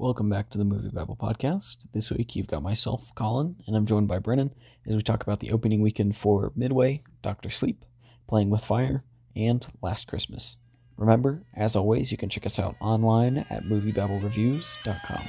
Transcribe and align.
Welcome 0.00 0.30
back 0.30 0.48
to 0.50 0.58
the 0.58 0.64
MovieBabble 0.64 1.18
podcast. 1.18 1.78
This 1.92 2.12
week 2.12 2.36
you've 2.36 2.46
got 2.46 2.62
myself, 2.62 3.12
Collin, 3.16 3.56
and 3.66 3.74
I'm 3.74 3.84
joined 3.84 4.06
by 4.06 4.20
Brennan 4.20 4.54
as 4.86 4.94
we 4.94 5.02
talk 5.02 5.24
about 5.24 5.40
the 5.40 5.50
opening 5.50 5.80
weekend 5.80 6.16
for 6.16 6.52
Midway, 6.54 7.02
Doctor 7.20 7.50
Sleep, 7.50 7.84
Playing 8.28 8.48
with 8.48 8.64
Fire, 8.64 9.02
and 9.34 9.66
Last 9.82 10.06
Christmas. 10.06 10.56
Remember, 10.96 11.42
as 11.52 11.74
always, 11.74 12.12
you 12.12 12.16
can 12.16 12.28
check 12.28 12.46
us 12.46 12.60
out 12.60 12.76
online 12.80 13.38
at 13.50 13.64
moviebabblereviews.com. 13.64 15.24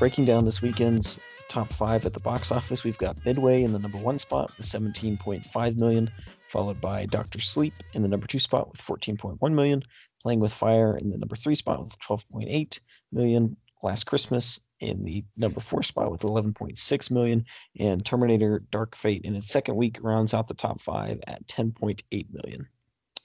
Breaking 0.00 0.24
down 0.24 0.44
this 0.44 0.60
weekend's 0.60 1.20
top 1.50 1.72
five 1.72 2.06
at 2.06 2.14
the 2.14 2.20
box 2.20 2.52
office, 2.52 2.84
we've 2.84 2.96
got 2.96 3.22
Midway 3.26 3.62
in 3.62 3.72
the 3.72 3.78
number 3.78 3.98
one 3.98 4.18
spot 4.18 4.52
with 4.56 4.66
17.5 4.66 5.76
million, 5.76 6.08
followed 6.48 6.80
by 6.80 7.04
Doctor 7.06 7.40
Sleep 7.40 7.74
in 7.92 8.02
the 8.02 8.08
number 8.08 8.26
two 8.26 8.38
spot 8.38 8.70
with 8.70 8.80
14.1 8.80 9.52
million, 9.52 9.82
Playing 10.22 10.40
with 10.40 10.52
Fire 10.52 10.96
in 10.96 11.10
the 11.10 11.18
number 11.18 11.36
three 11.36 11.56
spot 11.56 11.80
with 11.80 11.98
12.8 11.98 12.80
million, 13.12 13.56
Last 13.82 14.04
Christmas 14.04 14.60
in 14.78 15.04
the 15.04 15.24
number 15.36 15.60
four 15.60 15.82
spot 15.82 16.10
with 16.10 16.22
11.6 16.22 17.10
million, 17.10 17.44
and 17.78 18.04
Terminator 18.04 18.62
Dark 18.70 18.94
Fate 18.94 19.24
in 19.24 19.34
its 19.34 19.48
second 19.48 19.76
week 19.76 19.98
rounds 20.02 20.34
out 20.34 20.48
the 20.48 20.54
top 20.54 20.80
five 20.80 21.18
at 21.26 21.46
10.8 21.48 22.26
million. 22.32 22.66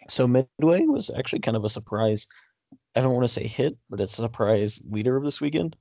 So 0.10 0.28
Midway 0.28 0.86
was 0.86 1.12
actually 1.16 1.40
kind 1.40 1.58
of 1.58 1.64
a 1.64 1.70
surprise. 1.70 2.28
I 2.96 3.02
don't 3.02 3.14
want 3.14 3.26
to 3.26 3.34
say 3.34 3.48
hit, 3.48 3.78
but 3.90 4.02
it's 4.02 4.18
a 4.18 4.24
surprise 4.24 4.82
leader 4.90 5.16
of 5.16 5.24
this 5.24 5.42
weekend. 5.42 5.76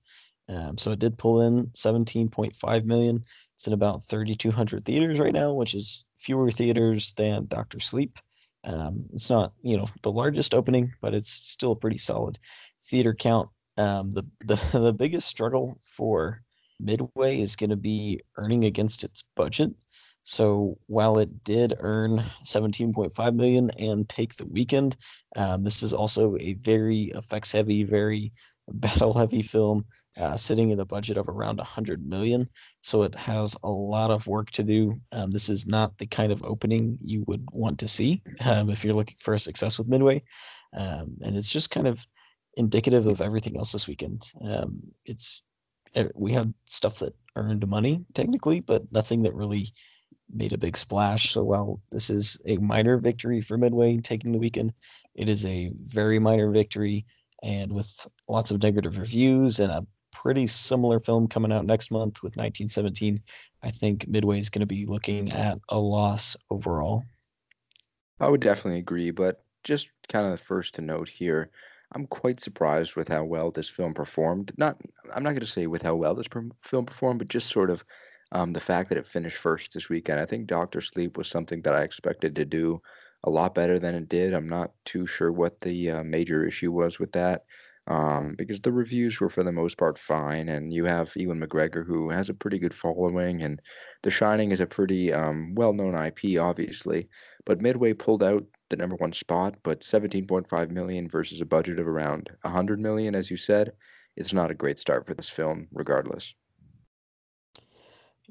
Um, 0.48 0.76
so 0.76 0.92
it 0.92 0.98
did 0.98 1.18
pull 1.18 1.42
in 1.42 1.66
17.5 1.68 2.84
million. 2.84 3.24
It's 3.54 3.66
in 3.66 3.72
about 3.72 4.04
3,200 4.04 4.84
theaters 4.84 5.18
right 5.18 5.32
now, 5.32 5.52
which 5.52 5.74
is 5.74 6.04
fewer 6.16 6.50
theaters 6.50 7.12
than 7.14 7.46
Doctor 7.46 7.80
Sleep. 7.80 8.18
Um, 8.64 9.06
it's 9.12 9.30
not, 9.30 9.52
you 9.62 9.76
know, 9.76 9.86
the 10.02 10.12
largest 10.12 10.54
opening, 10.54 10.92
but 11.00 11.14
it's 11.14 11.30
still 11.30 11.72
a 11.72 11.76
pretty 11.76 11.98
solid 11.98 12.38
theater 12.82 13.14
count. 13.14 13.48
Um, 13.76 14.12
the, 14.12 14.24
the 14.44 14.60
the 14.78 14.92
biggest 14.92 15.28
struggle 15.28 15.78
for 15.82 16.42
Midway 16.80 17.40
is 17.40 17.56
going 17.56 17.70
to 17.70 17.76
be 17.76 18.20
earning 18.36 18.64
against 18.64 19.04
its 19.04 19.22
budget. 19.34 19.72
So 20.22 20.78
while 20.86 21.18
it 21.18 21.44
did 21.44 21.74
earn 21.80 22.18
17.5 22.44 23.34
million 23.34 23.70
and 23.78 24.08
take 24.08 24.34
the 24.34 24.46
weekend, 24.46 24.96
um, 25.36 25.64
this 25.64 25.82
is 25.82 25.92
also 25.92 26.36
a 26.40 26.54
very 26.54 27.04
effects 27.14 27.52
heavy, 27.52 27.84
very 27.84 28.32
battle 28.68 29.12
heavy 29.12 29.42
film 29.42 29.84
uh, 30.18 30.36
sitting 30.36 30.70
in 30.70 30.80
a 30.80 30.84
budget 30.84 31.16
of 31.16 31.28
around 31.28 31.58
100 31.58 32.06
million. 32.06 32.48
So 32.82 33.02
it 33.02 33.14
has 33.14 33.56
a 33.62 33.68
lot 33.68 34.10
of 34.10 34.26
work 34.26 34.50
to 34.52 34.62
do. 34.62 35.00
Um, 35.12 35.30
this 35.30 35.48
is 35.48 35.66
not 35.66 35.96
the 35.98 36.06
kind 36.06 36.30
of 36.32 36.42
opening 36.44 36.98
you 37.02 37.24
would 37.26 37.44
want 37.52 37.78
to 37.80 37.88
see 37.88 38.22
um, 38.44 38.70
if 38.70 38.84
you're 38.84 38.94
looking 38.94 39.16
for 39.18 39.34
a 39.34 39.38
success 39.38 39.78
with 39.78 39.88
Midway. 39.88 40.22
Um, 40.76 41.16
and 41.22 41.36
it's 41.36 41.50
just 41.50 41.70
kind 41.70 41.86
of 41.86 42.06
indicative 42.56 43.06
of 43.06 43.20
everything 43.20 43.56
else 43.56 43.72
this 43.72 43.88
weekend. 43.88 44.22
Um, 44.44 44.80
it's 45.04 45.42
eh, 45.94 46.08
we 46.14 46.32
had 46.32 46.54
stuff 46.66 46.98
that 47.00 47.14
earned 47.36 47.66
money 47.66 48.04
technically, 48.14 48.60
but 48.60 48.90
nothing 48.92 49.22
that 49.22 49.34
really 49.34 49.68
made 50.32 50.52
a 50.52 50.58
big 50.58 50.76
splash. 50.76 51.32
So 51.32 51.42
while 51.44 51.80
this 51.90 52.10
is 52.10 52.40
a 52.46 52.56
minor 52.58 52.98
victory 52.98 53.40
for 53.40 53.58
Midway 53.58 53.98
taking 53.98 54.32
the 54.32 54.38
weekend, 54.38 54.72
it 55.14 55.28
is 55.28 55.44
a 55.46 55.70
very 55.84 56.18
minor 56.18 56.50
victory 56.50 57.04
and 57.42 57.72
with 57.72 58.08
lots 58.28 58.50
of 58.50 58.62
negative 58.62 58.98
reviews 58.98 59.60
and 59.60 59.70
a 59.70 59.86
pretty 60.24 60.46
similar 60.46 60.98
film 60.98 61.28
coming 61.28 61.52
out 61.52 61.66
next 61.66 61.90
month 61.90 62.22
with 62.22 62.38
1917. 62.38 63.20
I 63.62 63.70
think 63.70 64.08
Midway 64.08 64.40
is 64.40 64.48
going 64.48 64.60
to 64.60 64.66
be 64.66 64.86
looking 64.86 65.30
at 65.30 65.58
a 65.68 65.78
loss 65.78 66.34
overall. 66.50 67.04
I 68.18 68.30
would 68.30 68.40
definitely 68.40 68.78
agree, 68.78 69.10
but 69.10 69.44
just 69.64 69.90
kind 70.08 70.26
of 70.26 70.40
first 70.40 70.76
to 70.76 70.80
note 70.80 71.10
here, 71.10 71.50
I'm 71.92 72.06
quite 72.06 72.40
surprised 72.40 72.96
with 72.96 73.06
how 73.06 73.22
well 73.24 73.50
this 73.50 73.68
film 73.68 73.92
performed. 73.92 74.50
Not, 74.56 74.80
I'm 75.14 75.22
not 75.22 75.32
going 75.32 75.40
to 75.40 75.46
say 75.46 75.66
with 75.66 75.82
how 75.82 75.94
well 75.94 76.14
this 76.14 76.28
per- 76.28 76.48
film 76.62 76.86
performed, 76.86 77.18
but 77.18 77.28
just 77.28 77.50
sort 77.50 77.68
of 77.68 77.84
um, 78.32 78.54
the 78.54 78.60
fact 78.60 78.88
that 78.88 78.98
it 78.98 79.06
finished 79.06 79.36
first 79.36 79.74
this 79.74 79.90
weekend. 79.90 80.20
I 80.20 80.24
think 80.24 80.46
Doctor 80.46 80.80
Sleep 80.80 81.18
was 81.18 81.28
something 81.28 81.60
that 81.62 81.74
I 81.74 81.82
expected 81.82 82.34
to 82.36 82.46
do 82.46 82.80
a 83.24 83.30
lot 83.30 83.54
better 83.54 83.78
than 83.78 83.94
it 83.94 84.08
did. 84.08 84.32
I'm 84.32 84.48
not 84.48 84.72
too 84.86 85.06
sure 85.06 85.30
what 85.30 85.60
the 85.60 85.90
uh, 85.90 86.02
major 86.02 86.46
issue 86.46 86.72
was 86.72 86.98
with 86.98 87.12
that 87.12 87.44
um, 87.86 88.34
because 88.36 88.60
the 88.60 88.72
reviews 88.72 89.20
were 89.20 89.28
for 89.28 89.42
the 89.42 89.52
most 89.52 89.76
part 89.76 89.98
fine, 89.98 90.48
and 90.48 90.72
you 90.72 90.84
have 90.84 91.14
Ewan 91.16 91.40
McGregor 91.40 91.86
who 91.86 92.10
has 92.10 92.28
a 92.28 92.34
pretty 92.34 92.58
good 92.58 92.74
following, 92.74 93.42
and 93.42 93.60
The 94.02 94.10
Shining 94.10 94.52
is 94.52 94.60
a 94.60 94.66
pretty 94.66 95.12
um, 95.12 95.54
well-known 95.54 95.94
IP, 95.94 96.40
obviously. 96.40 97.08
But 97.44 97.60
Midway 97.60 97.92
pulled 97.92 98.22
out 98.22 98.44
the 98.70 98.76
number 98.76 98.96
one 98.96 99.12
spot, 99.12 99.56
but 99.62 99.80
17.5 99.80 100.70
million 100.70 101.08
versus 101.08 101.40
a 101.40 101.46
budget 101.46 101.78
of 101.78 101.86
around 101.86 102.30
100 102.42 102.80
million, 102.80 103.14
as 103.14 103.30
you 103.30 103.36
said, 103.36 103.72
it's 104.16 104.32
not 104.32 104.50
a 104.50 104.54
great 104.54 104.78
start 104.78 105.06
for 105.06 105.14
this 105.14 105.28
film, 105.28 105.68
regardless. 105.72 106.34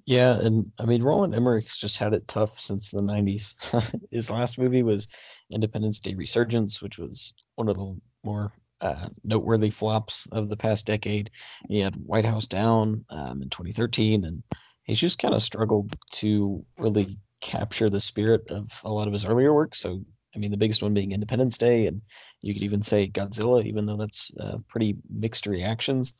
Yeah, 0.05 0.39
and 0.39 0.69
I 0.79 0.85
mean 0.85 1.03
Roland 1.03 1.33
Emmerich's 1.33 1.77
just 1.77 1.97
had 1.97 2.13
it 2.13 2.27
tough 2.27 2.59
since 2.59 2.89
the 2.89 3.01
'90s. 3.01 4.01
His 4.11 4.29
last 4.29 4.57
movie 4.57 4.83
was 4.83 5.07
Independence 5.49 5.99
Day 5.99 6.13
Resurgence, 6.13 6.81
which 6.81 6.97
was 6.97 7.33
one 7.55 7.69
of 7.69 7.77
the 7.77 7.97
more 8.25 8.51
uh, 8.83 9.07
noteworthy 9.23 9.69
flops 9.69 10.27
of 10.33 10.49
the 10.49 10.57
past 10.57 10.85
decade. 10.85 11.31
He 11.69 11.79
had 11.79 11.95
White 11.95 12.25
House 12.25 12.45
Down 12.45 13.05
um, 13.09 13.41
in 13.41 13.49
2013, 13.49 14.25
and 14.25 14.43
he's 14.83 14.99
just 14.99 15.19
kind 15.19 15.33
of 15.33 15.41
struggled 15.41 15.95
to 16.11 16.63
really 16.77 17.17
capture 17.39 17.89
the 17.89 18.01
spirit 18.01 18.51
of 18.51 18.69
a 18.83 18.91
lot 18.91 19.07
of 19.07 19.13
his 19.13 19.25
earlier 19.25 19.53
work. 19.53 19.73
So, 19.73 20.03
I 20.35 20.39
mean, 20.39 20.51
the 20.51 20.57
biggest 20.57 20.83
one 20.83 20.93
being 20.93 21.13
Independence 21.13 21.57
Day, 21.57 21.87
and 21.87 22.01
you 22.41 22.53
could 22.53 22.63
even 22.63 22.81
say 22.81 23.07
Godzilla, 23.07 23.65
even 23.65 23.85
though 23.85 23.97
that's 23.97 24.31
uh, 24.39 24.57
pretty 24.67 24.97
mixed 25.09 25.47
reactions. 25.47 26.13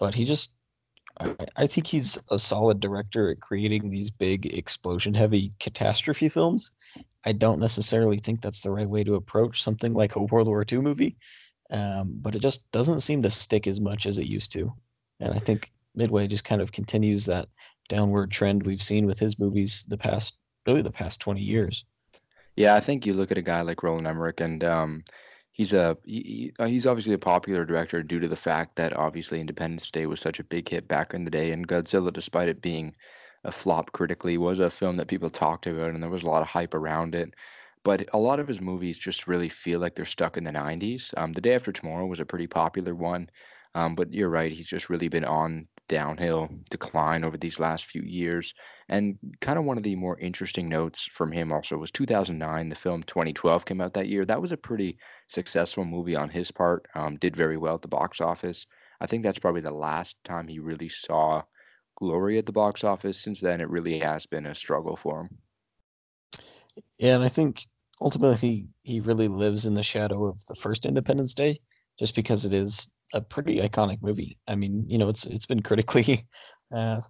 But 0.00 0.14
he 0.14 0.24
just, 0.24 0.54
I, 1.20 1.36
I 1.56 1.66
think 1.68 1.86
he's 1.86 2.18
a 2.32 2.38
solid 2.38 2.80
director 2.80 3.30
at 3.30 3.40
creating 3.40 3.90
these 3.90 4.10
big 4.10 4.46
explosion 4.46 5.14
heavy 5.14 5.52
catastrophe 5.60 6.28
films. 6.28 6.72
I 7.24 7.32
don't 7.32 7.60
necessarily 7.60 8.18
think 8.18 8.40
that's 8.40 8.60
the 8.60 8.72
right 8.72 8.88
way 8.88 9.04
to 9.04 9.14
approach 9.14 9.62
something 9.62 9.92
like 9.92 10.16
a 10.16 10.22
World 10.22 10.48
War 10.48 10.64
II 10.70 10.78
movie 10.78 11.16
um, 11.70 12.18
but 12.20 12.34
it 12.34 12.40
just 12.40 12.70
doesn't 12.72 13.00
seem 13.00 13.22
to 13.22 13.30
stick 13.30 13.66
as 13.66 13.80
much 13.80 14.06
as 14.06 14.18
it 14.18 14.26
used 14.26 14.52
to. 14.52 14.72
And 15.20 15.34
I 15.34 15.38
think 15.38 15.72
Midway 15.94 16.26
just 16.26 16.44
kind 16.44 16.62
of 16.62 16.72
continues 16.72 17.26
that 17.26 17.48
downward 17.88 18.30
trend 18.30 18.62
we've 18.62 18.82
seen 18.82 19.06
with 19.06 19.18
his 19.18 19.38
movies 19.38 19.84
the 19.88 19.98
past, 19.98 20.36
really 20.66 20.82
the 20.82 20.90
past 20.90 21.20
20 21.20 21.40
years. 21.40 21.84
Yeah, 22.56 22.74
I 22.74 22.80
think 22.80 23.06
you 23.06 23.14
look 23.14 23.30
at 23.30 23.38
a 23.38 23.42
guy 23.42 23.60
like 23.60 23.82
Roland 23.82 24.06
Emmerich, 24.06 24.40
and 24.40 24.64
um, 24.64 25.04
he's 25.52 25.72
a 25.72 25.96
he, 26.04 26.52
uh, 26.58 26.66
he's 26.66 26.86
obviously 26.86 27.14
a 27.14 27.18
popular 27.18 27.64
director 27.64 28.02
due 28.02 28.18
to 28.18 28.28
the 28.28 28.36
fact 28.36 28.76
that 28.76 28.96
obviously 28.96 29.40
Independence 29.40 29.90
Day 29.90 30.06
was 30.06 30.20
such 30.20 30.40
a 30.40 30.44
big 30.44 30.68
hit 30.68 30.88
back 30.88 31.14
in 31.14 31.24
the 31.24 31.30
day, 31.30 31.52
and 31.52 31.68
Godzilla, 31.68 32.12
despite 32.12 32.48
it 32.48 32.60
being 32.60 32.96
a 33.44 33.52
flop 33.52 33.92
critically, 33.92 34.38
was 34.38 34.58
a 34.58 34.70
film 34.70 34.96
that 34.96 35.06
people 35.06 35.30
talked 35.30 35.68
about, 35.68 35.90
and 35.90 36.02
there 36.02 36.10
was 36.10 36.24
a 36.24 36.26
lot 36.26 36.42
of 36.42 36.48
hype 36.48 36.74
around 36.74 37.14
it 37.14 37.32
but 37.88 38.06
a 38.12 38.18
lot 38.18 38.38
of 38.38 38.46
his 38.46 38.60
movies 38.60 38.98
just 38.98 39.26
really 39.26 39.48
feel 39.48 39.80
like 39.80 39.94
they're 39.94 40.04
stuck 40.04 40.36
in 40.36 40.44
the 40.44 40.50
90s. 40.50 41.14
Um, 41.16 41.32
the 41.32 41.40
Day 41.40 41.54
After 41.54 41.72
Tomorrow 41.72 42.04
was 42.04 42.20
a 42.20 42.26
pretty 42.26 42.46
popular 42.46 42.94
one, 42.94 43.30
um, 43.74 43.94
but 43.94 44.12
you're 44.12 44.28
right, 44.28 44.52
he's 44.52 44.66
just 44.66 44.90
really 44.90 45.08
been 45.08 45.24
on 45.24 45.66
downhill 45.88 46.50
decline 46.68 47.24
over 47.24 47.38
these 47.38 47.58
last 47.58 47.86
few 47.86 48.02
years. 48.02 48.52
And 48.90 49.16
kind 49.40 49.58
of 49.58 49.64
one 49.64 49.78
of 49.78 49.84
the 49.84 49.96
more 49.96 50.18
interesting 50.18 50.68
notes 50.68 51.08
from 51.10 51.32
him 51.32 51.50
also 51.50 51.78
was 51.78 51.90
2009. 51.90 52.68
The 52.68 52.76
film 52.76 53.04
2012 53.04 53.64
came 53.64 53.80
out 53.80 53.94
that 53.94 54.08
year. 54.08 54.26
That 54.26 54.42
was 54.42 54.52
a 54.52 54.58
pretty 54.58 54.98
successful 55.28 55.86
movie 55.86 56.14
on 56.14 56.28
his 56.28 56.50
part. 56.50 56.84
Um, 56.94 57.16
did 57.16 57.34
very 57.34 57.56
well 57.56 57.76
at 57.76 57.80
the 57.80 57.88
box 57.88 58.20
office. 58.20 58.66
I 59.00 59.06
think 59.06 59.22
that's 59.22 59.38
probably 59.38 59.62
the 59.62 59.70
last 59.70 60.14
time 60.24 60.46
he 60.46 60.58
really 60.58 60.90
saw 60.90 61.40
glory 61.96 62.36
at 62.36 62.44
the 62.44 62.52
box 62.52 62.84
office. 62.84 63.18
Since 63.18 63.40
then, 63.40 63.62
it 63.62 63.70
really 63.70 63.98
has 64.00 64.26
been 64.26 64.44
a 64.44 64.54
struggle 64.54 64.94
for 64.94 65.22
him. 65.22 65.38
Yeah, 66.98 67.14
and 67.14 67.24
I 67.24 67.28
think 67.28 67.64
ultimately 68.00 68.36
he, 68.36 68.66
he 68.82 69.00
really 69.00 69.28
lives 69.28 69.66
in 69.66 69.74
the 69.74 69.82
shadow 69.82 70.26
of 70.26 70.44
the 70.46 70.54
first 70.54 70.86
Independence 70.86 71.34
Day, 71.34 71.60
just 71.98 72.14
because 72.14 72.44
it 72.44 72.54
is 72.54 72.88
a 73.12 73.20
pretty 73.20 73.58
iconic 73.58 74.02
movie. 74.02 74.38
I 74.46 74.54
mean, 74.54 74.84
you 74.88 74.98
know, 74.98 75.08
it's 75.08 75.26
it's 75.26 75.46
been 75.46 75.62
critically 75.62 76.20
uh, 76.74 77.00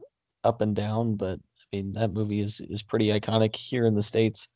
up 0.44 0.60
and 0.60 0.74
down, 0.74 1.16
but 1.16 1.38
I 1.38 1.76
mean 1.76 1.92
that 1.94 2.12
movie 2.12 2.40
is 2.40 2.60
is 2.68 2.82
pretty 2.82 3.08
iconic 3.08 3.56
here 3.56 3.86
in 3.86 3.94
the 3.94 4.02
states, 4.02 4.48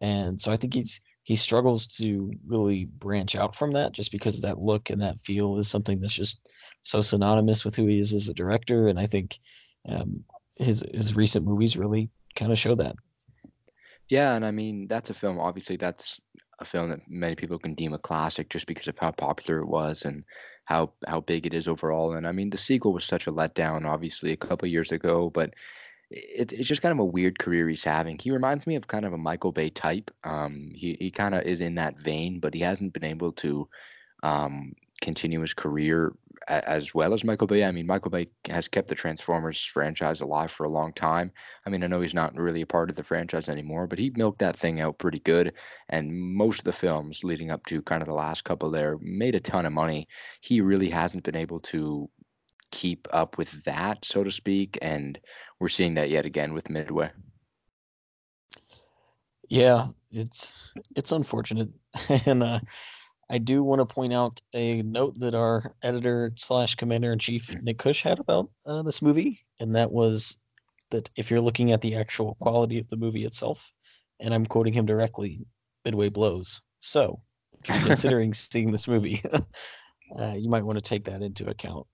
and 0.00 0.40
so 0.40 0.52
I 0.52 0.56
think 0.56 0.74
he's 0.74 1.00
he 1.22 1.36
struggles 1.36 1.86
to 1.86 2.32
really 2.46 2.86
branch 2.86 3.36
out 3.36 3.54
from 3.54 3.72
that 3.72 3.92
just 3.92 4.10
because 4.12 4.40
that 4.40 4.62
look 4.62 4.88
and 4.88 5.00
that 5.02 5.18
feel 5.18 5.58
is 5.58 5.68
something 5.68 6.00
that's 6.00 6.14
just 6.14 6.48
so 6.80 7.02
synonymous 7.02 7.66
with 7.66 7.76
who 7.76 7.86
he 7.86 7.98
is 7.98 8.14
as 8.14 8.28
a 8.28 8.34
director, 8.34 8.88
and 8.88 8.98
I 8.98 9.06
think 9.06 9.38
um, 9.88 10.24
his 10.56 10.84
his 10.92 11.14
recent 11.14 11.46
movies 11.46 11.76
really 11.76 12.10
kind 12.34 12.52
of 12.52 12.58
show 12.58 12.74
that. 12.76 12.96
Yeah, 14.08 14.34
and 14.36 14.44
I 14.44 14.50
mean 14.50 14.88
that's 14.88 15.10
a 15.10 15.14
film. 15.14 15.38
Obviously, 15.38 15.76
that's 15.76 16.20
a 16.60 16.64
film 16.64 16.88
that 16.90 17.00
many 17.08 17.36
people 17.36 17.58
can 17.58 17.74
deem 17.74 17.92
a 17.92 17.98
classic 17.98 18.48
just 18.50 18.66
because 18.66 18.88
of 18.88 18.98
how 18.98 19.12
popular 19.12 19.60
it 19.60 19.68
was 19.68 20.04
and 20.04 20.24
how 20.64 20.92
how 21.06 21.20
big 21.20 21.46
it 21.46 21.54
is 21.54 21.68
overall. 21.68 22.14
And 22.14 22.26
I 22.26 22.32
mean, 22.32 22.50
the 22.50 22.58
sequel 22.58 22.92
was 22.92 23.04
such 23.04 23.26
a 23.26 23.32
letdown, 23.32 23.86
obviously, 23.86 24.32
a 24.32 24.36
couple 24.36 24.68
years 24.68 24.92
ago. 24.92 25.30
But 25.30 25.54
it, 26.10 26.52
it's 26.52 26.68
just 26.68 26.82
kind 26.82 26.92
of 26.92 26.98
a 27.00 27.04
weird 27.04 27.38
career 27.38 27.68
he's 27.68 27.84
having. 27.84 28.18
He 28.18 28.30
reminds 28.30 28.66
me 28.66 28.76
of 28.76 28.88
kind 28.88 29.04
of 29.06 29.12
a 29.12 29.18
Michael 29.18 29.52
Bay 29.52 29.70
type. 29.70 30.10
Um, 30.24 30.72
he 30.74 30.96
he 31.00 31.10
kind 31.10 31.34
of 31.34 31.42
is 31.44 31.60
in 31.60 31.76
that 31.76 31.98
vein, 31.98 32.40
but 32.40 32.54
he 32.54 32.60
hasn't 32.60 32.94
been 32.94 33.04
able 33.04 33.32
to 33.34 33.68
um, 34.22 34.74
continue 35.02 35.40
his 35.40 35.54
career 35.54 36.14
as 36.46 36.94
well 36.94 37.12
as 37.14 37.24
Michael 37.24 37.46
Bay. 37.46 37.64
I 37.64 37.72
mean, 37.72 37.86
Michael 37.86 38.10
Bay 38.10 38.28
has 38.48 38.68
kept 38.68 38.88
the 38.88 38.94
Transformers 38.94 39.64
franchise 39.64 40.20
alive 40.20 40.50
for 40.50 40.64
a 40.64 40.70
long 40.70 40.92
time. 40.92 41.32
I 41.66 41.70
mean, 41.70 41.82
I 41.82 41.86
know 41.86 42.00
he's 42.00 42.14
not 42.14 42.34
really 42.36 42.62
a 42.62 42.66
part 42.66 42.90
of 42.90 42.96
the 42.96 43.02
franchise 43.02 43.48
anymore, 43.48 43.86
but 43.86 43.98
he 43.98 44.10
milked 44.16 44.38
that 44.38 44.58
thing 44.58 44.80
out 44.80 44.98
pretty 44.98 45.20
good. 45.20 45.52
And 45.88 46.12
most 46.12 46.60
of 46.60 46.64
the 46.64 46.72
films 46.72 47.24
leading 47.24 47.50
up 47.50 47.64
to 47.66 47.82
kind 47.82 48.02
of 48.02 48.08
the 48.08 48.14
last 48.14 48.44
couple 48.44 48.70
there 48.70 48.98
made 49.00 49.34
a 49.34 49.40
ton 49.40 49.66
of 49.66 49.72
money. 49.72 50.06
He 50.40 50.60
really 50.60 50.90
hasn't 50.90 51.24
been 51.24 51.36
able 51.36 51.60
to 51.60 52.08
keep 52.70 53.08
up 53.12 53.38
with 53.38 53.64
that, 53.64 54.04
so 54.04 54.22
to 54.22 54.30
speak. 54.30 54.78
And 54.82 55.18
we're 55.60 55.68
seeing 55.68 55.94
that 55.94 56.10
yet 56.10 56.26
again 56.26 56.52
with 56.54 56.70
Midway. 56.70 57.10
Yeah, 59.48 59.86
it's 60.10 60.72
it's 60.94 61.12
unfortunate, 61.12 61.70
and 62.26 62.42
uh, 62.42 62.60
I 63.30 63.38
do 63.38 63.62
want 63.62 63.80
to 63.80 63.94
point 63.94 64.12
out 64.12 64.40
a 64.54 64.82
note 64.82 65.18
that 65.20 65.34
our 65.34 65.74
editor 65.82 66.32
slash 66.36 66.76
commander 66.76 67.12
in 67.12 67.18
chief 67.18 67.54
Nick 67.62 67.78
Cush 67.78 68.02
had 68.02 68.18
about 68.18 68.50
uh, 68.64 68.82
this 68.82 69.02
movie, 69.02 69.44
and 69.60 69.76
that 69.76 69.92
was 69.92 70.38
that 70.90 71.10
if 71.16 71.30
you're 71.30 71.40
looking 71.40 71.72
at 71.72 71.82
the 71.82 71.96
actual 71.96 72.36
quality 72.40 72.78
of 72.78 72.88
the 72.88 72.96
movie 72.96 73.24
itself, 73.24 73.70
and 74.20 74.32
I'm 74.32 74.46
quoting 74.46 74.72
him 74.72 74.86
directly, 74.86 75.40
Midway 75.84 76.08
blows. 76.08 76.62
So, 76.80 77.20
if 77.62 77.68
you're 77.68 77.86
considering 77.86 78.32
seeing 78.34 78.72
this 78.72 78.88
movie, 78.88 79.20
uh, 80.18 80.34
you 80.36 80.48
might 80.48 80.64
want 80.64 80.78
to 80.78 80.82
take 80.82 81.04
that 81.04 81.22
into 81.22 81.48
account. 81.48 81.86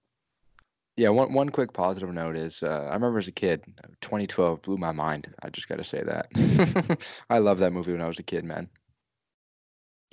Yeah, 0.96 1.08
one 1.08 1.32
one 1.32 1.48
quick 1.48 1.72
positive 1.72 2.12
note 2.12 2.36
is 2.36 2.62
uh, 2.62 2.86
I 2.88 2.94
remember 2.94 3.18
as 3.18 3.26
a 3.26 3.32
kid, 3.32 3.64
2012 4.00 4.62
blew 4.62 4.76
my 4.76 4.92
mind. 4.92 5.26
I 5.42 5.50
just 5.50 5.68
got 5.68 5.78
to 5.78 5.84
say 5.84 6.04
that. 6.04 7.00
I 7.30 7.38
love 7.38 7.58
that 7.58 7.72
movie 7.72 7.90
when 7.90 8.00
I 8.00 8.06
was 8.06 8.20
a 8.20 8.22
kid, 8.22 8.44
man. 8.44 8.68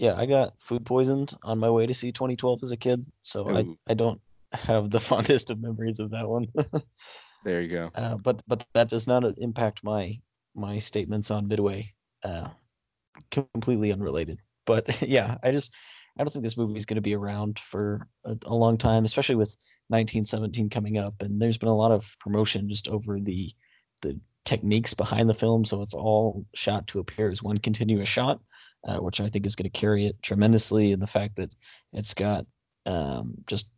Yeah, 0.01 0.15
I 0.17 0.25
got 0.25 0.59
food 0.59 0.83
poisoned 0.83 1.35
on 1.43 1.59
my 1.59 1.69
way 1.69 1.85
to 1.85 1.93
see 1.93 2.11
2012 2.11 2.63
as 2.63 2.71
a 2.71 2.77
kid, 2.77 3.05
so 3.21 3.55
I, 3.55 3.65
I 3.87 3.93
don't 3.93 4.19
have 4.51 4.89
the 4.89 4.99
fondest 5.09 5.51
of 5.51 5.61
memories 5.61 5.99
of 5.99 6.09
that 6.09 6.27
one. 6.27 6.47
there 7.45 7.61
you 7.61 7.67
go. 7.67 7.91
Uh, 7.93 8.17
but 8.17 8.41
but 8.47 8.65
that 8.73 8.89
does 8.89 9.05
not 9.05 9.23
impact 9.37 9.83
my 9.83 10.19
my 10.55 10.79
statements 10.79 11.29
on 11.29 11.47
Midway. 11.47 11.93
Uh, 12.23 12.49
completely 13.29 13.93
unrelated. 13.93 14.39
But 14.65 15.01
yeah, 15.07 15.37
I 15.43 15.51
just 15.51 15.75
I 16.17 16.23
don't 16.23 16.33
think 16.33 16.43
this 16.43 16.57
movie 16.57 16.77
is 16.77 16.87
going 16.87 16.95
to 16.95 17.01
be 17.01 17.15
around 17.15 17.59
for 17.59 18.07
a, 18.25 18.35
a, 18.45 18.55
long 18.55 18.79
time, 18.79 19.05
especially 19.05 19.35
with 19.35 19.55
1917 19.89 20.71
coming 20.71 20.97
up. 20.97 21.21
And 21.21 21.39
there's 21.39 21.59
been 21.59 21.69
a 21.69 21.77
lot 21.77 21.91
of 21.91 22.17
promotion 22.19 22.67
just 22.69 22.87
over 22.87 23.19
the 23.19 23.51
the 24.01 24.19
techniques 24.45 24.93
behind 24.93 25.29
the 25.29 25.33
film, 25.33 25.65
so 25.65 25.81
it's 25.81 25.93
all 25.93 26.45
shot 26.53 26.87
to 26.87 26.99
appear 26.99 27.29
as 27.29 27.43
one 27.43 27.57
continuous 27.57 28.09
shot, 28.09 28.39
uh, 28.87 28.97
which 28.97 29.19
I 29.19 29.27
think 29.27 29.45
is 29.45 29.55
going 29.55 29.69
to 29.69 29.79
carry 29.79 30.05
it 30.05 30.21
tremendously. 30.21 30.91
And 30.91 31.01
the 31.01 31.07
fact 31.07 31.35
that 31.37 31.53
it's 31.93 32.13
got 32.13 32.45
um, 32.85 33.35
just 33.47 33.69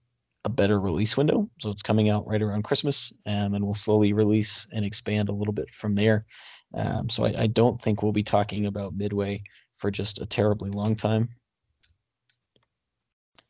a 0.45 0.50
better 0.50 0.80
release 0.80 1.15
window, 1.15 1.50
so 1.60 1.69
it's 1.69 1.81
coming 1.81 2.10
out 2.10 2.27
right 2.27 2.42
around 2.42 2.63
Christmas, 2.63 3.13
um, 3.25 3.54
and 3.54 3.65
will 3.65 3.74
slowly 3.74 4.13
release 4.13 4.68
and 4.74 4.86
expand 4.86 5.30
a 5.30 5.33
little 5.33 5.54
bit 5.54 5.69
from 5.69 5.94
there. 5.94 6.25
Um, 6.74 7.10
so 7.10 7.25
I, 7.25 7.33
I 7.38 7.48
don't 7.48 7.80
think 7.80 8.01
we'll 8.01 8.12
be 8.12 8.24
talking 8.24 8.65
about 8.65 8.95
Midway 8.95 9.44
for 9.77 9.92
just 9.92 10.21
a 10.21 10.25
terribly 10.25 10.69
long 10.69 10.95
time. 10.95 11.30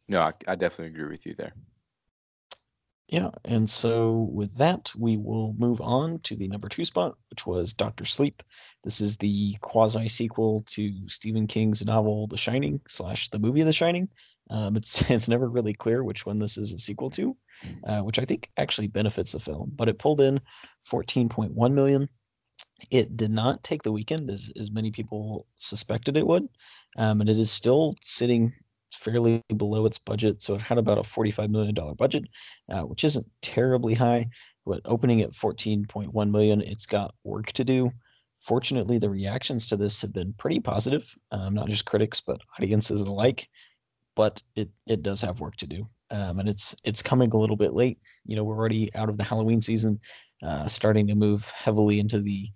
No, 0.07 0.21
I, 0.21 0.33
I 0.47 0.55
definitely 0.55 0.93
agree 0.93 1.09
with 1.09 1.25
you 1.25 1.33
there. 1.35 1.53
Yeah, 3.13 3.29
and 3.45 3.69
so 3.69 4.27
with 4.33 4.57
that, 4.57 4.91
we 4.97 5.17
will 5.17 5.53
move 5.59 5.79
on 5.81 6.17
to 6.21 6.35
the 6.35 6.47
number 6.47 6.67
two 6.67 6.83
spot, 6.83 7.15
which 7.29 7.45
was 7.45 7.71
Doctor 7.71 8.05
Sleep. 8.05 8.41
This 8.83 9.01
is 9.01 9.17
the 9.17 9.55
quasi 9.61 10.07
sequel 10.07 10.63
to 10.69 10.91
Stephen 11.07 11.45
King's 11.45 11.85
novel 11.85 12.25
The 12.25 12.37
Shining 12.37 12.81
slash 12.87 13.29
the 13.29 13.37
movie 13.37 13.61
The 13.61 13.71
Shining. 13.71 14.09
Um, 14.49 14.75
it's 14.75 15.07
it's 15.11 15.29
never 15.29 15.47
really 15.47 15.75
clear 15.75 16.03
which 16.03 16.25
one 16.25 16.39
this 16.39 16.57
is 16.57 16.73
a 16.73 16.79
sequel 16.79 17.11
to, 17.11 17.37
uh, 17.85 17.99
which 17.99 18.17
I 18.17 18.25
think 18.25 18.49
actually 18.57 18.87
benefits 18.87 19.33
the 19.33 19.39
film. 19.39 19.71
But 19.75 19.89
it 19.89 19.99
pulled 19.99 20.19
in 20.19 20.41
14.1 20.91 21.71
million. 21.71 22.09
It 22.89 23.15
did 23.15 23.29
not 23.29 23.63
take 23.63 23.83
the 23.83 23.91
weekend 23.91 24.31
as, 24.31 24.51
as 24.59 24.71
many 24.71 24.89
people 24.89 25.45
suspected 25.57 26.17
it 26.17 26.25
would, 26.25 26.47
um, 26.97 27.21
and 27.21 27.29
it 27.29 27.37
is 27.37 27.51
still 27.51 27.95
sitting 28.01 28.53
fairly 28.95 29.41
below 29.55 29.85
its 29.85 29.97
budget. 29.97 30.41
So 30.41 30.55
it 30.55 30.61
had 30.61 30.77
about 30.77 30.97
a 30.97 31.01
$45 31.01 31.49
million 31.49 31.75
budget, 31.97 32.25
uh, 32.69 32.81
which 32.81 33.03
isn't 33.03 33.25
terribly 33.41 33.93
high, 33.93 34.27
but 34.65 34.81
opening 34.85 35.21
at 35.21 35.31
14.1 35.31 36.31
million, 36.31 36.61
it's 36.61 36.85
got 36.85 37.15
work 37.23 37.51
to 37.53 37.63
do. 37.63 37.91
Fortunately, 38.39 38.97
the 38.97 39.09
reactions 39.09 39.67
to 39.67 39.77
this 39.77 40.01
have 40.01 40.13
been 40.13 40.33
pretty 40.33 40.59
positive, 40.59 41.13
um, 41.31 41.53
not 41.53 41.69
just 41.69 41.85
critics, 41.85 42.19
but 42.19 42.41
audiences 42.59 43.01
alike. 43.01 43.47
But 44.15 44.43
it, 44.55 44.69
it 44.85 45.01
does 45.01 45.21
have 45.21 45.39
work 45.39 45.55
to 45.57 45.67
do. 45.67 45.87
Um, 46.11 46.39
and 46.39 46.47
it's 46.47 46.75
it's 46.83 47.01
coming 47.01 47.31
a 47.31 47.37
little 47.37 47.55
bit 47.55 47.73
late. 47.73 47.97
You 48.25 48.35
know, 48.35 48.43
we're 48.43 48.57
already 48.57 48.93
out 48.93 49.09
of 49.09 49.17
the 49.17 49.23
Halloween 49.23 49.59
season, 49.59 49.99
uh, 50.43 50.67
starting 50.67 51.07
to 51.07 51.15
move 51.15 51.49
heavily 51.49 51.99
into 51.99 52.19
the 52.19 52.49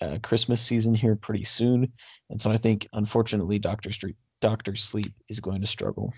uh, 0.00 0.18
Christmas 0.22 0.60
season 0.60 0.94
here 0.94 1.16
pretty 1.16 1.44
soon. 1.44 1.92
And 2.30 2.40
so 2.40 2.50
I 2.50 2.56
think, 2.56 2.86
unfortunately, 2.92 3.58
Doctor 3.58 3.90
Street 3.92 4.16
Doctor 4.42 4.74
Sleep 4.74 5.14
is 5.28 5.40
going 5.40 5.60
to 5.60 5.66
struggle. 5.66 6.12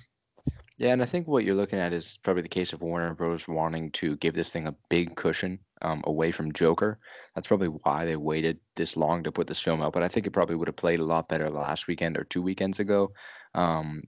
Yeah, 0.79 0.93
and 0.93 1.03
I 1.03 1.05
think 1.05 1.29
what 1.29 1.45
you're 1.45 1.55
looking 1.55 1.79
at 1.79 1.93
is 1.93 2.19
probably 2.25 2.43
the 2.43 2.49
case 2.49 2.73
of 2.73 2.83
Warner 2.83 3.15
Bros. 3.15 3.47
wanting 3.47 3.93
to 3.93 4.17
give 4.17 4.35
this 4.35 4.51
thing 4.51 4.67
a 4.67 4.75
big 4.89 5.15
cushion 5.15 5.61
um, 5.83 6.03
away 6.05 6.33
from 6.33 6.53
Joker. 6.53 6.99
That's 7.35 7.47
probably 7.47 7.69
why 7.69 8.05
they 8.05 8.17
waited 8.17 8.59
this 8.75 8.97
long 8.97 9.23
to 9.23 9.31
put 9.31 9.47
this 9.47 9.61
film 9.61 9.83
out. 9.83 9.93
But 9.93 10.03
I 10.03 10.09
think 10.09 10.27
it 10.27 10.33
probably 10.33 10.57
would 10.57 10.67
have 10.67 10.75
played 10.75 10.99
a 10.99 11.05
lot 11.05 11.29
better 11.29 11.49
last 11.49 11.87
weekend 11.87 12.17
or 12.17 12.25
two 12.25 12.43
weekends 12.43 12.81
ago, 12.81 13.13
um, 13.55 14.03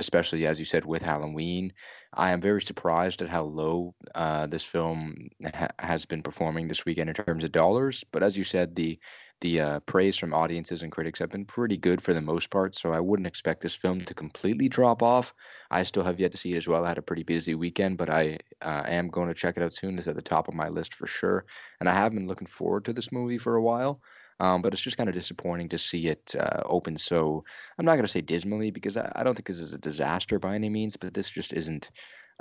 especially 0.00 0.44
as 0.46 0.58
you 0.58 0.66
said 0.66 0.84
with 0.84 1.00
Halloween. 1.00 1.72
I 2.12 2.32
am 2.32 2.42
very 2.42 2.60
surprised 2.60 3.22
at 3.22 3.30
how 3.30 3.44
low 3.44 3.94
uh, 4.14 4.48
this 4.48 4.64
film 4.64 5.14
ha- 5.54 5.68
has 5.78 6.04
been 6.04 6.22
performing 6.22 6.68
this 6.68 6.84
weekend 6.84 7.08
in 7.08 7.14
terms 7.14 7.44
of 7.44 7.52
dollars. 7.52 8.04
But 8.12 8.22
as 8.22 8.36
you 8.36 8.44
said, 8.44 8.74
the 8.74 8.98
the 9.42 9.60
uh, 9.60 9.80
praise 9.80 10.16
from 10.16 10.32
audiences 10.32 10.82
and 10.82 10.90
critics 10.90 11.18
have 11.18 11.28
been 11.28 11.44
pretty 11.44 11.76
good 11.76 12.00
for 12.00 12.14
the 12.14 12.20
most 12.20 12.48
part. 12.48 12.74
So 12.74 12.92
I 12.92 13.00
wouldn't 13.00 13.26
expect 13.26 13.60
this 13.60 13.74
film 13.74 14.00
to 14.02 14.14
completely 14.14 14.68
drop 14.68 15.02
off. 15.02 15.34
I 15.70 15.82
still 15.82 16.04
have 16.04 16.18
yet 16.18 16.32
to 16.32 16.38
see 16.38 16.52
it 16.54 16.56
as 16.56 16.68
well. 16.68 16.84
I 16.84 16.88
had 16.88 16.98
a 16.98 17.02
pretty 17.02 17.24
busy 17.24 17.54
weekend, 17.54 17.98
but 17.98 18.08
I 18.08 18.38
uh, 18.62 18.84
am 18.86 19.08
going 19.08 19.28
to 19.28 19.34
check 19.34 19.56
it 19.56 19.62
out 19.62 19.74
soon. 19.74 19.98
It's 19.98 20.08
at 20.08 20.16
the 20.16 20.22
top 20.22 20.48
of 20.48 20.54
my 20.54 20.68
list 20.68 20.94
for 20.94 21.06
sure. 21.06 21.44
And 21.80 21.88
I 21.88 21.92
have 21.92 22.12
been 22.12 22.26
looking 22.26 22.46
forward 22.46 22.84
to 22.86 22.92
this 22.92 23.12
movie 23.12 23.38
for 23.38 23.56
a 23.56 23.62
while. 23.62 24.00
Um, 24.40 24.62
but 24.62 24.72
it's 24.72 24.82
just 24.82 24.96
kind 24.96 25.08
of 25.08 25.14
disappointing 25.14 25.68
to 25.68 25.78
see 25.78 26.08
it 26.08 26.34
uh, 26.36 26.62
open 26.64 26.96
so 26.96 27.44
I'm 27.78 27.84
not 27.84 27.92
going 27.92 28.06
to 28.06 28.08
say 28.08 28.22
dismally 28.22 28.72
because 28.72 28.96
I, 28.96 29.12
I, 29.14 29.22
don't 29.22 29.34
think 29.34 29.46
this 29.46 29.60
is 29.60 29.72
a 29.72 29.78
disaster 29.78 30.40
by 30.40 30.56
any 30.56 30.68
means, 30.68 30.96
but 30.96 31.14
this 31.14 31.30
just 31.30 31.52
isn't 31.52 31.90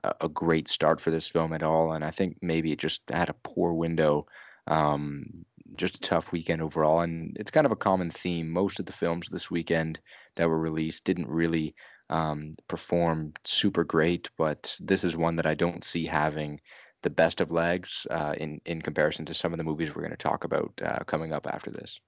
a, 0.03 0.13
a 0.21 0.29
great 0.29 0.67
start 0.67 0.99
for 0.99 1.11
this 1.11 1.27
film 1.27 1.53
at 1.53 1.61
all. 1.61 1.91
And 1.91 2.03
I 2.03 2.09
think 2.09 2.37
maybe 2.41 2.71
it 2.71 2.79
just 2.79 3.01
had 3.11 3.29
a 3.29 3.35
poor 3.43 3.73
window 3.73 4.25
um, 4.67 5.45
just 5.75 5.97
a 5.97 6.01
tough 6.01 6.31
weekend 6.31 6.61
overall. 6.61 7.01
And 7.01 7.35
it's 7.39 7.51
kind 7.51 7.65
of 7.65 7.71
a 7.71 7.77
common 7.77 8.11
theme. 8.11 8.49
Most 8.49 8.79
of 8.79 8.85
the 8.85 8.93
films 8.93 9.29
this 9.29 9.51
weekend 9.51 9.99
that 10.35 10.49
were 10.49 10.59
released 10.59 11.03
didn't 11.03 11.27
really 11.27 11.75
um, 12.09 12.55
perform 12.67 13.33
super 13.45 13.83
great, 13.83 14.29
but 14.37 14.75
this 14.79 15.03
is 15.03 15.15
one 15.15 15.35
that 15.37 15.45
I 15.45 15.53
don't 15.53 15.83
see 15.83 16.05
having 16.05 16.59
the 17.03 17.09
best 17.09 17.41
of 17.41 17.51
legs 17.51 18.05
uh, 18.11 18.35
in 18.37 18.61
in 18.65 18.81
comparison 18.81 19.25
to 19.25 19.33
some 19.33 19.53
of 19.53 19.57
the 19.57 19.63
movies 19.63 19.95
we're 19.95 20.03
going 20.03 20.11
to 20.11 20.17
talk 20.17 20.43
about 20.43 20.71
uh, 20.85 20.99
coming 21.05 21.33
up 21.33 21.47
after 21.47 21.71
this. 21.71 21.99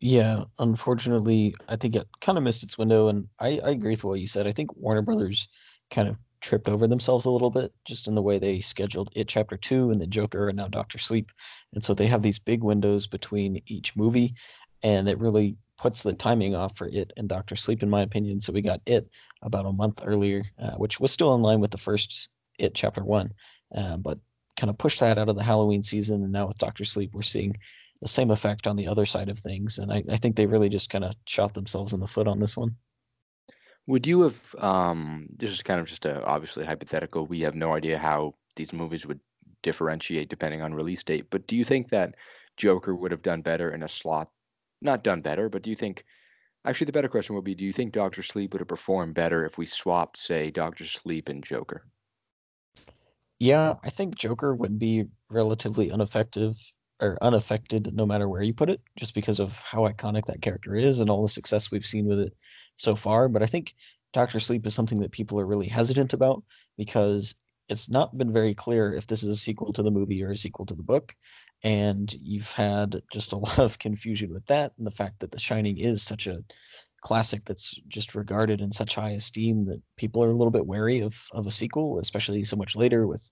Yeah, 0.00 0.44
unfortunately, 0.58 1.54
I 1.68 1.76
think 1.76 1.96
it 1.96 2.06
kind 2.20 2.36
of 2.36 2.44
missed 2.44 2.62
its 2.62 2.78
window, 2.78 3.08
and 3.08 3.28
I, 3.38 3.60
I 3.64 3.70
agree 3.70 3.90
with 3.90 4.04
what 4.04 4.20
you 4.20 4.26
said. 4.26 4.46
I 4.46 4.50
think 4.50 4.74
Warner 4.76 5.02
Brothers 5.02 5.48
kind 5.90 6.08
of 6.08 6.16
tripped 6.42 6.68
over 6.68 6.86
themselves 6.86 7.24
a 7.24 7.30
little 7.30 7.50
bit 7.50 7.72
just 7.84 8.08
in 8.08 8.14
the 8.14 8.22
way 8.22 8.38
they 8.38 8.60
scheduled 8.60 9.10
it 9.14 9.28
chapter 9.28 9.56
two 9.56 9.90
and 9.90 10.00
the 10.00 10.06
joker 10.06 10.48
and 10.48 10.56
now 10.56 10.68
doctor 10.68 10.98
sleep. 10.98 11.30
And 11.72 11.82
so 11.82 11.94
they 11.94 12.06
have 12.06 12.22
these 12.22 12.38
big 12.38 12.62
windows 12.62 13.06
between 13.06 13.62
each 13.66 13.96
movie 13.96 14.34
and 14.82 15.08
it 15.08 15.18
really 15.18 15.56
puts 15.78 16.02
the 16.02 16.12
timing 16.12 16.54
off 16.54 16.76
for 16.76 16.88
it 16.88 17.12
and 17.16 17.28
doctor 17.28 17.56
sleep 17.56 17.82
in 17.82 17.88
my 17.88 18.02
opinion. 18.02 18.40
So 18.40 18.52
we 18.52 18.60
got 18.60 18.80
it 18.86 19.08
about 19.42 19.66
a 19.66 19.72
month 19.72 20.02
earlier 20.04 20.42
uh, 20.58 20.72
which 20.72 21.00
was 21.00 21.12
still 21.12 21.34
in 21.34 21.42
line 21.42 21.60
with 21.60 21.70
the 21.70 21.78
first 21.78 22.30
it 22.58 22.74
chapter 22.74 23.02
one 23.02 23.32
uh, 23.74 23.96
but 23.96 24.18
kind 24.56 24.68
of 24.68 24.76
pushed 24.76 25.00
that 25.00 25.16
out 25.18 25.28
of 25.28 25.36
the 25.36 25.42
halloween 25.42 25.82
season. 25.82 26.22
And 26.22 26.32
now 26.32 26.48
with 26.48 26.58
doctor 26.58 26.84
sleep 26.84 27.10
we're 27.14 27.22
seeing 27.22 27.56
the 28.00 28.08
same 28.08 28.32
effect 28.32 28.66
on 28.66 28.74
the 28.74 28.88
other 28.88 29.06
side 29.06 29.28
of 29.28 29.38
things. 29.38 29.78
And 29.78 29.92
i, 29.92 30.02
I 30.10 30.16
think 30.16 30.34
they 30.34 30.46
really 30.46 30.68
just 30.68 30.90
kind 30.90 31.04
of 31.04 31.14
shot 31.26 31.54
themselves 31.54 31.92
in 31.92 32.00
the 32.00 32.06
foot 32.06 32.26
on 32.26 32.40
this 32.40 32.56
one 32.56 32.76
would 33.86 34.06
you 34.06 34.22
have, 34.22 34.54
um, 34.58 35.26
this 35.36 35.50
is 35.50 35.62
kind 35.62 35.80
of 35.80 35.86
just 35.86 36.06
a 36.06 36.24
obviously 36.24 36.64
hypothetical. 36.64 37.26
We 37.26 37.40
have 37.40 37.54
no 37.54 37.72
idea 37.72 37.98
how 37.98 38.34
these 38.56 38.72
movies 38.72 39.06
would 39.06 39.20
differentiate 39.62 40.28
depending 40.28 40.62
on 40.62 40.74
release 40.74 41.02
date, 41.02 41.26
but 41.30 41.46
do 41.46 41.56
you 41.56 41.64
think 41.64 41.90
that 41.90 42.16
Joker 42.56 42.94
would 42.94 43.10
have 43.10 43.22
done 43.22 43.42
better 43.42 43.70
in 43.72 43.82
a 43.82 43.88
slot? 43.88 44.30
Not 44.80 45.04
done 45.04 45.20
better, 45.20 45.48
but 45.48 45.62
do 45.62 45.70
you 45.70 45.76
think, 45.76 46.04
actually, 46.64 46.86
the 46.86 46.92
better 46.92 47.08
question 47.08 47.34
would 47.34 47.44
be, 47.44 47.54
do 47.54 47.64
you 47.64 47.72
think 47.72 47.92
Doctor 47.92 48.22
Sleep 48.22 48.52
would 48.52 48.60
have 48.60 48.68
performed 48.68 49.14
better 49.14 49.44
if 49.44 49.58
we 49.58 49.66
swapped, 49.66 50.18
say, 50.18 50.50
Doctor 50.50 50.84
Sleep 50.84 51.28
and 51.28 51.42
Joker? 51.42 51.86
Yeah, 53.38 53.74
I 53.82 53.90
think 53.90 54.16
Joker 54.16 54.54
would 54.54 54.78
be 54.78 55.06
relatively 55.28 55.90
ineffective 55.90 56.56
or 57.00 57.18
unaffected 57.22 57.94
no 57.94 58.06
matter 58.06 58.28
where 58.28 58.42
you 58.42 58.54
put 58.54 58.70
it, 58.70 58.80
just 58.96 59.14
because 59.14 59.40
of 59.40 59.60
how 59.62 59.88
iconic 59.88 60.24
that 60.26 60.42
character 60.42 60.74
is 60.74 61.00
and 61.00 61.10
all 61.10 61.22
the 61.22 61.28
success 61.28 61.70
we've 61.70 61.86
seen 61.86 62.06
with 62.06 62.20
it 62.20 62.34
so 62.76 62.94
far. 62.94 63.28
But 63.28 63.42
I 63.42 63.46
think 63.46 63.74
Doctor 64.12 64.38
Sleep 64.38 64.66
is 64.66 64.74
something 64.74 65.00
that 65.00 65.12
people 65.12 65.40
are 65.40 65.46
really 65.46 65.68
hesitant 65.68 66.12
about 66.12 66.42
because 66.76 67.34
it's 67.68 67.88
not 67.88 68.16
been 68.16 68.32
very 68.32 68.54
clear 68.54 68.92
if 68.92 69.06
this 69.06 69.22
is 69.22 69.30
a 69.30 69.36
sequel 69.36 69.72
to 69.72 69.82
the 69.82 69.90
movie 69.90 70.22
or 70.22 70.30
a 70.30 70.36
sequel 70.36 70.66
to 70.66 70.74
the 70.74 70.82
book. 70.82 71.14
And 71.64 72.12
you've 72.20 72.50
had 72.52 73.00
just 73.12 73.32
a 73.32 73.36
lot 73.38 73.58
of 73.58 73.78
confusion 73.78 74.32
with 74.32 74.46
that 74.46 74.72
and 74.78 74.86
the 74.86 74.90
fact 74.90 75.20
that 75.20 75.32
The 75.32 75.38
Shining 75.38 75.78
is 75.78 76.02
such 76.02 76.26
a 76.26 76.44
classic 77.02 77.44
that's 77.44 77.80
just 77.88 78.14
regarded 78.14 78.60
in 78.60 78.70
such 78.70 78.94
high 78.94 79.10
esteem 79.10 79.64
that 79.66 79.82
people 79.96 80.22
are 80.22 80.30
a 80.30 80.36
little 80.36 80.52
bit 80.52 80.66
wary 80.66 81.00
of 81.00 81.26
of 81.32 81.46
a 81.46 81.50
sequel, 81.50 81.98
especially 81.98 82.44
so 82.44 82.56
much 82.56 82.76
later 82.76 83.06
with 83.06 83.28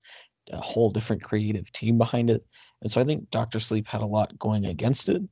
a 0.53 0.61
whole 0.61 0.91
different 0.91 1.23
creative 1.23 1.73
team 1.73 1.99
behind 1.99 2.31
it. 2.31 2.45
And 2.83 2.91
so 2.91 3.01
I 3.01 3.05
think 3.05 3.31
Doctor 3.31 3.61
Sleep 3.61 3.87
had 3.87 4.01
a 4.01 4.07
lot 4.07 4.39
going 4.39 4.67
against 4.67 5.09
it. 5.09 5.23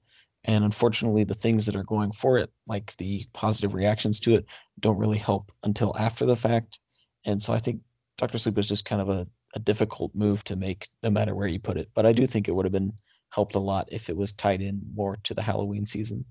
And 0.44 0.64
unfortunately, 0.64 1.24
the 1.24 1.34
things 1.34 1.66
that 1.66 1.76
are 1.76 1.84
going 1.84 2.12
for 2.12 2.38
it, 2.38 2.50
like 2.66 2.96
the 2.96 3.26
positive 3.34 3.74
reactions 3.74 4.20
to 4.20 4.34
it, 4.34 4.46
don't 4.80 4.98
really 4.98 5.18
help 5.18 5.50
until 5.64 5.96
after 5.98 6.24
the 6.24 6.36
fact. 6.36 6.80
And 7.26 7.42
so 7.42 7.52
I 7.52 7.58
think 7.58 7.80
Doctor 8.16 8.38
Sleep 8.38 8.56
was 8.56 8.68
just 8.68 8.84
kind 8.84 9.02
of 9.02 9.08
a, 9.08 9.26
a 9.54 9.58
difficult 9.58 10.14
move 10.14 10.44
to 10.44 10.56
make, 10.56 10.88
no 11.02 11.10
matter 11.10 11.34
where 11.34 11.48
you 11.48 11.58
put 11.58 11.76
it. 11.76 11.88
But 11.94 12.06
I 12.06 12.12
do 12.12 12.26
think 12.26 12.48
it 12.48 12.54
would 12.54 12.64
have 12.64 12.72
been 12.72 12.92
helped 13.30 13.56
a 13.56 13.60
lot 13.60 13.88
if 13.90 14.08
it 14.08 14.16
was 14.16 14.32
tied 14.32 14.62
in 14.62 14.80
more 14.94 15.18
to 15.24 15.34
the 15.34 15.42
Halloween 15.42 15.84
season. 15.84 16.24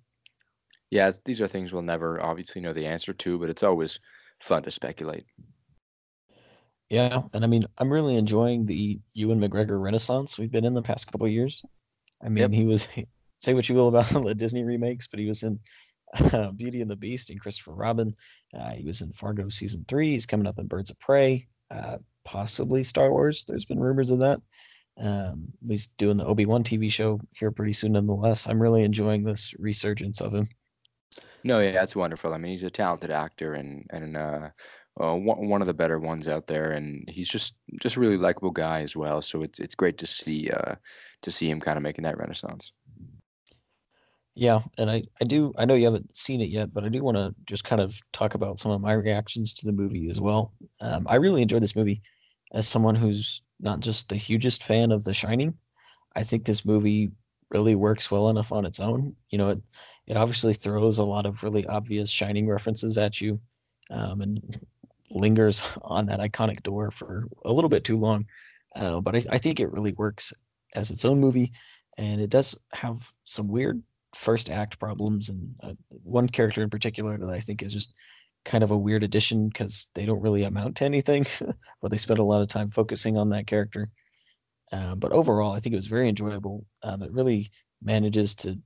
Yeah, 0.90 1.12
these 1.26 1.42
are 1.42 1.48
things 1.48 1.74
we'll 1.74 1.82
never 1.82 2.22
obviously 2.22 2.62
know 2.62 2.74
the 2.74 2.86
answer 2.86 3.14
to, 3.14 3.38
but 3.38 3.50
it's 3.50 3.64
always 3.64 4.00
fun 4.40 4.64
to 4.64 4.72
speculate. 4.72 5.26
Yeah, 6.90 7.22
and 7.34 7.44
I 7.44 7.48
mean, 7.48 7.66
I'm 7.78 7.92
really 7.92 8.16
enjoying 8.16 8.66
the 8.66 9.00
Ewan 9.14 9.42
McGregor 9.42 9.82
renaissance 9.82 10.38
we've 10.38 10.52
been 10.52 10.66
in 10.66 10.74
the 10.74 10.82
past 10.82 11.12
couple 11.12 11.28
years. 11.28 11.64
I 12.24 12.30
mean, 12.30 12.38
yep. 12.38 12.52
he 12.52 12.66
was 12.66 12.88
say 13.40 13.54
what 13.54 13.68
you 13.68 13.76
will 13.76 13.90
about 13.90 14.06
the 14.06 14.36
Disney 14.36 14.64
remakes, 14.64 15.08
but 15.08 15.20
he 15.20 15.28
was 15.28 15.44
in 15.44 15.60
uh, 16.34 16.52
Beauty 16.56 16.82
and 16.82 16.90
the 16.90 16.96
Beast 16.96 17.30
and 17.30 17.40
Christopher 17.40 17.74
Robin. 17.74 18.16
Uh, 18.54 18.72
he 18.72 18.86
was 18.86 19.02
in 19.02 19.12
Fargo 19.12 19.50
season 19.50 19.86
three. 19.88 20.12
He's 20.12 20.26
coming 20.26 20.48
up 20.48 20.60
in 20.60 20.68
Birds 20.68 20.90
of 20.90 21.00
Prey, 21.00 21.48
uh, 21.72 21.98
possibly 22.24 22.84
Star 22.84 23.12
Wars. 23.12 23.46
There's 23.46 23.66
been 23.66 23.80
rumors 23.80 24.10
of 24.10 24.20
that. 24.20 24.40
Um, 25.00 25.50
he's 25.68 25.88
doing 25.88 26.18
the 26.18 26.26
Obi 26.26 26.46
Wan 26.46 26.64
TV 26.64 26.92
show 26.92 27.20
here 27.38 27.52
pretty 27.52 27.74
soon, 27.74 27.92
nonetheless. 27.92 28.48
I'm 28.48 28.62
really 28.62 28.84
enjoying 28.84 29.24
this 29.24 29.54
resurgence 29.60 30.22
of 30.22 30.34
him. 30.34 30.48
No, 31.44 31.60
yeah, 31.60 31.72
that's 31.72 31.96
wonderful. 31.96 32.34
I 32.34 32.38
mean, 32.38 32.52
he's 32.52 32.64
a 32.64 32.70
talented 32.70 33.12
actor 33.12 33.54
and 33.54 33.86
and 33.92 34.18
uh, 34.18 34.50
uh, 35.02 35.16
one, 35.16 35.48
one 35.48 35.62
of 35.62 35.68
the 35.68 35.74
better 35.74 36.00
ones 36.00 36.28
out 36.28 36.48
there, 36.48 36.72
and 36.72 37.08
he's 37.10 37.30
just 37.30 37.54
just 37.82 37.98
a 37.98 38.00
really 38.00 38.18
likable 38.18 38.52
guy 38.52 38.82
as 38.82 38.96
well. 38.96 39.22
So 39.22 39.44
it's 39.44 39.60
it's 39.60 39.76
great 39.76 39.98
to 40.00 40.08
see 40.08 40.50
uh, 40.50 40.76
to 41.22 41.32
see 41.32 41.50
him 41.50 41.60
kind 41.60 41.78
of 41.78 41.84
making 41.84 42.04
that 42.04 42.18
renaissance. 42.18 42.72
Yeah, 44.36 44.62
and 44.78 44.92
I, 44.92 45.04
I 45.20 45.26
do 45.26 45.54
I 45.58 45.66
know 45.66 45.74
you 45.74 45.86
haven't 45.86 46.16
seen 46.16 46.42
it 46.42 46.50
yet, 46.50 46.74
but 46.74 46.84
I 46.84 46.90
do 46.90 47.04
want 47.04 47.18
to 47.18 47.34
just 47.46 47.64
kind 47.64 47.82
of 47.82 48.00
talk 48.12 48.36
about 48.36 48.60
some 48.60 48.72
of 48.72 48.82
my 48.82 48.94
reactions 48.94 49.54
to 49.56 49.66
the 49.66 49.72
movie 49.72 50.10
as 50.10 50.22
well. 50.22 50.54
Um, 50.80 51.08
I 51.10 51.16
really 51.16 51.42
enjoyed 51.42 51.64
this 51.64 51.76
movie 51.76 52.02
as 52.54 52.68
someone 52.68 52.96
who's 52.96 53.42
not 53.60 53.80
just 53.80 54.10
the 54.10 54.16
hugest 54.16 54.64
fan 54.64 54.92
of 54.92 55.04
The 55.04 55.14
Shining. 55.14 55.56
I 56.16 56.24
think 56.24 56.46
this 56.46 56.66
movie 56.66 57.12
really 57.50 57.76
works 57.76 58.12
well 58.12 58.30
enough 58.30 58.52
on 58.52 58.66
its 58.66 58.80
own. 58.80 59.16
You 59.30 59.38
know, 59.38 59.50
it 59.50 59.62
it 60.06 60.18
obviously 60.18 60.54
throws 60.54 60.98
a 60.98 61.04
lot 61.04 61.26
of 61.26 61.44
really 61.44 61.66
obvious 61.66 62.10
Shining 62.10 62.48
references 62.48 62.98
at 62.98 63.20
you, 63.20 63.40
um, 63.90 64.22
and 64.22 64.60
lingers 65.12 65.78
on 65.82 66.06
that 66.08 66.20
iconic 66.20 66.64
door 66.64 66.92
for 66.92 67.24
a 67.46 67.54
little 67.54 67.70
bit 67.70 67.84
too 67.84 67.98
long. 67.98 68.26
Uh, 68.76 69.02
but 69.02 69.16
I, 69.16 69.24
I 69.32 69.38
think 69.38 69.60
it 69.60 69.72
really 69.72 69.94
works 69.94 70.34
as 70.76 70.92
its 70.92 71.06
own 71.06 71.20
movie, 71.20 71.54
and 71.98 72.22
it 72.22 72.30
does 72.30 72.58
have 72.74 73.12
some 73.24 73.48
weird 73.48 73.82
first 74.16 74.50
act 74.50 74.80
problems 74.80 75.30
and 75.30 75.56
uh, 75.64 75.74
one 76.04 76.28
character 76.28 76.62
in 76.62 76.70
particular 76.70 77.18
that 77.18 77.30
I 77.30 77.40
think 77.40 77.62
is 77.62 77.74
just 77.74 77.96
kind 78.46 78.64
of 78.64 78.72
a 78.72 78.78
weird 78.78 79.04
addition 79.04 79.50
because 79.50 79.88
they 79.94 80.06
don't 80.06 80.22
really 80.22 80.44
amount 80.44 80.78
to 80.78 80.86
anything, 80.86 81.26
but 81.82 81.92
they 81.92 81.98
spend 81.98 82.20
a 82.20 82.24
lot 82.24 82.42
of 82.42 82.48
time 82.48 82.70
focusing 82.70 83.18
on 83.18 83.30
that 83.30 83.48
character. 83.48 83.90
Uh, 84.72 84.96
but 84.96 85.12
overall, 85.12 85.54
I 85.54 85.60
think 85.60 85.74
it 85.74 85.78
was 85.78 85.88
very 85.88 86.10
enjoyable. 86.10 86.66
Um, 86.84 87.02
it 87.02 87.12
really 87.12 87.50
manages 87.82 88.36
to 88.36 88.58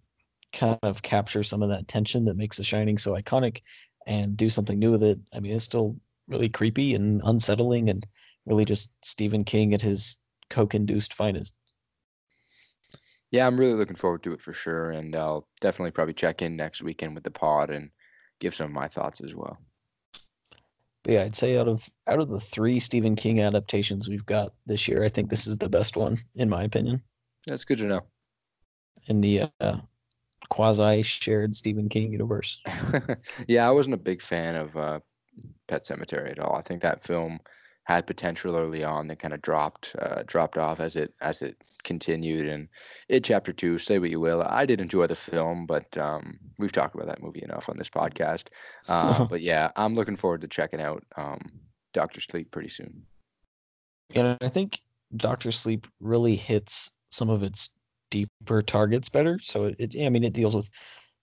kind 0.54 0.80
of 0.84 1.02
capture 1.02 1.44
some 1.44 1.62
of 1.62 1.70
that 1.70 1.88
tension 1.88 2.26
that 2.26 2.38
makes 2.38 2.58
The 2.58 2.64
Shining 2.64 2.98
so 2.98 3.14
iconic 3.14 3.62
and 4.08 4.36
do 4.36 4.50
something 4.50 4.80
new 4.80 4.92
with 4.92 5.04
it. 5.04 5.20
I 5.34 5.40
mean, 5.40 5.54
it's 5.54 5.66
still 5.66 5.96
really 6.32 6.50
creepy 6.50 6.96
and 6.96 7.22
unsettling 7.24 7.90
and 7.90 8.08
really 8.46 8.66
just 8.66 8.92
Stephen 9.04 9.44
King 9.44 9.74
at 9.74 9.82
his 9.82 10.18
coke 10.50 10.74
induced 10.74 11.14
finest. 11.14 11.54
Yeah, 13.32 13.48
I'm 13.48 13.58
really 13.58 13.74
looking 13.74 13.96
forward 13.96 14.24
to 14.24 14.34
it 14.34 14.42
for 14.42 14.52
sure, 14.52 14.92
and 14.92 15.16
I'll 15.16 15.48
definitely 15.62 15.92
probably 15.92 16.14
check 16.14 16.42
in 16.42 16.58
next 16.58 16.82
weekend 16.82 17.16
with 17.16 17.24
the 17.24 17.32
pod 17.32 17.70
and 17.70 17.90
give 18.40 18.54
some 18.54 18.66
of 18.66 18.72
my 18.74 18.88
thoughts 18.90 19.22
as 19.22 19.34
well. 19.34 19.58
But 21.04 21.14
yeah, 21.14 21.24
I'd 21.24 21.36
say 21.36 21.58
out 21.58 21.68
of 21.68 21.90
out 22.08 22.20
of 22.20 22.30
the 22.30 22.40
three 22.40 22.80
Stephen 22.80 23.16
King 23.16 23.42
adaptations 23.42 24.10
we've 24.10 24.26
got 24.26 24.54
this 24.66 24.88
year, 24.88 25.04
I 25.04 25.08
think 25.08 25.30
this 25.30 25.48
is 25.48 25.58
the 25.58 25.70
best 25.70 25.96
one 25.96 26.20
in 26.36 26.50
my 26.50 26.64
opinion. 26.64 27.02
That's 27.48 27.66
good 27.66 27.80
to 27.80 27.86
know. 27.86 28.02
In 29.08 29.22
the 29.22 29.50
uh, 29.60 29.78
quasi 30.50 31.02
shared 31.02 31.56
Stephen 31.56 31.90
King 31.90 32.12
universe. 32.12 32.62
yeah, 33.48 33.68
I 33.68 33.72
wasn't 33.72 33.96
a 33.96 33.98
big 33.98 34.22
fan 34.22 34.56
of 34.56 34.78
uh, 34.78 35.00
Pet 35.72 35.86
Sematary 35.86 36.32
at 36.32 36.40
all. 36.40 36.56
I 36.56 36.62
think 36.62 36.82
that 36.82 37.02
film 37.02 37.40
had 37.86 38.06
potential 38.06 38.58
early 38.58 38.84
on 38.84 39.08
that 39.08 39.20
kind 39.20 39.34
of 39.34 39.42
dropped 39.42 39.96
uh, 40.00 40.24
dropped 40.28 40.58
off 40.58 40.82
as 40.82 40.98
it 40.98 41.14
as 41.22 41.42
it 41.42 41.56
continued 41.84 42.48
and 42.48 42.68
it 43.08 43.24
chapter 43.24 43.54
two 43.54 43.80
say 43.80 43.98
what 43.98 44.10
you 44.10 44.20
will. 44.20 44.44
I 44.44 44.66
did 44.66 44.82
enjoy 44.82 45.08
the 45.08 45.16
film 45.16 45.66
but 45.66 45.98
um, 45.98 46.38
we've 46.60 46.74
talked 46.74 46.94
about 46.94 47.08
that 47.08 47.24
movie 47.24 47.42
enough 47.42 47.70
on 47.70 47.78
this 47.78 47.90
podcast. 47.90 48.50
Uh, 48.90 49.26
but 49.30 49.42
yeah 49.42 49.72
i'm 49.78 49.96
looking 49.96 50.18
forward 50.18 50.42
to 50.42 50.48
checking 50.48 50.82
out 50.82 51.04
um, 51.16 51.40
dr 51.94 52.20
sleep 52.20 52.52
pretty 52.52 52.70
soon. 52.70 53.02
And 54.14 54.38
i 54.42 54.48
think 54.50 54.82
dr 55.16 55.52
sleep 55.52 55.88
really 56.02 56.36
hits 56.36 56.92
some 57.10 57.30
of 57.30 57.44
its 57.44 57.72
deeper 58.10 58.62
targets 58.62 59.08
better. 59.08 59.40
So 59.40 59.66
it, 59.66 59.76
it 59.80 60.06
i 60.06 60.10
mean 60.10 60.26
it 60.26 60.34
deals 60.34 60.54
with 60.54 60.70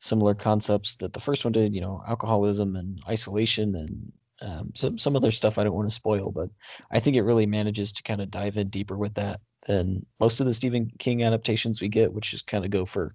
similar 0.00 0.34
concepts 0.34 0.96
that 0.96 1.12
the 1.12 1.20
first 1.20 1.44
one 1.44 1.52
did 1.52 1.74
you 1.74 1.80
know 1.80 2.02
alcoholism 2.08 2.76
and 2.76 2.98
isolation 3.08 3.74
and 3.74 4.12
um, 4.40 4.72
some 4.74 4.98
some 4.98 5.16
other 5.16 5.30
stuff 5.30 5.58
I 5.58 5.64
don't 5.64 5.74
want 5.74 5.88
to 5.88 5.94
spoil, 5.94 6.30
but 6.30 6.50
I 6.90 7.00
think 7.00 7.16
it 7.16 7.22
really 7.22 7.46
manages 7.46 7.92
to 7.92 8.02
kind 8.02 8.20
of 8.20 8.30
dive 8.30 8.56
in 8.56 8.68
deeper 8.68 8.96
with 8.96 9.14
that 9.14 9.40
than 9.66 10.06
most 10.20 10.40
of 10.40 10.46
the 10.46 10.54
Stephen 10.54 10.90
King 10.98 11.22
adaptations 11.24 11.80
we 11.80 11.88
get, 11.88 12.12
which 12.12 12.30
just 12.30 12.46
kind 12.46 12.64
of 12.64 12.70
go 12.70 12.84
for 12.84 13.12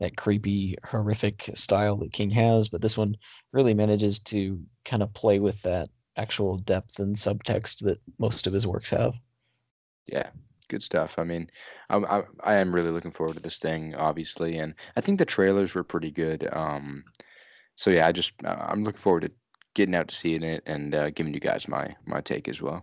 that 0.00 0.16
creepy, 0.16 0.76
horrific 0.84 1.50
style 1.54 1.96
that 1.96 2.12
King 2.12 2.30
has. 2.30 2.68
But 2.68 2.82
this 2.82 2.98
one 2.98 3.14
really 3.52 3.74
manages 3.74 4.18
to 4.20 4.60
kind 4.84 5.02
of 5.02 5.14
play 5.14 5.38
with 5.38 5.62
that 5.62 5.88
actual 6.16 6.58
depth 6.58 6.98
and 6.98 7.14
subtext 7.16 7.84
that 7.84 8.00
most 8.18 8.46
of 8.46 8.52
his 8.52 8.66
works 8.66 8.90
have. 8.90 9.20
Yeah, 10.06 10.30
good 10.68 10.82
stuff. 10.82 11.18
I 11.18 11.24
mean, 11.24 11.48
I'm, 11.90 12.04
I, 12.06 12.24
I 12.42 12.56
am 12.56 12.74
really 12.74 12.90
looking 12.90 13.12
forward 13.12 13.36
to 13.36 13.42
this 13.42 13.58
thing, 13.58 13.94
obviously, 13.94 14.58
and 14.58 14.74
I 14.96 15.00
think 15.00 15.18
the 15.18 15.24
trailers 15.24 15.74
were 15.74 15.84
pretty 15.84 16.10
good. 16.10 16.48
Um, 16.52 17.04
so 17.76 17.90
yeah, 17.90 18.06
I 18.06 18.12
just 18.12 18.32
I'm 18.44 18.84
looking 18.84 19.00
forward 19.00 19.22
to 19.22 19.30
getting 19.74 19.94
out 19.94 20.08
to 20.08 20.14
seeing 20.14 20.42
it 20.42 20.62
and 20.66 20.94
uh, 20.94 21.10
giving 21.10 21.34
you 21.34 21.40
guys 21.40 21.68
my 21.68 21.94
my 22.06 22.20
take 22.20 22.48
as 22.48 22.62
well. 22.62 22.82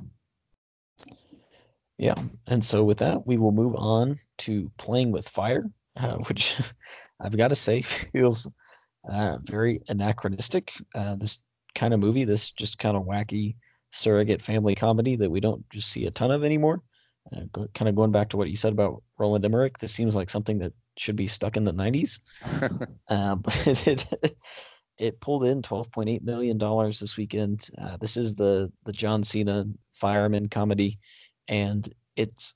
Yeah, 1.98 2.16
and 2.48 2.64
so 2.64 2.84
with 2.84 2.98
that, 3.00 3.28
we 3.28 3.38
will 3.38 3.52
move 3.52 3.76
on 3.76 4.18
to 4.40 4.72
playing 4.78 5.12
with 5.12 5.28
fire, 5.28 5.66
uh, 5.98 6.18
which 6.28 6.60
I've 7.20 7.38
got 7.38 7.50
to 7.50 7.56
say 7.56 7.82
feels 7.82 8.50
uh, 9.10 9.38
very 9.44 9.82
anachronistic. 9.90 10.74
Uh, 10.96 11.16
this 11.16 11.44
kind 11.76 11.94
of 11.94 12.00
movie, 12.00 12.24
this 12.24 12.52
just 12.52 12.80
kind 12.80 12.98
of 12.98 13.04
wacky 13.04 13.56
surrogate 13.92 14.42
family 14.42 14.74
comedy 14.74 15.16
that 15.16 15.30
we 15.30 15.40
don't 15.40 15.70
just 15.70 15.90
see 15.90 16.06
a 16.06 16.12
ton 16.12 16.32
of 16.32 16.44
anymore. 16.44 16.82
Uh, 17.36 17.42
go, 17.52 17.68
kind 17.76 17.88
of 17.88 17.96
going 17.96 18.12
back 18.12 18.30
to 18.30 18.38
what 18.38 18.50
you 18.50 18.56
said 18.56 18.74
about 18.74 19.04
Roland 19.20 19.46
Emmerich, 19.46 19.78
this 19.78 19.94
seems 19.94 20.16
like 20.16 20.30
something 20.30 20.58
that 20.60 20.74
should 20.98 21.16
be 21.16 21.28
stuck 21.28 21.56
in 21.56 21.64
the 21.64 21.74
90s. 21.74 22.20
uh, 23.10 23.36
but 23.36 23.88
it, 23.88 24.06
it 24.98 25.20
pulled 25.20 25.44
in 25.44 25.62
12.8 25.62 26.22
million 26.22 26.58
dollars 26.58 27.00
this 27.00 27.18
weekend. 27.18 27.70
Uh, 27.78 27.98
this 27.98 28.18
is 28.18 28.36
the 28.36 28.72
the 28.86 28.92
John 28.94 29.24
Cena 29.24 29.66
fireman 29.94 30.50
comedy, 30.50 31.00
and 31.48 31.88
it's 32.16 32.56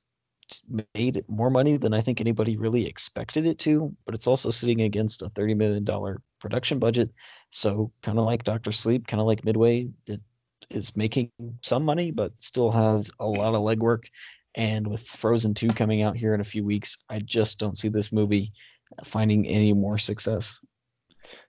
made 0.94 1.24
more 1.28 1.50
money 1.50 1.78
than 1.78 1.94
I 1.94 2.02
think 2.02 2.22
anybody 2.22 2.56
really 2.56 2.86
expected 2.86 3.46
it 3.48 3.60
to. 3.60 3.96
But 4.06 4.16
it's 4.16 4.28
also 4.28 4.52
sitting 4.52 4.82
against 4.82 5.22
a 5.22 5.30
30 5.30 5.56
million 5.56 5.84
dollar 5.84 6.22
production 6.40 6.80
budget, 6.80 7.10
so 7.50 7.92
kind 8.04 8.20
of 8.20 8.26
like 8.26 8.44
Doctor 8.44 8.72
Sleep, 8.72 9.08
kind 9.08 9.22
of 9.22 9.28
like 9.28 9.46
Midway, 9.46 9.88
it 10.08 10.22
is 10.70 10.96
making 10.96 11.32
some 11.62 11.84
money, 11.84 12.12
but 12.12 12.32
still 12.40 12.72
has 12.72 13.10
a 13.20 13.26
lot 13.26 13.56
of 13.56 13.62
legwork. 13.62 14.06
And 14.56 14.88
with 14.88 15.06
Frozen 15.06 15.54
2 15.56 15.70
coming 15.70 16.02
out 16.02 16.16
here 16.16 16.34
in 16.34 16.40
a 16.40 16.46
few 16.46 16.64
weeks, 16.64 17.04
I 17.10 17.20
just 17.20 17.60
don't 17.60 17.78
see 17.78 17.90
this 17.90 18.12
movie 18.12 18.52
finding 19.04 19.46
any 19.48 19.74
more 19.74 19.98
success. 19.98 20.58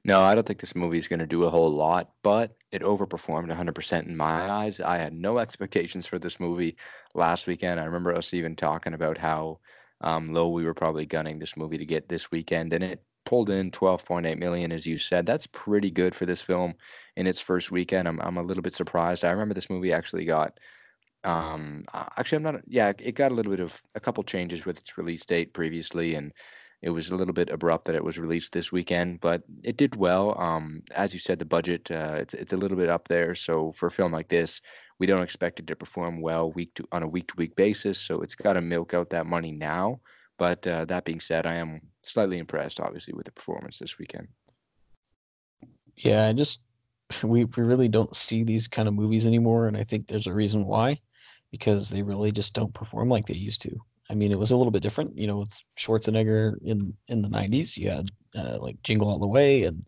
No, 0.04 0.22
I 0.22 0.34
don't 0.34 0.46
think 0.46 0.60
this 0.60 0.74
movie 0.74 0.98
is 0.98 1.08
going 1.08 1.20
to 1.20 1.26
do 1.26 1.44
a 1.44 1.50
whole 1.50 1.70
lot, 1.70 2.12
but 2.22 2.56
it 2.70 2.82
overperformed 2.82 3.48
100% 3.48 4.06
in 4.06 4.16
my 4.16 4.48
eyes. 4.50 4.80
I 4.80 4.96
had 4.98 5.12
no 5.12 5.38
expectations 5.38 6.06
for 6.06 6.18
this 6.18 6.40
movie 6.40 6.76
last 7.14 7.46
weekend. 7.46 7.80
I 7.80 7.84
remember 7.84 8.14
us 8.14 8.32
even 8.34 8.56
talking 8.56 8.94
about 8.94 9.18
how 9.18 9.60
um, 10.00 10.28
low 10.28 10.48
we 10.50 10.64
were 10.64 10.74
probably 10.74 11.06
gunning 11.06 11.38
this 11.38 11.56
movie 11.56 11.78
to 11.78 11.86
get 11.86 12.08
this 12.08 12.30
weekend, 12.30 12.72
and 12.72 12.84
it 12.84 13.04
pulled 13.24 13.50
in 13.50 13.70
12.8 13.70 14.38
million, 14.38 14.72
as 14.72 14.86
you 14.86 14.98
said. 14.98 15.26
That's 15.26 15.46
pretty 15.48 15.90
good 15.90 16.14
for 16.14 16.26
this 16.26 16.42
film 16.42 16.74
in 17.16 17.26
its 17.26 17.40
first 17.40 17.70
weekend. 17.70 18.08
I'm 18.08 18.20
I'm 18.20 18.36
a 18.38 18.42
little 18.42 18.62
bit 18.62 18.74
surprised. 18.74 19.24
I 19.24 19.30
remember 19.30 19.54
this 19.54 19.70
movie 19.70 19.92
actually 19.92 20.24
got. 20.24 20.58
Um, 21.24 21.84
actually, 22.16 22.36
I'm 22.36 22.42
not. 22.44 22.60
Yeah, 22.68 22.92
it 22.98 23.12
got 23.16 23.32
a 23.32 23.34
little 23.34 23.50
bit 23.52 23.60
of 23.60 23.80
a 23.94 24.00
couple 24.00 24.22
changes 24.24 24.64
with 24.66 24.78
its 24.78 24.96
release 24.98 25.26
date 25.26 25.54
previously, 25.54 26.14
and 26.14 26.32
it 26.86 26.90
was 26.90 27.10
a 27.10 27.16
little 27.16 27.34
bit 27.34 27.50
abrupt 27.50 27.86
that 27.86 27.96
it 27.96 28.04
was 28.04 28.16
released 28.16 28.52
this 28.52 28.70
weekend, 28.70 29.20
but 29.20 29.42
it 29.64 29.76
did 29.76 29.96
well. 29.96 30.40
Um, 30.40 30.84
as 30.94 31.12
you 31.12 31.18
said, 31.18 31.40
the 31.40 31.44
budget 31.44 31.90
uh, 31.90 32.14
it's 32.16 32.32
it's 32.32 32.52
a 32.52 32.56
little 32.56 32.76
bit 32.76 32.88
up 32.88 33.08
there. 33.08 33.34
So 33.34 33.72
for 33.72 33.88
a 33.88 33.90
film 33.90 34.12
like 34.12 34.28
this, 34.28 34.60
we 35.00 35.06
don't 35.06 35.24
expect 35.24 35.58
it 35.58 35.66
to 35.66 35.74
perform 35.74 36.20
well 36.20 36.52
week 36.52 36.72
to 36.76 36.84
on 36.92 37.02
a 37.02 37.08
week 37.08 37.26
to 37.28 37.34
week 37.38 37.56
basis. 37.56 37.98
So 37.98 38.20
it's 38.20 38.36
got 38.36 38.52
to 38.52 38.60
milk 38.60 38.94
out 38.94 39.10
that 39.10 39.26
money 39.26 39.50
now. 39.50 40.00
But 40.38 40.64
uh, 40.64 40.84
that 40.84 41.04
being 41.04 41.18
said, 41.18 41.44
I 41.44 41.54
am 41.54 41.80
slightly 42.02 42.38
impressed, 42.38 42.78
obviously, 42.78 43.14
with 43.14 43.26
the 43.26 43.32
performance 43.32 43.80
this 43.80 43.98
weekend. 43.98 44.28
Yeah, 45.96 46.28
I 46.28 46.34
just 46.34 46.62
we 47.24 47.46
we 47.46 47.62
really 47.64 47.88
don't 47.88 48.14
see 48.14 48.44
these 48.44 48.68
kind 48.68 48.86
of 48.86 48.94
movies 48.94 49.26
anymore, 49.26 49.66
and 49.66 49.76
I 49.76 49.82
think 49.82 50.06
there's 50.06 50.28
a 50.28 50.32
reason 50.32 50.66
why, 50.66 51.00
because 51.50 51.90
they 51.90 52.04
really 52.04 52.30
just 52.30 52.54
don't 52.54 52.72
perform 52.74 53.08
like 53.08 53.26
they 53.26 53.34
used 53.34 53.62
to. 53.62 53.76
I 54.10 54.14
mean, 54.14 54.32
it 54.32 54.38
was 54.38 54.50
a 54.52 54.56
little 54.56 54.70
bit 54.70 54.82
different, 54.82 55.16
you 55.16 55.26
know, 55.26 55.38
with 55.38 55.58
Schwarzenegger 55.78 56.54
in 56.62 56.94
in 57.08 57.22
the 57.22 57.28
'90s. 57.28 57.76
You 57.76 57.90
had 57.90 58.08
uh, 58.36 58.58
like 58.60 58.82
Jingle 58.82 59.08
All 59.08 59.18
the 59.18 59.26
Way, 59.26 59.64
and 59.64 59.82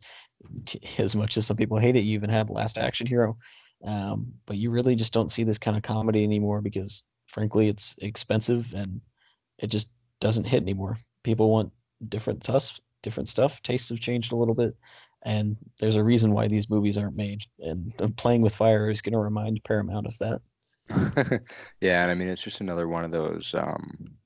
as 0.99 1.15
much 1.15 1.37
as 1.37 1.47
some 1.47 1.57
people 1.57 1.79
hate 1.79 1.97
it, 1.97 2.05
you 2.05 2.15
even 2.15 2.31
had 2.31 2.51
Last 2.51 2.79
Action 2.79 3.07
Hero. 3.07 3.37
Um, 3.85 4.33
but 4.47 4.57
you 4.57 4.71
really 4.71 4.97
just 4.97 5.13
don't 5.13 5.31
see 5.31 5.45
this 5.45 5.59
kind 5.59 5.77
of 5.77 5.83
comedy 5.83 6.25
anymore 6.25 6.61
because, 6.61 7.05
frankly, 7.29 7.69
it's 7.69 7.97
expensive 7.99 8.73
and 8.75 9.01
it 9.59 9.69
just 9.69 9.93
doesn't 10.21 10.47
hit 10.47 10.63
anymore. 10.63 10.97
People 11.23 11.51
want 11.51 11.73
different 12.09 12.43
stuff, 12.45 12.81
different 13.03 13.29
stuff. 13.29 13.63
Tastes 13.63 13.89
have 13.91 14.01
changed 14.01 14.33
a 14.33 14.37
little 14.37 14.55
bit, 14.55 14.75
and 15.23 15.57
there's 15.79 15.97
a 15.97 16.05
reason 16.05 16.33
why 16.33 16.49
these 16.49 16.71
movies 16.71 16.99
aren't 16.99 17.17
made. 17.17 17.43
And 17.61 17.93
Playing 18.17 18.43
with 18.43 18.55
Fire 18.55 18.91
is 18.91 19.01
going 19.01 19.13
to 19.13 19.19
remind 19.19 19.63
Paramount 19.65 20.07
of 20.07 20.19
that. 20.19 20.41
yeah, 21.81 22.03
and 22.03 22.11
I 22.11 22.15
mean 22.15 22.29
it's 22.29 22.43
just 22.43 22.61
another 22.61 22.89
one 22.89 23.05
of 23.05 23.11
those 23.11 23.55
um, 23.55 24.17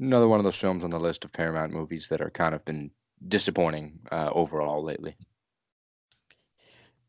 another 0.00 0.28
one 0.28 0.38
of 0.38 0.44
those 0.44 0.56
films 0.56 0.84
on 0.84 0.90
the 0.90 1.00
list 1.00 1.24
of 1.24 1.32
Paramount 1.32 1.72
movies 1.72 2.08
that 2.08 2.20
are 2.20 2.30
kind 2.30 2.54
of 2.54 2.64
been 2.64 2.90
disappointing 3.28 4.00
uh, 4.10 4.30
overall 4.32 4.82
lately. 4.82 5.16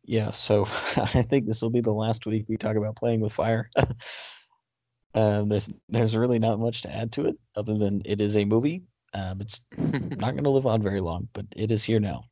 Yeah, 0.03 0.31
so 0.31 0.63
I 0.97 1.21
think 1.21 1.45
this 1.45 1.61
will 1.61 1.69
be 1.69 1.81
the 1.81 1.93
last 1.93 2.25
week 2.25 2.45
we 2.47 2.57
talk 2.57 2.75
about 2.75 2.95
playing 2.95 3.19
with 3.19 3.33
fire. 3.33 3.69
um, 5.13 5.49
there's 5.49 5.69
there's 5.89 6.15
really 6.15 6.39
not 6.39 6.59
much 6.59 6.81
to 6.83 6.95
add 6.95 7.11
to 7.13 7.25
it 7.25 7.37
other 7.55 7.77
than 7.77 8.01
it 8.05 8.21
is 8.21 8.37
a 8.37 8.45
movie. 8.45 8.83
Um, 9.13 9.41
it's 9.41 9.65
not 9.77 10.31
going 10.31 10.43
to 10.43 10.49
live 10.49 10.65
on 10.65 10.81
very 10.81 11.01
long, 11.01 11.27
but 11.33 11.45
it 11.55 11.71
is 11.71 11.83
here 11.83 11.99
now. 11.99 12.23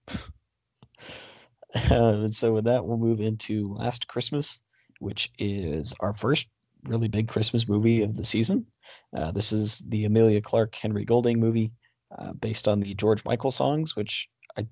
um, 1.91 2.25
and 2.25 2.35
so 2.35 2.53
with 2.53 2.65
that, 2.65 2.85
we'll 2.85 2.97
move 2.97 3.19
into 3.19 3.73
Last 3.73 4.07
Christmas, 4.07 4.61
which 4.99 5.31
is 5.37 5.93
our 5.99 6.13
first 6.13 6.47
really 6.83 7.07
big 7.07 7.27
Christmas 7.27 7.67
movie 7.67 8.03
of 8.03 8.15
the 8.15 8.23
season. 8.23 8.65
Uh, 9.15 9.31
this 9.31 9.51
is 9.51 9.79
the 9.87 10.05
Emilia 10.05 10.41
Clarke 10.41 10.75
Henry 10.75 11.05
Golding 11.05 11.39
movie 11.39 11.71
uh, 12.17 12.33
based 12.33 12.67
on 12.67 12.79
the 12.79 12.93
George 12.93 13.23
Michael 13.25 13.51
songs, 13.51 13.95
which 13.95 14.29
I 14.57 14.65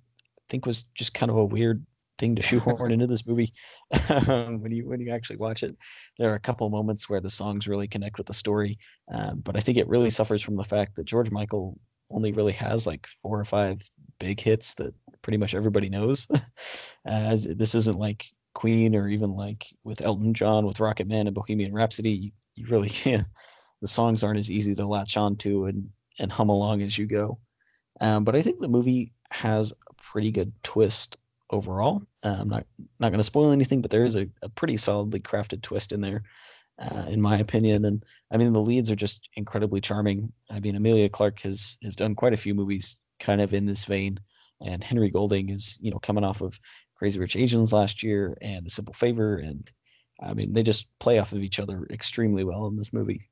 think 0.50 0.66
was 0.66 0.84
just 0.96 1.14
kind 1.14 1.30
of 1.30 1.38
a 1.38 1.46
weird 1.46 1.86
thing 2.20 2.36
to 2.36 2.42
shoehorn 2.42 2.92
into 2.92 3.08
this 3.08 3.26
movie 3.26 3.52
when 4.18 4.72
you 4.72 4.88
when 4.88 5.00
you 5.00 5.12
actually 5.12 5.38
watch 5.38 5.64
it. 5.64 5.76
There 6.18 6.32
are 6.32 6.36
a 6.36 6.40
couple 6.40 6.70
moments 6.70 7.10
where 7.10 7.20
the 7.20 7.30
songs 7.30 7.68
really 7.68 7.88
connect 7.88 8.18
with 8.18 8.28
the 8.28 8.34
story, 8.34 8.78
um, 9.12 9.40
but 9.40 9.58
I 9.58 9.60
think 9.60 9.78
it 9.78 9.88
really 9.88 10.10
suffers 10.10 10.42
from 10.42 10.56
the 10.56 10.64
fact 10.64 10.96
that 10.96 11.06
George 11.06 11.32
Michael 11.32 11.80
only 12.12 12.32
really 12.32 12.54
has 12.54 12.86
like 12.86 13.08
four 13.22 13.40
or 13.40 13.46
five 13.46 13.82
big 14.20 14.40
hits 14.40 14.76
that 14.76 14.94
pretty 15.22 15.38
much 15.38 15.56
everybody 15.56 15.90
knows. 15.90 16.28
As 17.06 17.44
this 17.44 17.76
isn't 17.76 18.00
like 18.00 18.26
Queen 18.54 18.96
or 18.96 19.08
even 19.08 19.36
like 19.36 19.66
with 19.84 20.02
Elton 20.02 20.34
John 20.34 20.66
with 20.66 20.80
Rocket 20.80 21.08
Man 21.08 21.28
and 21.28 21.36
Bohemian 21.36 21.74
Rhapsody, 21.74 22.12
you, 22.12 22.32
you 22.56 22.68
really 22.68 22.90
can't. 23.04 23.28
The 23.82 23.88
songs 23.88 24.24
aren't 24.24 24.40
as 24.40 24.52
easy 24.52 24.74
to 24.76 24.88
latch 24.88 25.18
on 25.18 25.36
to 25.38 25.66
and 25.66 25.90
and 26.20 26.32
hum 26.32 26.50
along 26.50 26.82
as 26.82 26.98
you 26.98 27.08
go. 27.08 27.40
Um, 28.02 28.24
but 28.24 28.36
I 28.36 28.42
think 28.42 28.60
the 28.60 28.68
movie 28.68 29.12
has 29.32 29.72
a 29.72 29.94
pretty 29.96 30.32
good 30.32 30.52
twist 30.64 31.18
overall. 31.50 32.04
Uh, 32.24 32.38
I'm 32.40 32.50
not 32.50 32.66
not 33.00 33.10
going 33.10 33.20
to 33.20 33.24
spoil 33.24 33.52
anything, 33.52 33.82
but 33.82 33.92
there 33.92 34.04
is 34.04 34.16
a, 34.16 34.28
a 34.42 34.50
pretty 34.50 34.78
solidly 34.78 35.20
crafted 35.20 35.62
twist 35.62 35.92
in 35.92 36.02
there, 36.02 36.24
uh, 36.80 37.06
in 37.08 37.22
my 37.22 37.38
opinion. 37.38 37.86
And 37.86 38.04
I 38.32 38.38
mean, 38.38 38.54
the 38.54 38.62
leads 38.62 38.92
are 38.92 38.96
just 38.96 39.30
incredibly 39.36 39.82
charming. 39.82 40.32
I 40.50 40.60
mean, 40.60 40.76
Emilia 40.76 41.10
Clarke 41.10 41.42
has 41.42 41.78
has 41.84 41.96
done 41.96 42.16
quite 42.16 42.34
a 42.34 42.38
few 42.38 42.54
movies 42.54 42.98
kind 43.20 43.42
of 43.42 43.54
in 43.54 43.66
this 43.66 43.86
vein, 43.86 44.20
and 44.62 44.84
Henry 44.84 45.10
Golding 45.10 45.50
is 45.50 45.80
you 45.82 45.92
know 45.92 46.00
coming 46.00 46.24
off 46.24 46.42
of 46.42 46.60
Crazy 46.96 47.20
Rich 47.20 47.36
Asians 47.36 47.74
last 47.74 48.04
year 48.04 48.38
and 48.42 48.66
The 48.66 48.70
Simple 48.70 48.94
Favor, 48.94 49.38
and 49.38 49.70
I 50.22 50.34
mean 50.34 50.54
they 50.54 50.64
just 50.64 50.98
play 51.00 51.20
off 51.20 51.34
of 51.34 51.42
each 51.42 51.60
other 51.60 51.88
extremely 51.90 52.44
well 52.44 52.68
in 52.68 52.78
this 52.78 52.94
movie. 52.94 53.30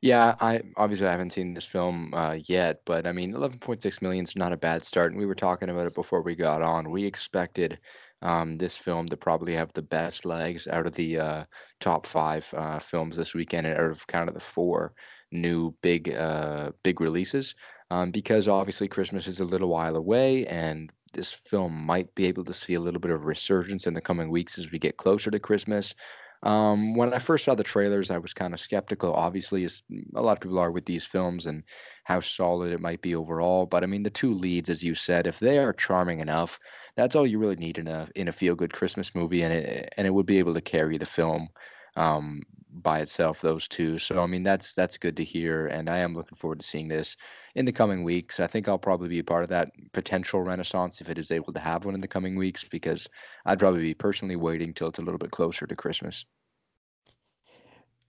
Yeah, 0.00 0.34
I 0.40 0.62
obviously 0.76 1.06
I 1.06 1.12
haven't 1.12 1.32
seen 1.32 1.54
this 1.54 1.64
film 1.64 2.12
uh, 2.14 2.38
yet, 2.46 2.80
but 2.84 3.06
I 3.06 3.12
mean, 3.12 3.32
11.6 3.32 4.02
million 4.02 4.24
is 4.24 4.36
not 4.36 4.52
a 4.52 4.56
bad 4.56 4.84
start, 4.84 5.12
and 5.12 5.18
we 5.18 5.26
were 5.26 5.34
talking 5.34 5.68
about 5.68 5.86
it 5.86 5.94
before 5.94 6.22
we 6.22 6.34
got 6.34 6.62
on. 6.62 6.90
We 6.90 7.04
expected 7.04 7.78
um, 8.22 8.56
this 8.58 8.76
film 8.76 9.08
to 9.08 9.16
probably 9.16 9.54
have 9.54 9.72
the 9.72 9.82
best 9.82 10.24
legs 10.24 10.66
out 10.66 10.86
of 10.86 10.94
the 10.94 11.18
uh, 11.18 11.44
top 11.80 12.06
five 12.06 12.52
uh, 12.56 12.78
films 12.78 13.16
this 13.16 13.34
weekend, 13.34 13.66
out 13.66 13.80
of 13.80 14.06
kind 14.06 14.28
of 14.28 14.34
the 14.34 14.40
four 14.40 14.94
new 15.30 15.74
big 15.82 16.12
uh, 16.12 16.70
big 16.82 17.00
releases, 17.00 17.54
um, 17.90 18.10
because 18.10 18.48
obviously 18.48 18.88
Christmas 18.88 19.26
is 19.26 19.40
a 19.40 19.44
little 19.44 19.68
while 19.68 19.96
away, 19.96 20.46
and 20.46 20.90
this 21.14 21.32
film 21.32 21.72
might 21.72 22.14
be 22.14 22.26
able 22.26 22.44
to 22.44 22.54
see 22.54 22.74
a 22.74 22.80
little 22.80 23.00
bit 23.00 23.10
of 23.10 23.24
resurgence 23.24 23.86
in 23.86 23.94
the 23.94 24.00
coming 24.00 24.30
weeks 24.30 24.58
as 24.58 24.70
we 24.70 24.78
get 24.78 24.96
closer 24.98 25.30
to 25.30 25.38
Christmas. 25.38 25.94
Um, 26.42 26.94
when 26.94 27.14
I 27.14 27.18
first 27.18 27.46
saw 27.46 27.54
the 27.54 27.64
trailers, 27.64 28.10
I 28.10 28.18
was 28.18 28.34
kind 28.34 28.52
of 28.52 28.60
skeptical, 28.60 29.14
obviously, 29.14 29.64
as 29.64 29.82
a 30.14 30.20
lot 30.20 30.36
of 30.36 30.40
people 30.40 30.58
are 30.58 30.70
with 30.70 30.84
these 30.84 31.04
films 31.04 31.46
and 31.46 31.62
how 32.04 32.20
solid 32.20 32.70
it 32.72 32.80
might 32.80 33.00
be 33.00 33.14
overall. 33.14 33.64
But 33.64 33.82
I 33.82 33.86
mean, 33.86 34.02
the 34.02 34.10
two 34.10 34.34
leads, 34.34 34.68
as 34.68 34.84
you 34.84 34.94
said, 34.94 35.26
if 35.26 35.38
they 35.38 35.58
are 35.58 35.72
charming 35.72 36.20
enough, 36.20 36.60
that's 36.96 37.16
all 37.16 37.26
you 37.26 37.38
really 37.38 37.56
need 37.56 37.78
in 37.78 37.88
a 37.88 38.08
in 38.14 38.28
a 38.28 38.32
feel 38.32 38.54
good 38.54 38.74
Christmas 38.74 39.14
movie, 39.14 39.42
and 39.42 39.54
it 39.54 39.94
and 39.96 40.06
it 40.06 40.10
would 40.10 40.26
be 40.26 40.38
able 40.38 40.52
to 40.54 40.60
carry 40.60 40.98
the 40.98 41.06
film 41.06 41.48
um, 41.96 42.42
by 42.82 43.00
itself. 43.00 43.40
Those 43.40 43.68
two, 43.68 43.98
so 43.98 44.20
I 44.20 44.26
mean, 44.26 44.42
that's 44.42 44.72
that's 44.72 44.98
good 44.98 45.16
to 45.16 45.24
hear, 45.24 45.66
and 45.68 45.88
I 45.88 45.98
am 45.98 46.14
looking 46.14 46.36
forward 46.36 46.60
to 46.60 46.66
seeing 46.66 46.88
this 46.88 47.16
in 47.54 47.64
the 47.64 47.72
coming 47.72 48.04
weeks. 48.04 48.40
I 48.40 48.46
think 48.46 48.68
I'll 48.68 48.78
probably 48.78 49.08
be 49.08 49.20
a 49.20 49.24
part 49.24 49.44
of 49.44 49.50
that 49.50 49.70
potential 49.92 50.42
renaissance 50.42 51.00
if 51.00 51.08
it 51.08 51.18
is 51.18 51.30
able 51.30 51.52
to 51.52 51.60
have 51.60 51.84
one 51.84 51.94
in 51.94 52.00
the 52.00 52.08
coming 52.08 52.36
weeks, 52.36 52.64
because 52.64 53.08
I'd 53.46 53.58
probably 53.58 53.80
be 53.80 53.94
personally 53.94 54.36
waiting 54.36 54.74
till 54.74 54.88
it's 54.88 54.98
a 54.98 55.02
little 55.02 55.18
bit 55.18 55.30
closer 55.30 55.66
to 55.66 55.76
Christmas. 55.76 56.24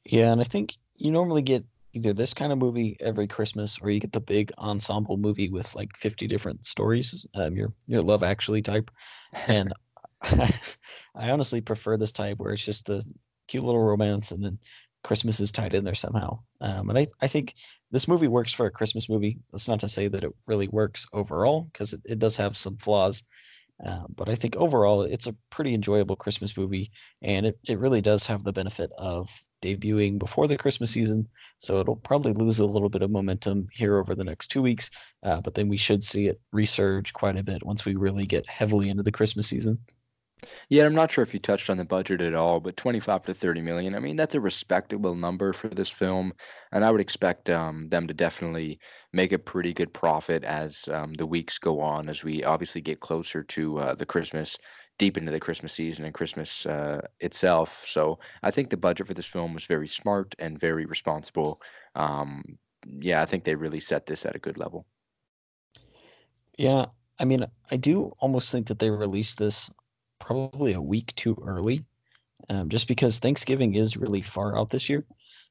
Yeah, 0.06 0.32
and 0.32 0.42
I 0.42 0.46
think 0.46 0.76
you 0.96 1.12
normally 1.12 1.42
get 1.42 1.66
either 1.94 2.14
this 2.14 2.34
kind 2.34 2.52
of 2.52 2.58
movie 2.58 2.98
every 3.00 3.28
Christmas, 3.28 3.80
or 3.82 3.90
you 3.90 4.00
get 4.00 4.12
the 4.12 4.22
big 4.22 4.52
ensemble 4.58 5.18
movie 5.18 5.50
with 5.50 5.76
like 5.76 5.96
fifty 5.98 6.28
different 6.28 6.66
stories. 6.66 7.26
Um, 7.36 7.56
your 7.56 7.74
your 7.88 8.02
Love 8.02 8.24
Actually 8.24 8.62
type, 8.62 8.92
and 9.48 9.74
I 10.22 11.30
honestly 11.32 11.62
prefer 11.62 11.98
this 11.98 12.12
type 12.12 12.40
where 12.40 12.54
it's 12.54 12.66
just 12.66 12.86
the 12.86 13.04
cute 13.48 13.64
little 13.64 13.84
romance 13.84 14.32
and 14.32 14.44
then 14.44 14.60
Christmas 15.04 15.40
is 15.40 15.52
tied 15.52 15.76
in 15.76 15.84
there 15.84 15.94
somehow. 15.94 16.40
Um, 16.62 16.90
and 16.90 16.98
I, 16.98 17.08
I 17.22 17.28
think 17.28 17.54
this 17.92 18.08
movie 18.08 18.28
works 18.28 18.52
for 18.52 18.66
a 18.66 18.72
Christmas 18.72 19.08
movie. 19.08 19.38
That's 19.52 19.68
not 19.68 19.80
to 19.82 19.90
say 19.90 20.08
that 20.08 20.24
it 20.24 20.32
really 20.48 20.68
works 20.68 21.08
overall 21.14 21.70
because 21.72 21.94
it, 21.94 22.02
it 22.06 22.20
does 22.20 22.36
have 22.38 22.58
some 22.58 22.78
flaws. 22.78 23.24
Uh, 23.86 24.06
but 24.16 24.30
I 24.30 24.36
think 24.36 24.56
overall 24.56 25.02
it's 25.02 25.28
a 25.28 25.36
pretty 25.50 25.74
enjoyable 25.74 26.16
Christmas 26.16 26.56
movie, 26.58 26.92
and 27.22 27.46
it, 27.46 27.60
it 27.68 27.78
really 27.78 28.02
does 28.02 28.26
have 28.26 28.44
the 28.44 28.54
benefit 28.54 28.92
of 28.98 29.30
debuting 29.62 30.18
before 30.18 30.48
the 30.48 30.58
Christmas 30.58 30.92
season. 30.92 31.28
So 31.58 31.80
it'll 31.80 31.98
probably 31.98 32.34
lose 32.34 32.60
a 32.60 32.66
little 32.66 32.90
bit 32.90 33.02
of 33.02 33.12
momentum 33.12 33.68
here 33.74 33.98
over 33.98 34.16
the 34.16 34.24
next 34.24 34.48
two 34.48 34.62
weeks, 34.62 34.92
uh, 35.24 35.42
but 35.42 35.56
then 35.56 35.68
we 35.68 35.78
should 35.78 36.04
see 36.04 36.28
it 36.28 36.40
resurge 36.54 37.12
quite 37.14 37.38
a 37.38 37.44
bit 37.44 37.66
once 37.66 37.86
we 37.86 37.96
really 37.96 38.26
get 38.26 38.50
heavily 38.50 38.90
into 38.90 39.04
the 39.04 39.12
Christmas 39.12 39.48
season. 39.48 39.78
Yeah, 40.70 40.86
I'm 40.86 40.96
not 40.96 41.12
sure 41.12 41.24
if 41.24 41.34
you 41.34 41.40
touched 41.40 41.70
on 41.70 41.78
the 41.78 41.86
budget 41.86 42.22
at 42.22 42.36
all, 42.36 42.60
but 42.60 42.78
25 42.78 43.24
to 43.24 43.34
30 43.34 43.62
million. 43.62 43.96
I 43.96 44.00
mean, 44.00 44.16
that's 44.16 44.36
a 44.36 44.40
respectable 44.40 45.16
number 45.16 45.54
for 45.54 45.70
this 45.70 45.90
film, 45.90 46.34
and 46.72 46.84
I 46.84 46.92
would 46.92 47.02
expect 47.02 47.50
um, 47.50 47.90
them 47.90 48.08
to 48.08 48.14
definitely 48.14 48.80
make 49.14 49.32
a 49.32 49.40
pretty 49.40 49.74
good 49.74 49.94
profit 49.94 50.44
as 50.44 50.88
um, 50.92 51.14
the 51.14 51.26
weeks 51.26 51.58
go 51.58 51.80
on, 51.80 52.10
as 52.10 52.24
we 52.24 52.44
obviously 52.44 52.82
get 52.82 53.00
closer 53.00 53.44
to 53.44 53.80
uh, 53.80 53.96
the 53.96 54.06
Christmas, 54.06 54.58
deep 54.98 55.18
into 55.18 55.32
the 55.32 55.40
Christmas 55.40 55.74
season 55.74 56.06
and 56.06 56.14
Christmas 56.14 56.66
uh, 56.66 57.02
itself. 57.20 57.84
So 57.88 58.20
I 58.44 58.52
think 58.52 58.70
the 58.70 58.78
budget 58.78 59.08
for 59.08 59.14
this 59.14 59.26
film 59.26 59.54
was 59.54 59.66
very 59.66 59.88
smart 59.88 60.36
and 60.40 60.60
very 60.60 60.86
responsible. 60.86 61.62
Um, 61.96 62.44
yeah, 63.00 63.22
I 63.22 63.26
think 63.26 63.44
they 63.44 63.56
really 63.56 63.80
set 63.80 64.06
this 64.06 64.26
at 64.26 64.36
a 64.36 64.40
good 64.40 64.58
level. 64.58 64.86
Yeah, 66.58 66.86
I 67.20 67.26
mean, 67.26 67.46
I 67.72 67.78
do 67.78 68.14
almost 68.20 68.52
think 68.52 68.68
that 68.68 68.80
they 68.80 68.90
released 68.90 69.40
this 69.40 69.70
probably 70.20 70.74
a 70.74 70.82
week 70.82 71.14
too 71.16 71.38
early, 71.46 71.84
um, 72.50 72.70
just 72.70 72.88
because 72.88 73.20
Thanksgiving 73.20 73.76
is 73.76 73.98
really 73.98 74.22
far 74.22 74.58
out 74.58 74.70
this 74.70 74.90
year. 74.90 75.06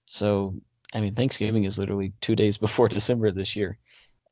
So, 0.06 0.54
I 0.94 1.00
mean, 1.00 1.14
Thanksgiving 1.14 1.64
is 1.64 1.78
literally 1.78 2.12
two 2.20 2.36
days 2.36 2.58
before 2.66 2.88
December 2.88 3.30
this 3.30 3.56
year, 3.56 3.78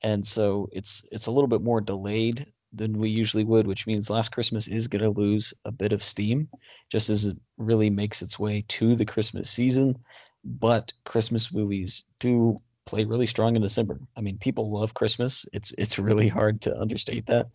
and 0.02 0.26
so 0.26 0.68
it's 0.72 1.06
it's 1.12 1.26
a 1.26 1.30
little 1.32 1.48
bit 1.48 1.62
more 1.62 1.80
delayed 1.80 2.46
than 2.72 2.98
we 2.98 3.10
usually 3.10 3.44
would, 3.44 3.66
which 3.66 3.86
means 3.86 4.08
Last 4.08 4.30
Christmas 4.30 4.66
is 4.66 4.88
going 4.88 5.02
to 5.02 5.20
lose 5.20 5.52
a 5.64 5.72
bit 5.72 5.92
of 5.92 6.02
steam, 6.02 6.48
just 6.88 7.10
as 7.10 7.26
it 7.26 7.36
really 7.58 7.90
makes 7.90 8.22
its 8.22 8.38
way 8.38 8.64
to 8.68 8.94
the 8.96 9.04
Christmas 9.04 9.50
season. 9.50 9.98
But 10.44 10.92
Christmas 11.04 11.52
movies 11.52 12.04
do 12.18 12.56
play 12.84 13.04
really 13.04 13.26
strong 13.26 13.56
in 13.56 13.62
December. 13.62 14.00
I 14.16 14.20
mean, 14.20 14.38
people 14.38 14.70
love 14.70 14.94
Christmas. 14.94 15.46
It's 15.52 15.72
it's 15.78 15.98
really 15.98 16.28
hard 16.28 16.60
to 16.62 16.78
understate 16.78 17.26
that. 17.26 17.46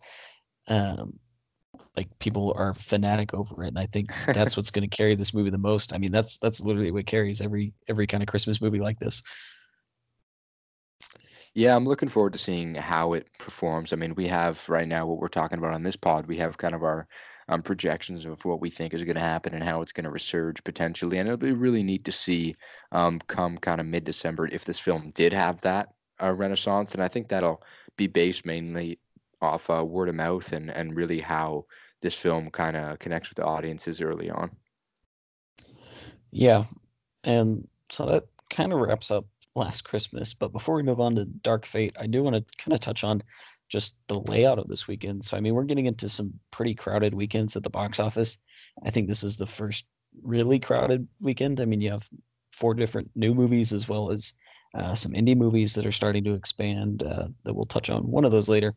Um, 0.68 1.18
like 1.98 2.18
people 2.20 2.54
are 2.56 2.72
fanatic 2.72 3.34
over 3.34 3.64
it, 3.64 3.68
and 3.68 3.78
I 3.78 3.86
think 3.86 4.10
that's 4.32 4.56
what's 4.56 4.70
going 4.70 4.88
to 4.88 4.96
carry 4.96 5.16
this 5.16 5.34
movie 5.34 5.50
the 5.50 5.58
most. 5.58 5.92
I 5.92 5.98
mean, 5.98 6.12
that's 6.12 6.38
that's 6.38 6.60
literally 6.60 6.92
what 6.92 7.06
carries 7.06 7.40
every 7.40 7.74
every 7.88 8.06
kind 8.06 8.22
of 8.22 8.28
Christmas 8.28 8.62
movie 8.62 8.80
like 8.80 8.98
this. 9.00 9.22
Yeah, 11.54 11.74
I'm 11.74 11.86
looking 11.86 12.08
forward 12.08 12.34
to 12.34 12.38
seeing 12.38 12.76
how 12.76 13.14
it 13.14 13.26
performs. 13.38 13.92
I 13.92 13.96
mean, 13.96 14.14
we 14.14 14.28
have 14.28 14.66
right 14.68 14.86
now 14.86 15.06
what 15.06 15.18
we're 15.18 15.28
talking 15.28 15.58
about 15.58 15.74
on 15.74 15.82
this 15.82 15.96
pod. 15.96 16.26
We 16.26 16.36
have 16.36 16.56
kind 16.56 16.74
of 16.74 16.84
our 16.84 17.08
um, 17.48 17.62
projections 17.62 18.26
of 18.26 18.44
what 18.44 18.60
we 18.60 18.70
think 18.70 18.94
is 18.94 19.02
going 19.02 19.16
to 19.16 19.20
happen 19.20 19.54
and 19.54 19.64
how 19.64 19.82
it's 19.82 19.92
going 19.92 20.04
to 20.04 20.10
resurge 20.10 20.62
potentially. 20.62 21.18
And 21.18 21.28
it'll 21.28 21.36
be 21.36 21.52
really 21.52 21.82
neat 21.82 22.04
to 22.04 22.12
see 22.12 22.54
um, 22.92 23.18
come 23.26 23.58
kind 23.58 23.80
of 23.80 23.88
mid 23.88 24.04
December 24.04 24.48
if 24.52 24.64
this 24.64 24.78
film 24.78 25.10
did 25.14 25.32
have 25.32 25.60
that 25.62 25.88
uh, 26.22 26.32
renaissance. 26.32 26.92
And 26.92 27.02
I 27.02 27.08
think 27.08 27.26
that'll 27.26 27.62
be 27.96 28.06
based 28.06 28.46
mainly 28.46 29.00
off 29.40 29.70
uh, 29.70 29.84
word 29.84 30.08
of 30.08 30.14
mouth 30.14 30.52
and, 30.52 30.70
and 30.70 30.94
really 30.94 31.20
how 31.20 31.64
this 32.00 32.14
film 32.14 32.50
kind 32.50 32.76
of 32.76 32.98
connects 32.98 33.28
with 33.28 33.36
the 33.36 33.44
audiences 33.44 34.00
early 34.00 34.30
on. 34.30 34.50
Yeah. 36.30 36.64
And 37.24 37.66
so 37.90 38.06
that 38.06 38.24
kind 38.50 38.72
of 38.72 38.80
wraps 38.80 39.10
up 39.10 39.26
last 39.54 39.82
Christmas. 39.82 40.34
But 40.34 40.52
before 40.52 40.74
we 40.76 40.82
move 40.82 41.00
on 41.00 41.14
to 41.16 41.24
Dark 41.24 41.66
Fate, 41.66 41.96
I 42.00 42.06
do 42.06 42.22
want 42.22 42.36
to 42.36 42.44
kind 42.62 42.74
of 42.74 42.80
touch 42.80 43.04
on 43.04 43.22
just 43.68 43.96
the 44.06 44.20
layout 44.20 44.58
of 44.58 44.68
this 44.68 44.88
weekend. 44.88 45.24
So, 45.24 45.36
I 45.36 45.40
mean, 45.40 45.54
we're 45.54 45.64
getting 45.64 45.86
into 45.86 46.08
some 46.08 46.32
pretty 46.50 46.74
crowded 46.74 47.14
weekends 47.14 47.56
at 47.56 47.62
the 47.62 47.70
box 47.70 48.00
office. 48.00 48.38
I 48.84 48.90
think 48.90 49.08
this 49.08 49.22
is 49.22 49.36
the 49.36 49.46
first 49.46 49.86
really 50.22 50.58
crowded 50.58 51.06
weekend. 51.20 51.60
I 51.60 51.64
mean, 51.64 51.80
you 51.80 51.90
have 51.90 52.08
four 52.52 52.74
different 52.74 53.10
new 53.14 53.34
movies 53.34 53.72
as 53.72 53.88
well 53.88 54.10
as 54.10 54.32
uh, 54.74 54.94
some 54.94 55.12
indie 55.12 55.36
movies 55.36 55.74
that 55.74 55.86
are 55.86 55.92
starting 55.92 56.24
to 56.24 56.34
expand. 56.34 57.02
Uh, 57.02 57.28
that 57.44 57.54
we'll 57.54 57.64
touch 57.64 57.90
on 57.90 58.10
one 58.10 58.24
of 58.24 58.32
those 58.32 58.48
later. 58.48 58.74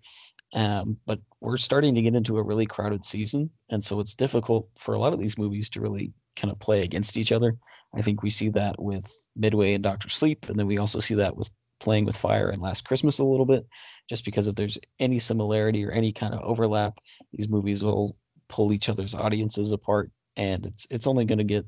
Um, 0.54 0.98
but 1.06 1.20
we're 1.40 1.58
starting 1.58 1.96
to 1.96 2.02
get 2.02 2.16
into 2.16 2.38
a 2.38 2.44
really 2.44 2.66
crowded 2.66 3.06
season, 3.06 3.50
and 3.70 3.84
so 3.84 4.00
it's 4.00 4.16
difficult 4.16 4.68
for 4.78 4.94
a 4.94 5.00
lot 5.00 5.14
of 5.14 5.20
these 5.20 5.38
movies 5.38 5.70
to 5.70 5.82
really 5.82 6.14
kind 6.36 6.52
of 6.52 6.60
play 6.60 6.84
against 6.84 7.18
each 7.18 7.32
other. 7.32 7.56
I 7.96 8.02
think 8.02 8.22
we 8.22 8.30
see 8.30 8.50
that 8.50 8.82
with 8.82 9.10
Midway 9.36 9.74
and 9.74 9.84
Doctor 9.84 10.10
Sleep, 10.10 10.50
and 10.50 10.60
then 10.60 10.68
we 10.68 10.78
also 10.78 11.00
see 11.00 11.16
that 11.16 11.36
with 11.36 11.50
Playing 11.80 12.06
with 12.06 12.16
Fire 12.18 12.50
and 12.50 12.62
Last 12.62 12.86
Christmas 12.86 13.20
a 13.20 13.24
little 13.24 13.46
bit, 13.46 13.66
just 14.08 14.24
because 14.24 14.48
if 14.48 14.56
there's 14.56 14.78
any 15.00 15.20
similarity 15.20 15.84
or 15.86 15.92
any 15.92 16.12
kind 16.12 16.34
of 16.34 16.42
overlap, 16.42 17.00
these 17.34 17.50
movies 17.50 17.84
will 17.84 18.16
pull 18.50 18.74
each 18.74 18.90
other's 18.90 19.16
audiences 19.16 19.72
apart, 19.72 20.12
and 20.36 20.66
it's 20.66 20.86
it's 20.92 21.08
only 21.08 21.26
going 21.26 21.40
to 21.40 21.44
get 21.44 21.66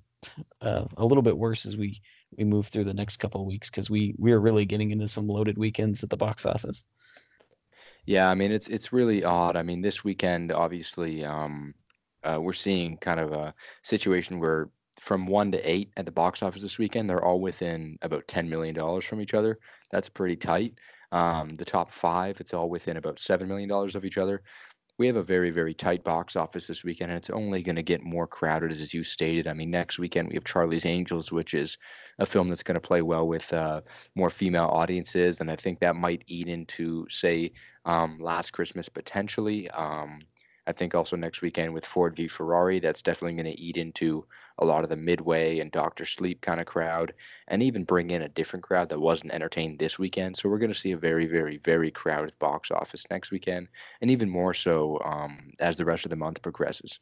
uh, 0.61 0.85
a 0.97 1.05
little 1.05 1.23
bit 1.23 1.37
worse 1.37 1.65
as 1.65 1.77
we 1.77 2.01
we 2.37 2.43
move 2.43 2.67
through 2.67 2.83
the 2.83 2.93
next 2.93 3.17
couple 3.17 3.41
of 3.41 3.47
weeks 3.47 3.69
because 3.69 3.89
we 3.89 4.13
we 4.17 4.31
are 4.33 4.39
really 4.39 4.65
getting 4.65 4.91
into 4.91 5.07
some 5.07 5.27
loaded 5.27 5.57
weekends 5.57 6.03
at 6.03 6.09
the 6.09 6.17
box 6.17 6.45
office. 6.45 6.85
Yeah, 8.05 8.29
I 8.29 8.35
mean 8.35 8.51
it's 8.51 8.67
it's 8.67 8.91
really 8.93 9.23
odd. 9.23 9.55
I 9.55 9.63
mean 9.63 9.81
this 9.81 10.03
weekend, 10.03 10.51
obviously, 10.51 11.23
um, 11.23 11.73
uh, 12.23 12.39
we're 12.41 12.53
seeing 12.53 12.97
kind 12.97 13.19
of 13.19 13.31
a 13.31 13.53
situation 13.83 14.39
where 14.39 14.69
from 14.99 15.25
one 15.27 15.51
to 15.51 15.69
eight 15.69 15.91
at 15.97 16.05
the 16.05 16.11
box 16.11 16.41
office 16.43 16.61
this 16.61 16.77
weekend, 16.79 17.09
they're 17.09 17.23
all 17.23 17.41
within 17.41 17.97
about 18.01 18.27
$10 18.27 18.47
million 18.47 19.01
from 19.01 19.19
each 19.21 19.33
other. 19.33 19.59
That's 19.91 20.07
pretty 20.09 20.37
tight. 20.37 20.77
Um, 21.11 21.55
the 21.55 21.65
top 21.65 21.91
five, 21.91 22.39
it's 22.39 22.53
all 22.53 22.69
within 22.69 22.97
about 22.97 23.19
$7 23.19 23.47
million 23.47 23.69
of 23.71 24.05
each 24.05 24.17
other. 24.17 24.43
We 24.99 25.07
have 25.07 25.15
a 25.15 25.23
very, 25.23 25.49
very 25.49 25.73
tight 25.73 26.03
box 26.03 26.35
office 26.35 26.67
this 26.67 26.83
weekend, 26.83 27.11
and 27.11 27.17
it's 27.17 27.31
only 27.31 27.63
going 27.63 27.75
to 27.77 27.83
get 27.83 28.03
more 28.03 28.27
crowded, 28.27 28.71
as 28.71 28.93
you 28.93 29.03
stated. 29.03 29.47
I 29.47 29.53
mean, 29.53 29.71
next 29.71 29.97
weekend 29.97 30.29
we 30.29 30.35
have 30.35 30.43
Charlie's 30.43 30.85
Angels, 30.85 31.31
which 31.31 31.55
is 31.55 31.77
a 32.19 32.25
film 32.25 32.47
that's 32.47 32.61
going 32.61 32.75
to 32.75 32.81
play 32.81 33.01
well 33.01 33.27
with 33.27 33.51
uh, 33.53 33.81
more 34.15 34.29
female 34.29 34.65
audiences, 34.65 35.41
and 35.41 35.49
I 35.49 35.55
think 35.55 35.79
that 35.79 35.95
might 35.95 36.23
eat 36.27 36.47
into, 36.47 37.07
say, 37.09 37.53
um, 37.85 38.19
Last 38.19 38.51
Christmas 38.51 38.87
potentially. 38.87 39.69
Um, 39.71 40.19
I 40.67 40.71
think 40.71 40.95
also 40.95 41.15
next 41.15 41.41
weekend 41.41 41.73
with 41.73 41.85
Ford 41.85 42.15
v 42.15 42.27
Ferrari, 42.27 42.79
that's 42.79 43.01
definitely 43.01 43.41
going 43.41 43.53
to 43.53 43.61
eat 43.61 43.77
into 43.77 44.25
a 44.59 44.65
lot 44.65 44.83
of 44.83 44.89
the 44.89 44.95
midway 44.95 45.59
and 45.59 45.71
Doctor 45.71 46.05
Sleep 46.05 46.41
kind 46.41 46.59
of 46.59 46.65
crowd, 46.65 47.13
and 47.47 47.63
even 47.63 47.83
bring 47.83 48.11
in 48.11 48.21
a 48.21 48.29
different 48.29 48.63
crowd 48.63 48.89
that 48.89 48.99
wasn't 48.99 49.33
entertained 49.33 49.79
this 49.79 49.97
weekend. 49.97 50.37
So 50.37 50.49
we're 50.49 50.59
going 50.59 50.73
to 50.73 50.79
see 50.79 50.91
a 50.91 50.97
very, 50.97 51.25
very, 51.25 51.57
very 51.57 51.91
crowded 51.91 52.37
box 52.39 52.71
office 52.71 53.05
next 53.09 53.31
weekend, 53.31 53.67
and 54.01 54.11
even 54.11 54.29
more 54.29 54.53
so 54.53 54.99
um, 55.03 55.53
as 55.59 55.77
the 55.77 55.85
rest 55.85 56.05
of 56.05 56.09
the 56.09 56.15
month 56.15 56.41
progresses. 56.41 56.99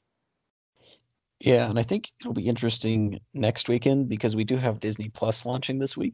Yeah, 1.40 1.70
and 1.70 1.80
I 1.80 1.84
think 1.84 2.12
it'll 2.20 2.34
be 2.34 2.48
interesting 2.48 3.20
next 3.34 3.68
weekend 3.68 4.10
because 4.10 4.36
we 4.36 4.44
do 4.44 4.58
have 4.58 4.80
Disney 4.80 5.10
Plus 5.10 5.46
launching 5.46 5.80
this 5.80 5.98
week, 5.98 6.14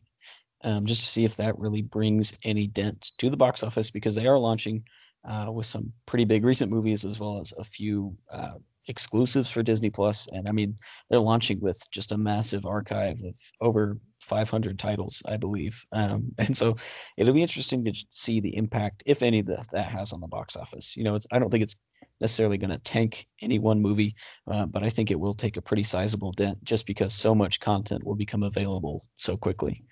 um, 0.63 0.85
just 0.85 1.01
to 1.01 1.07
see 1.07 1.25
if 1.25 1.35
that 1.35 1.59
really 1.59 1.81
brings 1.81 2.37
any 2.45 2.65
dent 2.65 3.11
to 3.17 3.29
the 3.29 3.37
box 3.37 3.61
office 3.61 3.91
because 3.91 4.15
they 4.15 4.25
are 4.25 4.37
launching 4.37 4.83
uh, 5.25 5.51
with 5.51 5.65
some 5.65 5.91
pretty 6.05 6.23
big 6.23 6.45
recent 6.45 6.71
movies 6.71 7.03
as 7.03 7.19
well 7.19 7.41
as 7.41 7.53
a 7.57 7.63
few 7.63 8.15
uh, 8.31 8.53
exclusives 8.87 9.51
for 9.51 9.63
Disney 9.63 9.91
And 10.31 10.47
I 10.47 10.51
mean, 10.51 10.75
they're 11.09 11.19
launching 11.19 11.59
with 11.59 11.79
just 11.91 12.11
a 12.11 12.17
massive 12.17 12.65
archive 12.65 13.21
of 13.23 13.35
over 13.61 13.97
500 14.21 14.77
titles, 14.79 15.23
I 15.27 15.37
believe. 15.37 15.83
Um, 15.91 16.31
and 16.37 16.55
so 16.55 16.75
it'll 17.17 17.33
be 17.33 17.41
interesting 17.41 17.83
to 17.85 17.93
see 18.09 18.39
the 18.39 18.55
impact, 18.55 19.03
if 19.05 19.23
any, 19.23 19.41
that 19.41 19.67
that 19.71 19.89
has 19.89 20.13
on 20.13 20.21
the 20.21 20.27
box 20.27 20.55
office. 20.55 20.95
You 20.95 21.03
know, 21.03 21.15
it's 21.15 21.27
I 21.31 21.39
don't 21.39 21.49
think 21.49 21.63
it's 21.63 21.77
necessarily 22.19 22.57
going 22.57 22.71
to 22.71 22.79
tank 22.79 23.27
any 23.41 23.59
one 23.59 23.81
movie, 23.81 24.15
uh, 24.47 24.65
but 24.65 24.83
I 24.83 24.89
think 24.89 25.11
it 25.11 25.19
will 25.19 25.33
take 25.33 25.57
a 25.57 25.61
pretty 25.61 25.83
sizable 25.83 26.31
dent 26.31 26.63
just 26.63 26.87
because 26.87 27.13
so 27.13 27.35
much 27.35 27.59
content 27.59 28.03
will 28.03 28.15
become 28.15 28.43
available 28.43 29.03
so 29.17 29.37
quickly. 29.37 29.83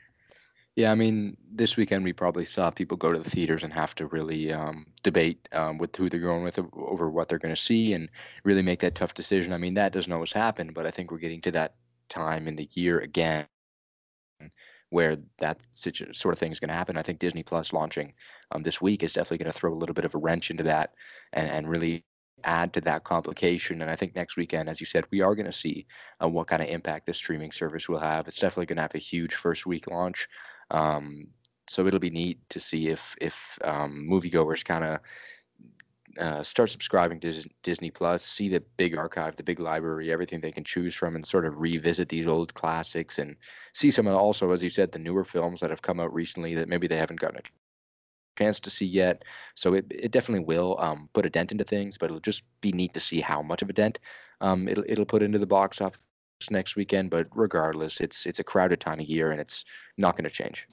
Yeah, 0.75 0.91
I 0.91 0.95
mean, 0.95 1.37
this 1.49 1.77
weekend 1.77 2.03
we 2.03 2.11
probably 2.11 2.43
saw 2.43 2.69
people 2.69 2.97
go 2.97 3.13
to 3.13 3.19
the 3.19 3.29
theaters 3.29 3.63
and 3.63 3.71
have 3.71 3.95
to 3.95 4.07
really 4.07 4.51
um, 4.51 4.87
debate 5.03 5.47
um, 5.53 5.77
with 5.77 5.95
who 5.95 6.09
they're 6.09 6.19
going 6.19 6.43
with 6.43 6.59
over 6.73 7.09
what 7.09 7.29
they're 7.29 7.39
going 7.39 7.55
to 7.55 7.61
see 7.61 7.93
and 7.93 8.09
really 8.43 8.61
make 8.61 8.81
that 8.81 8.95
tough 8.95 9.13
decision. 9.13 9.53
I 9.53 9.57
mean, 9.57 9.73
that 9.75 9.93
doesn't 9.93 10.11
always 10.11 10.33
happen, 10.33 10.73
but 10.73 10.85
I 10.85 10.91
think 10.91 11.11
we're 11.11 11.19
getting 11.19 11.41
to 11.41 11.51
that 11.51 11.75
time 12.09 12.47
in 12.47 12.55
the 12.57 12.69
year 12.73 12.99
again 12.99 13.47
where 14.89 15.17
that 15.39 15.59
situ- 15.71 16.13
sort 16.13 16.33
of 16.33 16.39
thing 16.39 16.51
is 16.51 16.59
going 16.59 16.69
to 16.69 16.75
happen. 16.75 16.97
I 16.97 17.01
think 17.01 17.19
Disney 17.19 17.43
Plus 17.43 17.73
launching 17.73 18.13
um, 18.51 18.63
this 18.63 18.81
week 18.81 19.03
is 19.03 19.13
definitely 19.13 19.39
going 19.39 19.51
to 19.51 19.57
throw 19.57 19.73
a 19.73 19.75
little 19.75 19.93
bit 19.95 20.05
of 20.05 20.15
a 20.15 20.19
wrench 20.19 20.51
into 20.51 20.63
that 20.63 20.93
and, 21.33 21.49
and 21.49 21.69
really 21.69 22.05
add 22.43 22.73
to 22.73 22.81
that 22.81 23.03
complication. 23.03 23.81
And 23.81 23.89
I 23.89 23.95
think 23.95 24.15
next 24.15 24.37
weekend, 24.37 24.69
as 24.69 24.79
you 24.79 24.85
said, 24.85 25.05
we 25.11 25.21
are 25.21 25.35
going 25.35 25.47
to 25.47 25.51
see 25.51 25.87
uh, 26.23 26.29
what 26.29 26.47
kind 26.47 26.61
of 26.61 26.69
impact 26.69 27.07
this 27.07 27.17
streaming 27.17 27.51
service 27.51 27.89
will 27.89 27.99
have. 27.99 28.27
It's 28.27 28.39
definitely 28.39 28.67
going 28.67 28.77
to 28.77 28.83
have 28.83 28.95
a 28.95 28.99
huge 28.99 29.33
first 29.35 29.65
week 29.65 29.87
launch. 29.89 30.27
Um, 30.71 31.27
so 31.67 31.87
it'll 31.87 31.99
be 31.99 32.09
neat 32.09 32.39
to 32.49 32.59
see 32.59 32.89
if 32.89 33.15
if 33.21 33.57
um, 33.63 34.07
moviegoers 34.09 34.63
kind 34.63 34.83
of 34.83 34.99
uh, 36.19 36.43
start 36.43 36.69
subscribing 36.69 37.19
to 37.19 37.43
Disney 37.63 37.91
Plus, 37.91 38.23
see 38.23 38.47
the 38.47 38.63
big 38.77 38.97
archive, 38.97 39.35
the 39.35 39.43
big 39.43 39.59
library, 39.59 40.11
everything 40.11 40.39
they 40.39 40.51
can 40.51 40.63
choose 40.63 40.95
from, 40.95 41.15
and 41.15 41.25
sort 41.25 41.45
of 41.45 41.59
revisit 41.59 42.07
these 42.09 42.27
old 42.27 42.53
classics 42.53 43.19
and 43.19 43.35
see 43.73 43.91
some 43.91 44.07
of 44.07 44.15
also, 44.15 44.51
as 44.51 44.63
you 44.63 44.69
said, 44.69 44.91
the 44.91 44.99
newer 44.99 45.25
films 45.25 45.59
that 45.59 45.69
have 45.69 45.81
come 45.81 45.99
out 45.99 46.13
recently 46.13 46.55
that 46.55 46.69
maybe 46.69 46.87
they 46.87 46.97
haven't 46.97 47.19
gotten 47.19 47.39
a 47.39 48.41
chance 48.41 48.59
to 48.61 48.69
see 48.69 48.85
yet. 48.85 49.23
So 49.55 49.73
it, 49.73 49.85
it 49.89 50.11
definitely 50.11 50.45
will 50.45 50.77
um, 50.79 51.09
put 51.13 51.25
a 51.25 51.29
dent 51.29 51.51
into 51.51 51.63
things, 51.65 51.97
but 51.97 52.05
it'll 52.05 52.19
just 52.19 52.43
be 52.61 52.71
neat 52.71 52.93
to 52.93 52.99
see 52.99 53.19
how 53.19 53.41
much 53.41 53.61
of 53.61 53.69
a 53.69 53.73
dent 53.73 53.99
um, 54.41 54.67
it'll 54.67 54.83
it'll 54.87 55.05
put 55.05 55.23
into 55.23 55.39
the 55.39 55.47
box 55.47 55.81
office 55.81 55.99
next 56.49 56.75
weekend, 56.75 57.09
but 57.09 57.27
regardless, 57.33 57.99
it's 57.99 58.25
it's 58.25 58.39
a 58.39 58.43
crowded 58.43 58.79
time 58.79 58.99
of 58.99 59.05
year 59.05 59.31
and 59.31 59.39
it's 59.39 59.65
not 59.97 60.15
going 60.15 60.25
to 60.25 60.29
change. 60.29 60.67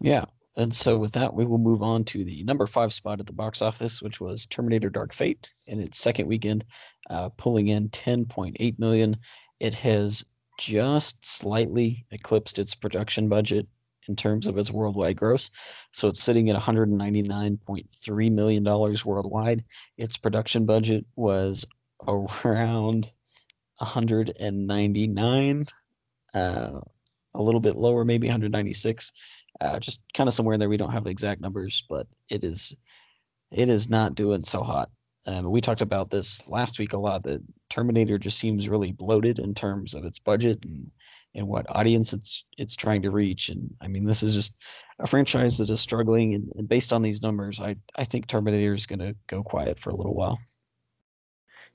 Yeah. 0.00 0.24
And 0.58 0.74
so 0.74 0.96
with 0.96 1.12
that, 1.12 1.34
we 1.34 1.44
will 1.44 1.58
move 1.58 1.82
on 1.82 2.04
to 2.04 2.24
the 2.24 2.42
number 2.44 2.66
five 2.66 2.92
spot 2.92 3.20
at 3.20 3.26
the 3.26 3.32
box 3.32 3.60
office, 3.60 4.00
which 4.00 4.20
was 4.22 4.46
Terminator 4.46 4.88
Dark 4.88 5.12
Fate 5.12 5.50
in 5.66 5.80
its 5.80 5.98
second 5.98 6.26
weekend, 6.26 6.64
uh, 7.10 7.28
pulling 7.36 7.68
in 7.68 7.90
10.8 7.90 8.78
million. 8.78 9.16
It 9.60 9.74
has 9.74 10.24
just 10.58 11.26
slightly 11.26 12.06
eclipsed 12.10 12.58
its 12.58 12.74
production 12.74 13.28
budget 13.28 13.66
in 14.08 14.16
terms 14.16 14.46
of 14.46 14.56
its 14.56 14.70
worldwide 14.70 15.16
gross. 15.16 15.50
So 15.92 16.08
it's 16.08 16.22
sitting 16.22 16.48
at 16.48 16.60
$199.3 16.60 18.32
million 18.32 18.64
worldwide. 18.64 19.64
Its 19.98 20.16
production 20.16 20.64
budget 20.64 21.04
was 21.16 21.66
around 22.08 23.12
199, 23.78 25.66
uh, 26.34 26.80
a 27.34 27.42
little 27.42 27.60
bit 27.60 27.76
lower, 27.76 28.04
maybe 28.04 28.26
196, 28.26 29.12
uh, 29.60 29.78
just 29.78 30.02
kind 30.14 30.28
of 30.28 30.34
somewhere 30.34 30.54
in 30.54 30.60
there. 30.60 30.68
We 30.68 30.76
don't 30.76 30.92
have 30.92 31.04
the 31.04 31.10
exact 31.10 31.40
numbers, 31.40 31.84
but 31.88 32.06
it 32.30 32.44
is 32.44 32.74
it 33.52 33.68
is 33.68 33.88
not 33.88 34.14
doing 34.14 34.44
so 34.44 34.62
hot. 34.62 34.90
Um, 35.26 35.50
we 35.50 35.60
talked 35.60 35.80
about 35.80 36.10
this 36.10 36.46
last 36.48 36.78
week 36.78 36.92
a 36.92 36.98
lot. 36.98 37.22
That 37.24 37.42
Terminator 37.68 38.18
just 38.18 38.38
seems 38.38 38.68
really 38.68 38.92
bloated 38.92 39.38
in 39.38 39.54
terms 39.54 39.94
of 39.94 40.04
its 40.04 40.18
budget 40.18 40.64
and 40.64 40.90
and 41.34 41.46
what 41.46 41.66
audience 41.68 42.12
it's 42.12 42.44
it's 42.56 42.74
trying 42.74 43.02
to 43.02 43.10
reach. 43.10 43.48
And 43.48 43.74
I 43.80 43.88
mean, 43.88 44.04
this 44.04 44.22
is 44.22 44.34
just 44.34 44.56
a 44.98 45.06
franchise 45.06 45.58
that 45.58 45.70
is 45.70 45.80
struggling. 45.80 46.34
And, 46.34 46.50
and 46.56 46.68
based 46.68 46.92
on 46.92 47.02
these 47.02 47.22
numbers, 47.22 47.60
I 47.60 47.76
I 47.96 48.04
think 48.04 48.26
Terminator 48.26 48.74
is 48.74 48.86
going 48.86 49.00
to 49.00 49.14
go 49.26 49.42
quiet 49.42 49.78
for 49.78 49.90
a 49.90 49.96
little 49.96 50.14
while. 50.14 50.38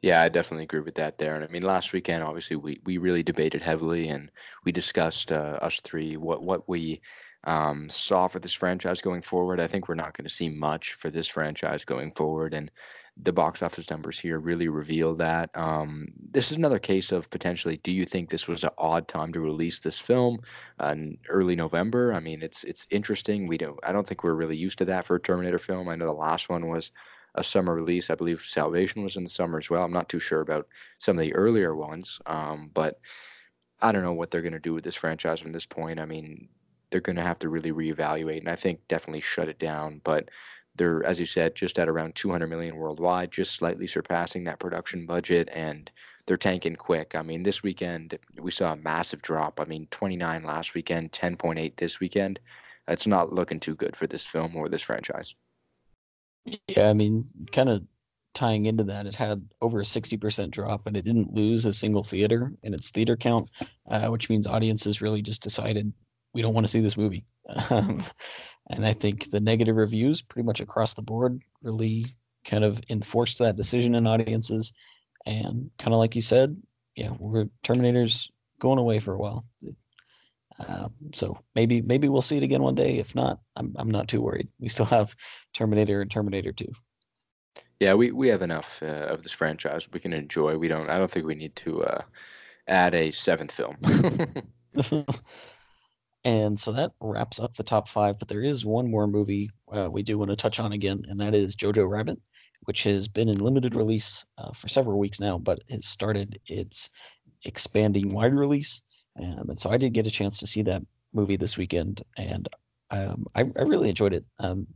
Yeah, 0.02 0.22
I 0.24 0.30
definitely 0.30 0.64
agree 0.64 0.80
with 0.80 0.96
that 0.96 1.18
there. 1.20 1.36
And 1.36 1.44
I 1.44 1.48
mean, 1.48 1.62
last 1.62 1.94
weekend, 1.94 2.24
obviously, 2.24 2.56
we, 2.56 2.80
we 2.86 2.98
really 2.98 3.22
debated 3.24 3.62
heavily 3.62 4.08
and 4.10 4.32
we 4.66 4.72
discussed 4.72 5.32
uh, 5.32 5.60
us 5.62 5.80
three 5.82 6.18
what 6.18 6.42
what 6.44 6.68
we 6.68 7.02
um, 7.44 7.88
saw 7.90 8.28
for 8.28 8.40
this 8.40 8.54
franchise 8.54 9.02
going 9.02 9.22
forward. 9.22 9.60
I 9.60 9.68
think 9.68 9.88
we're 9.88 9.96
not 9.96 10.16
going 10.18 10.26
to 10.28 10.34
see 10.34 10.50
much 10.50 10.94
for 10.94 11.10
this 11.12 11.28
franchise 11.28 11.86
going 11.86 12.12
forward, 12.14 12.54
and 12.56 12.72
the 13.18 13.34
box 13.34 13.62
office 13.62 13.90
numbers 13.92 14.18
here 14.20 14.40
really 14.40 14.70
reveal 14.70 15.14
that. 15.16 15.50
Um, 15.56 16.08
this 16.32 16.50
is 16.52 16.58
another 16.58 16.80
case 16.80 17.12
of 17.12 17.30
potentially. 17.30 17.78
Do 17.78 17.92
you 17.92 18.06
think 18.06 18.30
this 18.30 18.48
was 18.48 18.64
an 18.64 18.72
odd 18.80 19.08
time 19.08 19.32
to 19.34 19.40
release 19.40 19.80
this 19.80 20.00
film 20.00 20.40
uh, 20.80 20.96
early 21.30 21.56
November? 21.56 22.14
I 22.14 22.20
mean, 22.20 22.42
it's 22.42 22.64
it's 22.64 22.88
interesting. 22.90 23.46
We 23.48 23.58
don't. 23.60 23.80
I 23.84 23.92
don't 23.92 24.08
think 24.08 24.24
we're 24.24 24.34
really 24.34 24.58
used 24.58 24.80
to 24.80 24.86
that 24.86 25.06
for 25.06 25.16
a 25.16 25.22
Terminator 25.22 25.60
film. 25.60 25.90
I 25.90 25.96
know 25.96 26.06
the 26.06 26.14
last 26.14 26.50
one 26.50 26.68
was 26.70 26.92
a 27.36 27.44
summer 27.44 27.74
release. 27.74 28.10
I 28.10 28.15
believe 28.15 28.41
Salvation 28.41 29.04
was 29.04 29.15
in 29.15 29.24
the 29.24 29.30
summer 29.30 29.58
as 29.58 29.70
well. 29.70 29.84
I'm 29.84 29.94
not 29.94 30.10
too 30.10 30.20
sure 30.20 30.41
about 30.41 30.67
some 31.00 31.17
of 31.17 31.22
the 31.22 31.34
earlier 31.34 31.76
ones, 31.76 32.20
um, 32.26 32.72
but 32.74 33.00
I 33.82 33.91
don't 33.91 34.04
know 34.04 34.13
what 34.13 34.32
they're 34.32 34.41
going 34.41 34.54
to 34.54 34.60
do 34.60 34.74
with 34.74 34.84
this 34.84 34.96
franchise 34.96 35.39
from 35.39 35.52
this 35.54 35.65
point. 35.65 36.00
I 36.00 36.06
mean, 36.06 36.50
they're 36.89 37.02
going 37.02 37.15
to 37.15 37.24
have 37.24 37.39
to 37.39 37.50
really 37.50 37.72
reevaluate, 37.72 38.39
and 38.39 38.50
I 38.50 38.56
think 38.56 38.88
definitely 38.88 39.22
shut 39.22 39.50
it 39.50 39.60
down. 39.60 40.02
But 40.04 40.30
they're, 40.76 41.04
as 41.04 41.20
you 41.20 41.26
said, 41.26 41.56
just 41.56 41.80
at 41.80 41.89
around 41.89 42.15
200 42.15 42.48
million 42.48 42.76
worldwide, 42.76 43.32
just 43.32 43.56
slightly 43.56 43.88
surpassing 43.88 44.44
that 44.46 44.60
production 44.60 45.06
budget, 45.06 45.50
and 45.54 45.89
they're 46.26 46.38
tanking 46.38 46.76
quick. 46.76 47.15
I 47.15 47.22
mean, 47.22 47.44
this 47.44 47.63
weekend 47.63 48.17
we 48.39 48.52
saw 48.52 48.74
a 48.74 48.78
massive 48.78 49.22
drop. 49.22 49.60
I 49.60 49.65
mean, 49.65 49.88
29 49.91 50.44
last 50.44 50.74
weekend, 50.74 51.12
10.8 51.12 51.76
this 51.78 52.00
weekend. 52.00 52.39
It's 52.88 53.08
not 53.08 53.34
looking 53.34 53.60
too 53.60 53.76
good 53.76 53.96
for 53.96 54.08
this 54.08 54.26
film 54.26 54.56
or 54.56 54.70
this 54.70 54.82
franchise. 54.82 55.36
Yeah, 56.45 56.89
I 56.89 56.93
mean, 56.93 57.25
kind 57.51 57.69
of 57.69 57.84
tying 58.34 58.65
into 58.65 58.84
that, 58.86 59.06
it 59.06 59.15
had 59.15 59.47
over 59.62 59.80
a 59.82 59.86
60% 59.86 60.51
drop, 60.51 60.88
and 60.88 60.97
it 60.97 61.04
didn't 61.06 61.34
lose 61.34 61.65
a 61.65 61.73
single 61.73 62.04
theater 62.04 62.54
in 62.63 62.73
its 62.73 62.89
theater 62.89 63.15
count, 63.15 63.49
uh, 63.89 64.08
which 64.08 64.30
means 64.30 64.47
audiences 64.47 65.01
really 65.01 65.21
just 65.21 65.43
decided 65.43 65.93
we 66.34 66.41
don't 66.41 66.54
want 66.54 66.65
to 66.65 66.71
see 66.71 66.80
this 66.80 66.97
movie. 66.97 67.25
Um, 67.69 68.01
and 68.69 68.86
I 68.86 68.93
think 68.93 69.30
the 69.30 69.39
negative 69.41 69.75
reviews 69.75 70.21
pretty 70.21 70.45
much 70.45 70.62
across 70.62 70.93
the 70.93 71.01
board 71.01 71.41
really 71.62 72.06
kind 72.45 72.63
of 72.63 72.82
enforced 72.89 73.39
that 73.39 73.56
decision 73.56 73.95
in 73.95 74.08
audiences. 74.08 74.73
And 75.25 75.69
kind 75.77 75.93
of 75.93 75.99
like 75.99 76.15
you 76.15 76.21
said, 76.21 76.58
yeah, 76.95 77.12
we're 77.19 77.47
Terminator's 77.63 78.32
going 78.60 78.80
away 78.80 78.99
for 78.99 79.13
a 79.13 79.17
while. 79.19 79.45
Uh, 80.67 80.89
so 81.13 81.38
maybe 81.56 81.82
maybe 81.82 82.10
we'll 82.10 82.21
see 82.21 82.38
it 82.38 82.43
again 82.43 82.63
one 82.63 82.76
day. 82.76 82.97
If 82.97 83.15
not, 83.15 83.39
I'm 83.56 83.74
I'm 83.78 83.91
not 83.91 84.08
too 84.08 84.21
worried. 84.21 84.50
We 84.60 84.69
still 84.69 84.86
have 84.88 85.15
Terminator 85.54 86.02
and 86.02 86.12
Terminator 86.12 86.52
Two. 86.52 86.71
Yeah, 87.80 87.95
we, 87.95 88.12
we 88.12 88.28
have 88.28 88.43
enough 88.43 88.80
uh, 88.84 89.08
of 89.10 89.24
this 89.24 89.32
franchise 89.32 89.88
we 89.91 90.00
can 90.00 90.13
enjoy. 90.13 90.58
We 90.58 90.67
don't. 90.67 90.89
I 90.89 90.97
don't 90.97 91.10
think 91.10 91.26
we 91.26 91.36
need 91.36 91.56
to 91.58 91.84
uh, 91.84 92.02
add 92.67 92.93
a 92.93 93.12
seventh 93.12 93.52
film. 93.52 93.78
And 96.24 96.60
so 96.60 96.71
that 96.74 96.91
wraps 97.02 97.39
up 97.39 97.54
the 97.54 97.63
top 97.63 97.88
five. 97.88 98.19
But 98.19 98.28
there 98.28 98.43
is 98.43 98.65
one 98.65 98.89
more 98.89 99.08
movie 99.08 99.50
uh, 99.71 99.89
we 99.91 100.04
do 100.04 100.17
want 100.17 100.30
to 100.30 100.38
touch 100.38 100.60
on 100.60 100.71
again, 100.71 101.04
and 101.08 101.19
that 101.19 101.34
is 101.34 101.56
Jojo 101.56 101.89
Rabbit, 101.89 102.19
which 102.63 102.84
has 102.84 103.08
been 103.08 103.30
in 103.30 103.39
limited 103.39 103.76
release 103.76 104.26
uh, 104.38 104.52
for 104.52 104.67
several 104.67 105.00
weeks 105.00 105.19
now, 105.19 105.38
but 105.38 105.63
has 105.69 105.88
started 105.88 106.39
its 106.45 106.89
expanding 107.45 108.13
wide 108.13 108.36
release. 108.36 108.82
Um, 109.19 109.50
and 109.50 109.60
so 109.60 109.69
I 109.69 109.78
did 109.78 109.93
get 109.93 110.08
a 110.08 110.12
chance 110.12 110.39
to 110.39 110.47
see 110.47 110.62
that 110.63 110.84
movie 111.13 111.36
this 111.36 111.58
weekend, 111.58 112.02
and 112.17 112.47
um, 112.91 113.26
I, 113.36 113.41
I, 113.41 113.63
really 113.63 113.89
enjoyed 113.89 114.13
it. 114.13 114.26
Um, 114.39 114.67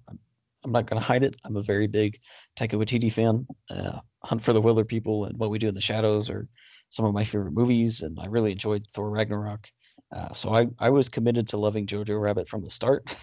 I'm 0.64 0.72
not 0.72 0.88
going 0.88 1.00
to 1.00 1.06
hide 1.06 1.24
it. 1.24 1.36
I'm 1.46 1.56
a 1.56 1.62
very 1.62 1.88
big 1.88 2.20
Taika 2.58 2.78
Waititi 2.78 3.12
fan. 3.12 3.46
Uh, 3.70 4.00
Hunt 4.24 4.42
for 4.42 4.52
the 4.54 4.62
Wilderpeople 4.62 5.28
and 5.28 5.38
What 5.38 5.52
We 5.52 5.60
Do 5.60 5.68
in 5.68 5.76
the 5.76 5.82
Shadows 5.82 6.30
are 6.30 6.48
some 6.90 7.06
of 7.06 7.14
my 7.14 7.24
favorite 7.24 7.54
movies, 7.54 8.02
and 8.02 8.20
I 8.20 8.26
really 8.26 8.52
enjoyed 8.52 8.88
Thor 8.92 9.10
Ragnarok. 9.10 9.70
Uh, 10.12 10.34
so 10.34 10.54
I, 10.54 10.68
I 10.80 10.90
was 10.90 11.10
committed 11.10 11.48
to 11.50 11.58
loving 11.58 11.86
Jojo 11.86 12.20
Rabbit 12.20 12.50
from 12.50 12.64
the 12.64 12.70
start. 12.70 13.14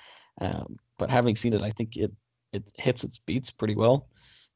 um, 0.40 0.76
but 0.98 1.10
having 1.10 1.36
seen 1.36 1.54
it, 1.54 1.62
I 1.62 1.70
think 1.70 1.96
it 1.96 2.12
it 2.52 2.64
hits 2.76 3.04
its 3.04 3.18
beats 3.18 3.50
pretty 3.50 3.76
well. 3.76 4.08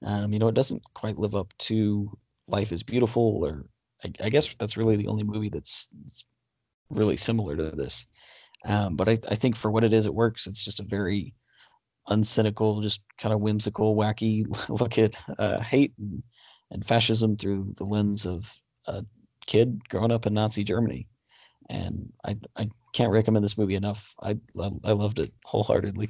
Um, 0.05 0.33
you 0.33 0.39
know, 0.39 0.49
it 0.49 0.55
doesn't 0.55 0.83
quite 0.95 1.19
live 1.19 1.37
up 1.37 1.55
to 1.59 2.11
Life 2.49 2.73
is 2.73 2.83
Beautiful, 2.83 3.43
or 3.45 3.65
I, 4.05 4.13
I 4.25 4.29
guess 4.29 4.55
that's 4.55 4.77
really 4.77 4.97
the 4.97 5.09
only 5.09 5.23
movie 5.25 5.49
that's, 5.49 5.89
that's 6.03 6.25
really 6.91 7.17
similar 7.17 7.57
to 7.57 7.71
this. 7.71 8.07
Um, 8.67 8.97
but 8.97 9.09
I, 9.09 9.19
I 9.31 9.35
think 9.35 9.57
for 9.57 9.71
what 9.71 9.85
it 9.85 9.93
is, 9.93 10.07
it 10.07 10.15
works. 10.15 10.47
It's 10.47 10.65
just 10.65 10.81
a 10.81 10.85
very 10.85 11.35
uncynical, 12.09 12.83
just 12.83 13.03
kind 13.19 13.35
of 13.35 13.41
whimsical, 13.41 13.97
wacky 13.97 14.47
look 14.81 14.99
at 14.99 15.17
uh, 15.39 15.61
hate 15.61 15.93
and, 15.99 16.23
and 16.71 16.85
fascism 16.85 17.37
through 17.37 17.75
the 17.77 17.85
lens 17.85 18.27
of 18.27 18.53
a 18.87 19.05
kid 19.47 19.81
growing 19.89 20.13
up 20.13 20.27
in 20.27 20.35
Nazi 20.35 20.65
Germany 20.65 21.09
and 21.69 22.13
I 22.25 22.37
I 22.57 22.69
can't 22.93 23.13
recommend 23.13 23.45
this 23.45 23.59
movie 23.59 23.75
enough. 23.75 24.15
I 24.23 24.39
I 24.59 24.93
loved 24.93 25.19
it 25.19 25.33
wholeheartedly. 25.45 26.09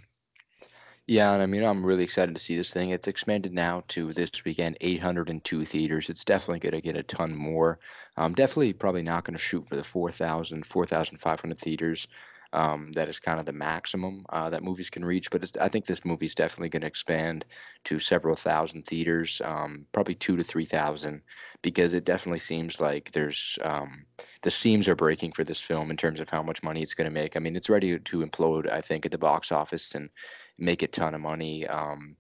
Yeah, 1.07 1.35
and 1.35 1.43
I 1.43 1.47
mean, 1.47 1.63
I'm 1.63 1.85
really 1.85 2.03
excited 2.05 2.35
to 2.35 2.41
see 2.41 2.57
this 2.57 2.73
thing. 2.73 2.91
It's 2.91 3.09
expanded 3.09 3.53
now 3.53 3.83
to 3.89 4.13
this 4.15 4.31
weekend 4.45 4.79
802 4.81 5.65
theaters. 5.67 6.09
It's 6.09 6.25
definitely 6.25 6.61
going 6.61 6.73
to 6.73 6.81
get 6.81 6.97
a 6.97 7.03
ton 7.03 7.35
more. 7.35 7.79
Definitely 8.17 8.73
probably 8.73 9.03
not 9.03 9.25
going 9.25 9.35
to 9.37 9.43
shoot 9.43 9.69
for 9.69 9.77
the 9.77 9.85
4,000, 9.85 10.65
4,500 10.65 11.59
theaters 11.59 12.09
um, 12.55 12.93
that 12.93 13.09
is 13.09 13.19
kind 13.21 13.41
of 13.41 13.47
the 13.47 13.53
maximum 13.53 14.25
uh, 14.31 14.49
that 14.49 14.63
movies 14.63 14.89
can 14.89 15.05
reach. 15.05 15.31
But 15.31 15.55
I 15.61 15.69
think 15.69 15.85
this 15.87 16.05
movie 16.05 16.27
is 16.27 16.35
definitely 16.37 16.69
going 16.71 16.83
to 16.83 16.87
expand 16.87 17.45
to 17.85 17.99
several 17.99 18.37
thousand 18.37 18.87
theaters, 18.87 19.43
um, 19.45 19.87
probably 19.93 20.15
two 20.15 20.37
to 20.37 20.45
three 20.45 20.65
thousand, 20.65 21.21
because 21.63 21.93
it 21.95 22.05
definitely 22.05 22.39
seems 22.39 22.81
like 22.81 23.11
there's 23.13 23.59
um, 23.63 24.07
the 24.43 24.51
seams 24.51 24.89
are 24.89 24.95
breaking 24.95 25.33
for 25.33 25.43
this 25.45 25.61
film 25.61 25.91
in 25.91 25.97
terms 25.97 26.21
of 26.21 26.31
how 26.31 26.43
much 26.43 26.63
money 26.63 26.81
it's 26.83 26.95
going 26.95 27.07
to 27.07 27.11
make. 27.11 27.37
I 27.37 27.41
mean, 27.41 27.57
it's 27.57 27.69
ready 27.69 27.99
to 27.99 28.21
implode, 28.25 28.71
I 28.71 28.81
think, 28.81 29.05
at 29.05 29.13
the 29.13 29.19
box 29.19 29.51
office 29.53 29.95
and 29.97 30.09
make 30.59 30.83
a 30.83 30.89
ton 30.89 31.15
of 31.15 31.21
money. 31.21 31.67
Um, 31.67 32.17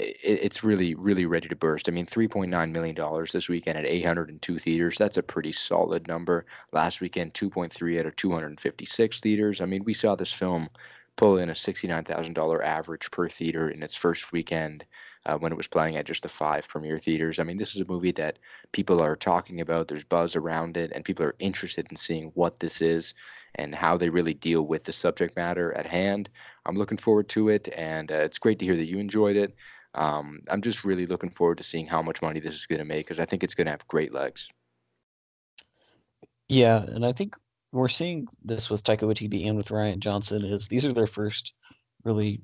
it's 0.00 0.62
really 0.62 0.94
really 0.94 1.26
ready 1.26 1.48
to 1.48 1.56
burst. 1.56 1.88
I 1.88 1.92
mean, 1.92 2.06
3.9 2.06 2.70
million 2.70 2.94
dollars 2.94 3.32
this 3.32 3.48
weekend 3.48 3.78
at 3.78 3.86
802 3.86 4.58
theaters. 4.58 4.96
That's 4.96 5.16
a 5.16 5.22
pretty 5.22 5.52
solid 5.52 6.06
number. 6.06 6.46
Last 6.72 7.00
weekend, 7.00 7.34
2.3 7.34 8.06
at 8.06 8.16
256 8.16 9.20
theaters. 9.20 9.60
I 9.60 9.64
mean, 9.66 9.82
we 9.84 9.94
saw 9.94 10.14
this 10.14 10.32
film 10.32 10.68
pull 11.16 11.38
in 11.38 11.50
a 11.50 11.52
$69,000 11.52 12.64
average 12.64 13.10
per 13.10 13.28
theater 13.28 13.70
in 13.70 13.82
its 13.82 13.96
first 13.96 14.30
weekend 14.32 14.84
uh, 15.26 15.36
when 15.36 15.50
it 15.50 15.56
was 15.56 15.66
playing 15.66 15.96
at 15.96 16.06
just 16.06 16.22
the 16.22 16.28
five 16.28 16.66
premiere 16.68 16.98
theaters. 16.98 17.40
I 17.40 17.42
mean, 17.42 17.58
this 17.58 17.74
is 17.74 17.80
a 17.80 17.92
movie 17.92 18.12
that 18.12 18.38
people 18.70 19.02
are 19.02 19.16
talking 19.16 19.60
about. 19.60 19.88
There's 19.88 20.04
buzz 20.04 20.36
around 20.36 20.76
it, 20.76 20.92
and 20.94 21.04
people 21.04 21.26
are 21.26 21.34
interested 21.40 21.88
in 21.90 21.96
seeing 21.96 22.30
what 22.34 22.60
this 22.60 22.80
is 22.80 23.14
and 23.58 23.74
how 23.74 23.96
they 23.96 24.08
really 24.08 24.34
deal 24.34 24.62
with 24.62 24.84
the 24.84 24.92
subject 24.92 25.36
matter 25.36 25.72
at 25.74 25.86
hand. 25.86 26.30
I'm 26.64 26.76
looking 26.76 26.98
forward 26.98 27.28
to 27.30 27.48
it, 27.48 27.68
and 27.76 28.10
uh, 28.10 28.16
it's 28.16 28.38
great 28.38 28.58
to 28.60 28.64
hear 28.64 28.76
that 28.76 28.86
you 28.86 28.98
enjoyed 28.98 29.36
it. 29.36 29.54
Um, 29.94 30.40
I'm 30.48 30.62
just 30.62 30.84
really 30.84 31.06
looking 31.06 31.30
forward 31.30 31.58
to 31.58 31.64
seeing 31.64 31.86
how 31.86 32.02
much 32.02 32.22
money 32.22 32.40
this 32.40 32.54
is 32.54 32.66
going 32.66 32.78
to 32.78 32.84
make 32.84 33.06
because 33.06 33.20
I 33.20 33.24
think 33.24 33.42
it's 33.42 33.54
going 33.54 33.66
to 33.66 33.72
have 33.72 33.86
great 33.88 34.14
legs. 34.14 34.48
Yeah, 36.48 36.82
and 36.82 37.04
I 37.04 37.12
think 37.12 37.34
we're 37.72 37.88
seeing 37.88 38.26
this 38.42 38.70
with 38.70 38.84
Taika 38.84 39.02
Waititi 39.02 39.46
and 39.46 39.56
with 39.56 39.68
Rian 39.68 39.98
Johnson 39.98 40.44
is 40.44 40.68
these 40.68 40.86
are 40.86 40.92
their 40.92 41.06
first 41.06 41.54
really 42.04 42.40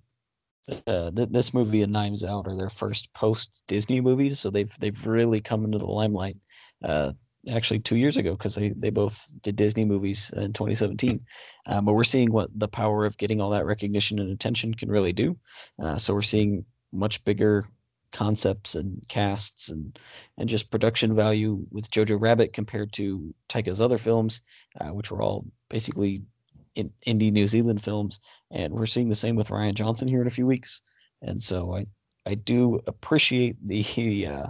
uh, 0.87 1.11
th- 1.11 1.29
this 1.31 1.53
movie 1.55 1.83
and 1.83 1.93
Knives 1.93 2.25
Out 2.25 2.47
are 2.47 2.57
their 2.57 2.71
first 2.71 3.13
post 3.13 3.63
Disney 3.67 4.01
movies, 4.01 4.41
so 4.41 4.51
they've 4.51 4.73
they've 4.79 5.07
really 5.07 5.41
come 5.41 5.65
into 5.65 5.79
the 5.79 5.87
limelight. 5.87 6.37
Uh, 6.83 7.13
actually, 7.51 7.81
two 7.81 7.97
years 7.97 8.17
ago 8.17 8.33
because 8.33 8.55
they 8.55 8.71
they 8.71 8.91
both 8.91 9.33
did 9.43 9.57
Disney 9.57 9.85
movies 9.85 10.31
in 10.37 10.53
2017. 10.53 11.21
Um, 11.67 11.85
but 11.85 11.95
we're 11.95 12.05
seeing 12.05 12.33
what 12.33 12.51
the 12.55 12.69
power 12.69 13.05
of 13.05 13.19
getting 13.19 13.41
all 13.41 13.51
that 13.51 13.67
recognition 13.67 14.19
and 14.19 14.31
attention 14.31 14.75
can 14.75 14.91
really 14.91 15.13
do. 15.13 15.37
Uh, 15.79 15.97
so 15.97 16.15
we're 16.15 16.23
seeing 16.23 16.65
much 16.93 17.25
bigger 17.25 17.65
concepts 18.13 18.77
and 18.77 19.03
casts 19.09 19.69
and 19.69 19.99
and 20.39 20.49
just 20.49 20.71
production 20.71 21.15
value 21.15 21.67
with 21.71 21.91
Jojo 21.91 22.21
Rabbit 22.21 22.53
compared 22.53 22.93
to 22.95 23.35
Taika's 23.49 23.81
other 23.81 23.99
films, 23.99 24.43
uh, 24.81 24.91
which 24.91 25.11
were 25.11 25.21
all 25.21 25.45
basically 25.69 26.23
in 26.75 26.91
indie 27.07 27.33
New 27.33 27.47
Zealand 27.47 27.83
films. 27.83 28.21
And 28.51 28.73
we're 28.73 28.87
seeing 28.87 29.09
the 29.09 29.15
same 29.15 29.37
with 29.37 29.49
Rian 29.49 29.75
Johnson 29.75 30.09
here 30.09 30.21
in 30.21 30.27
a 30.27 30.31
few 30.39 30.47
weeks. 30.47 30.83
And 31.23 31.43
so 31.43 31.75
I 31.75 31.87
I 32.27 32.35
do 32.35 32.81
appreciate 32.87 33.57
the 33.67 34.27
uh, 34.31 34.47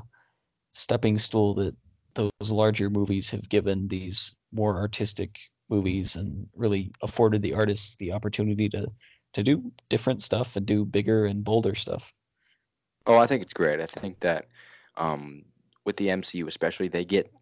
stepping 0.72 1.18
stool 1.18 1.54
that 1.54 1.74
those 2.14 2.50
larger 2.50 2.90
movies 2.90 3.30
have 3.30 3.48
given 3.48 3.88
these 3.88 4.34
more 4.52 4.76
artistic 4.76 5.38
movies 5.70 6.16
and 6.16 6.46
really 6.54 6.92
afforded 7.02 7.42
the 7.42 7.54
artists 7.54 7.96
the 7.96 8.12
opportunity 8.12 8.68
to 8.68 8.86
to 9.32 9.42
do 9.42 9.72
different 9.88 10.22
stuff 10.22 10.56
and 10.56 10.64
do 10.64 10.84
bigger 10.84 11.26
and 11.26 11.44
bolder 11.44 11.74
stuff. 11.74 12.12
Oh, 13.06 13.16
I 13.16 13.26
think 13.26 13.42
it's 13.42 13.52
great. 13.52 13.80
I 13.80 13.86
think 13.86 14.20
that 14.20 14.46
um, 14.96 15.42
with 15.84 15.96
the 15.96 16.06
MCU 16.08 16.46
especially, 16.46 16.88
they 16.88 17.04
get 17.04 17.32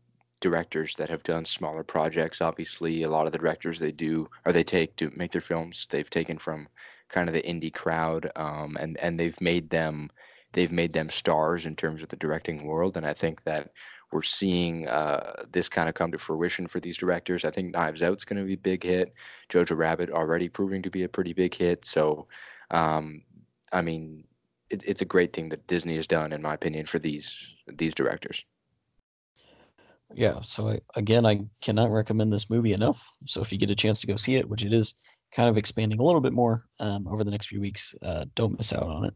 directors 0.40 0.96
that 0.96 1.10
have 1.10 1.22
done 1.22 1.44
smaller 1.44 1.84
projects. 1.84 2.40
Obviously, 2.40 3.02
a 3.02 3.10
lot 3.10 3.26
of 3.26 3.32
the 3.32 3.38
directors 3.38 3.78
they 3.78 3.92
do 3.92 4.28
or 4.44 4.52
they 4.52 4.64
take 4.64 4.96
to 4.96 5.12
make 5.14 5.32
their 5.32 5.40
films, 5.40 5.86
they've 5.90 6.10
taken 6.10 6.38
from 6.38 6.66
kind 7.08 7.28
of 7.28 7.34
the 7.34 7.42
indie 7.42 7.72
crowd, 7.72 8.30
um, 8.36 8.76
and 8.80 8.96
and 8.98 9.20
they've 9.20 9.40
made 9.40 9.70
them 9.70 10.10
they've 10.52 10.72
made 10.72 10.92
them 10.92 11.08
stars 11.10 11.66
in 11.66 11.76
terms 11.76 12.02
of 12.02 12.08
the 12.08 12.16
directing 12.16 12.64
world. 12.66 12.96
And 12.96 13.06
I 13.06 13.12
think 13.12 13.42
that 13.44 13.70
we're 14.12 14.22
seeing 14.22 14.86
uh, 14.88 15.44
this 15.50 15.68
kind 15.68 15.88
of 15.88 15.94
come 15.94 16.12
to 16.12 16.18
fruition 16.18 16.66
for 16.66 16.80
these 16.80 16.96
directors. 16.96 17.44
I 17.44 17.50
think 17.50 17.72
Knives 17.72 18.02
Out's 18.02 18.24
going 18.24 18.40
to 18.40 18.46
be 18.46 18.54
a 18.54 18.58
big 18.58 18.84
hit. 18.84 19.14
Jojo 19.48 19.76
Rabbit 19.76 20.10
already 20.10 20.48
proving 20.48 20.82
to 20.82 20.90
be 20.90 21.04
a 21.04 21.08
pretty 21.08 21.32
big 21.32 21.54
hit. 21.54 21.84
So, 21.84 22.26
um, 22.70 23.22
I 23.72 23.80
mean, 23.82 24.24
it, 24.70 24.82
it's 24.86 25.02
a 25.02 25.06
great 25.06 25.32
thing 25.32 25.48
that 25.48 25.66
Disney 25.66 25.96
has 25.96 26.06
done, 26.06 26.32
in 26.32 26.42
my 26.42 26.54
opinion, 26.54 26.86
for 26.86 26.98
these 26.98 27.54
these 27.66 27.94
directors. 27.94 28.44
Yeah. 30.14 30.40
So 30.40 30.68
I, 30.68 30.80
again, 30.96 31.24
I 31.24 31.40
cannot 31.62 31.90
recommend 31.90 32.32
this 32.32 32.50
movie 32.50 32.74
enough. 32.74 33.16
So 33.26 33.40
if 33.40 33.50
you 33.50 33.58
get 33.58 33.70
a 33.70 33.74
chance 33.74 34.00
to 34.02 34.06
go 34.06 34.16
see 34.16 34.36
it, 34.36 34.48
which 34.48 34.64
it 34.64 34.72
is 34.72 34.94
kind 35.34 35.48
of 35.48 35.56
expanding 35.56 36.00
a 36.00 36.02
little 36.02 36.20
bit 36.20 36.34
more 36.34 36.62
um, 36.80 37.08
over 37.08 37.24
the 37.24 37.30
next 37.30 37.46
few 37.46 37.60
weeks, 37.60 37.94
uh, 38.02 38.26
don't 38.34 38.58
miss 38.58 38.74
out 38.74 38.82
on 38.82 39.06
it. 39.06 39.14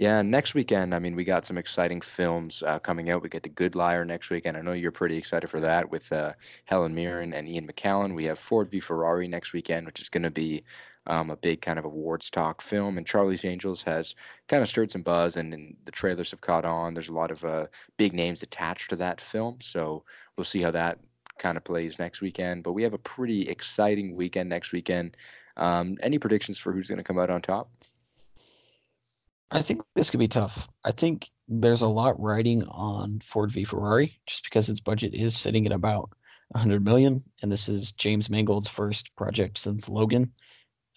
Yeah, 0.00 0.22
next 0.22 0.54
weekend, 0.54 0.94
I 0.94 0.98
mean, 0.98 1.14
we 1.14 1.24
got 1.24 1.44
some 1.44 1.58
exciting 1.58 2.00
films 2.00 2.62
uh, 2.62 2.78
coming 2.78 3.10
out. 3.10 3.22
We 3.22 3.28
get 3.28 3.42
The 3.42 3.50
Good 3.50 3.74
Liar 3.74 4.06
next 4.06 4.30
weekend. 4.30 4.56
I 4.56 4.62
know 4.62 4.72
you're 4.72 4.90
pretty 4.90 5.18
excited 5.18 5.50
for 5.50 5.60
that 5.60 5.90
with 5.90 6.10
uh, 6.10 6.32
Helen 6.64 6.94
Mirren 6.94 7.34
and 7.34 7.46
Ian 7.46 7.66
McKellen. 7.66 8.14
We 8.14 8.24
have 8.24 8.38
Ford 8.38 8.70
v 8.70 8.80
Ferrari 8.80 9.28
next 9.28 9.52
weekend, 9.52 9.84
which 9.84 10.00
is 10.00 10.08
going 10.08 10.22
to 10.22 10.30
be 10.30 10.64
um, 11.06 11.28
a 11.28 11.36
big 11.36 11.60
kind 11.60 11.78
of 11.78 11.84
awards 11.84 12.30
talk 12.30 12.62
film. 12.62 12.96
And 12.96 13.06
Charlie's 13.06 13.44
Angels 13.44 13.82
has 13.82 14.14
kind 14.48 14.62
of 14.62 14.70
stirred 14.70 14.90
some 14.90 15.02
buzz, 15.02 15.36
and, 15.36 15.52
and 15.52 15.76
the 15.84 15.92
trailers 15.92 16.30
have 16.30 16.40
caught 16.40 16.64
on. 16.64 16.94
There's 16.94 17.10
a 17.10 17.12
lot 17.12 17.30
of 17.30 17.44
uh, 17.44 17.66
big 17.98 18.14
names 18.14 18.42
attached 18.42 18.88
to 18.88 18.96
that 18.96 19.20
film, 19.20 19.58
so 19.60 20.02
we'll 20.34 20.44
see 20.44 20.62
how 20.62 20.70
that 20.70 20.98
kind 21.38 21.58
of 21.58 21.64
plays 21.64 21.98
next 21.98 22.22
weekend. 22.22 22.64
But 22.64 22.72
we 22.72 22.84
have 22.84 22.94
a 22.94 22.98
pretty 22.98 23.50
exciting 23.50 24.16
weekend 24.16 24.48
next 24.48 24.72
weekend. 24.72 25.18
Um, 25.58 25.98
any 26.02 26.18
predictions 26.18 26.58
for 26.58 26.72
who's 26.72 26.88
going 26.88 26.96
to 26.96 27.04
come 27.04 27.18
out 27.18 27.28
on 27.28 27.42
top? 27.42 27.68
I 29.50 29.62
think 29.62 29.82
this 29.94 30.10
could 30.10 30.20
be 30.20 30.28
tough. 30.28 30.68
I 30.84 30.92
think 30.92 31.28
there's 31.48 31.82
a 31.82 31.88
lot 31.88 32.20
riding 32.20 32.62
on 32.64 33.18
Ford 33.20 33.50
v 33.50 33.64
Ferrari 33.64 34.20
just 34.26 34.44
because 34.44 34.68
its 34.68 34.80
budget 34.80 35.14
is 35.14 35.36
sitting 35.36 35.66
at 35.66 35.72
about 35.72 36.10
100 36.50 36.84
million, 36.84 37.22
and 37.42 37.50
this 37.50 37.68
is 37.68 37.92
James 37.92 38.30
Mangold's 38.30 38.68
first 38.68 39.14
project 39.16 39.58
since 39.58 39.88
Logan. 39.88 40.32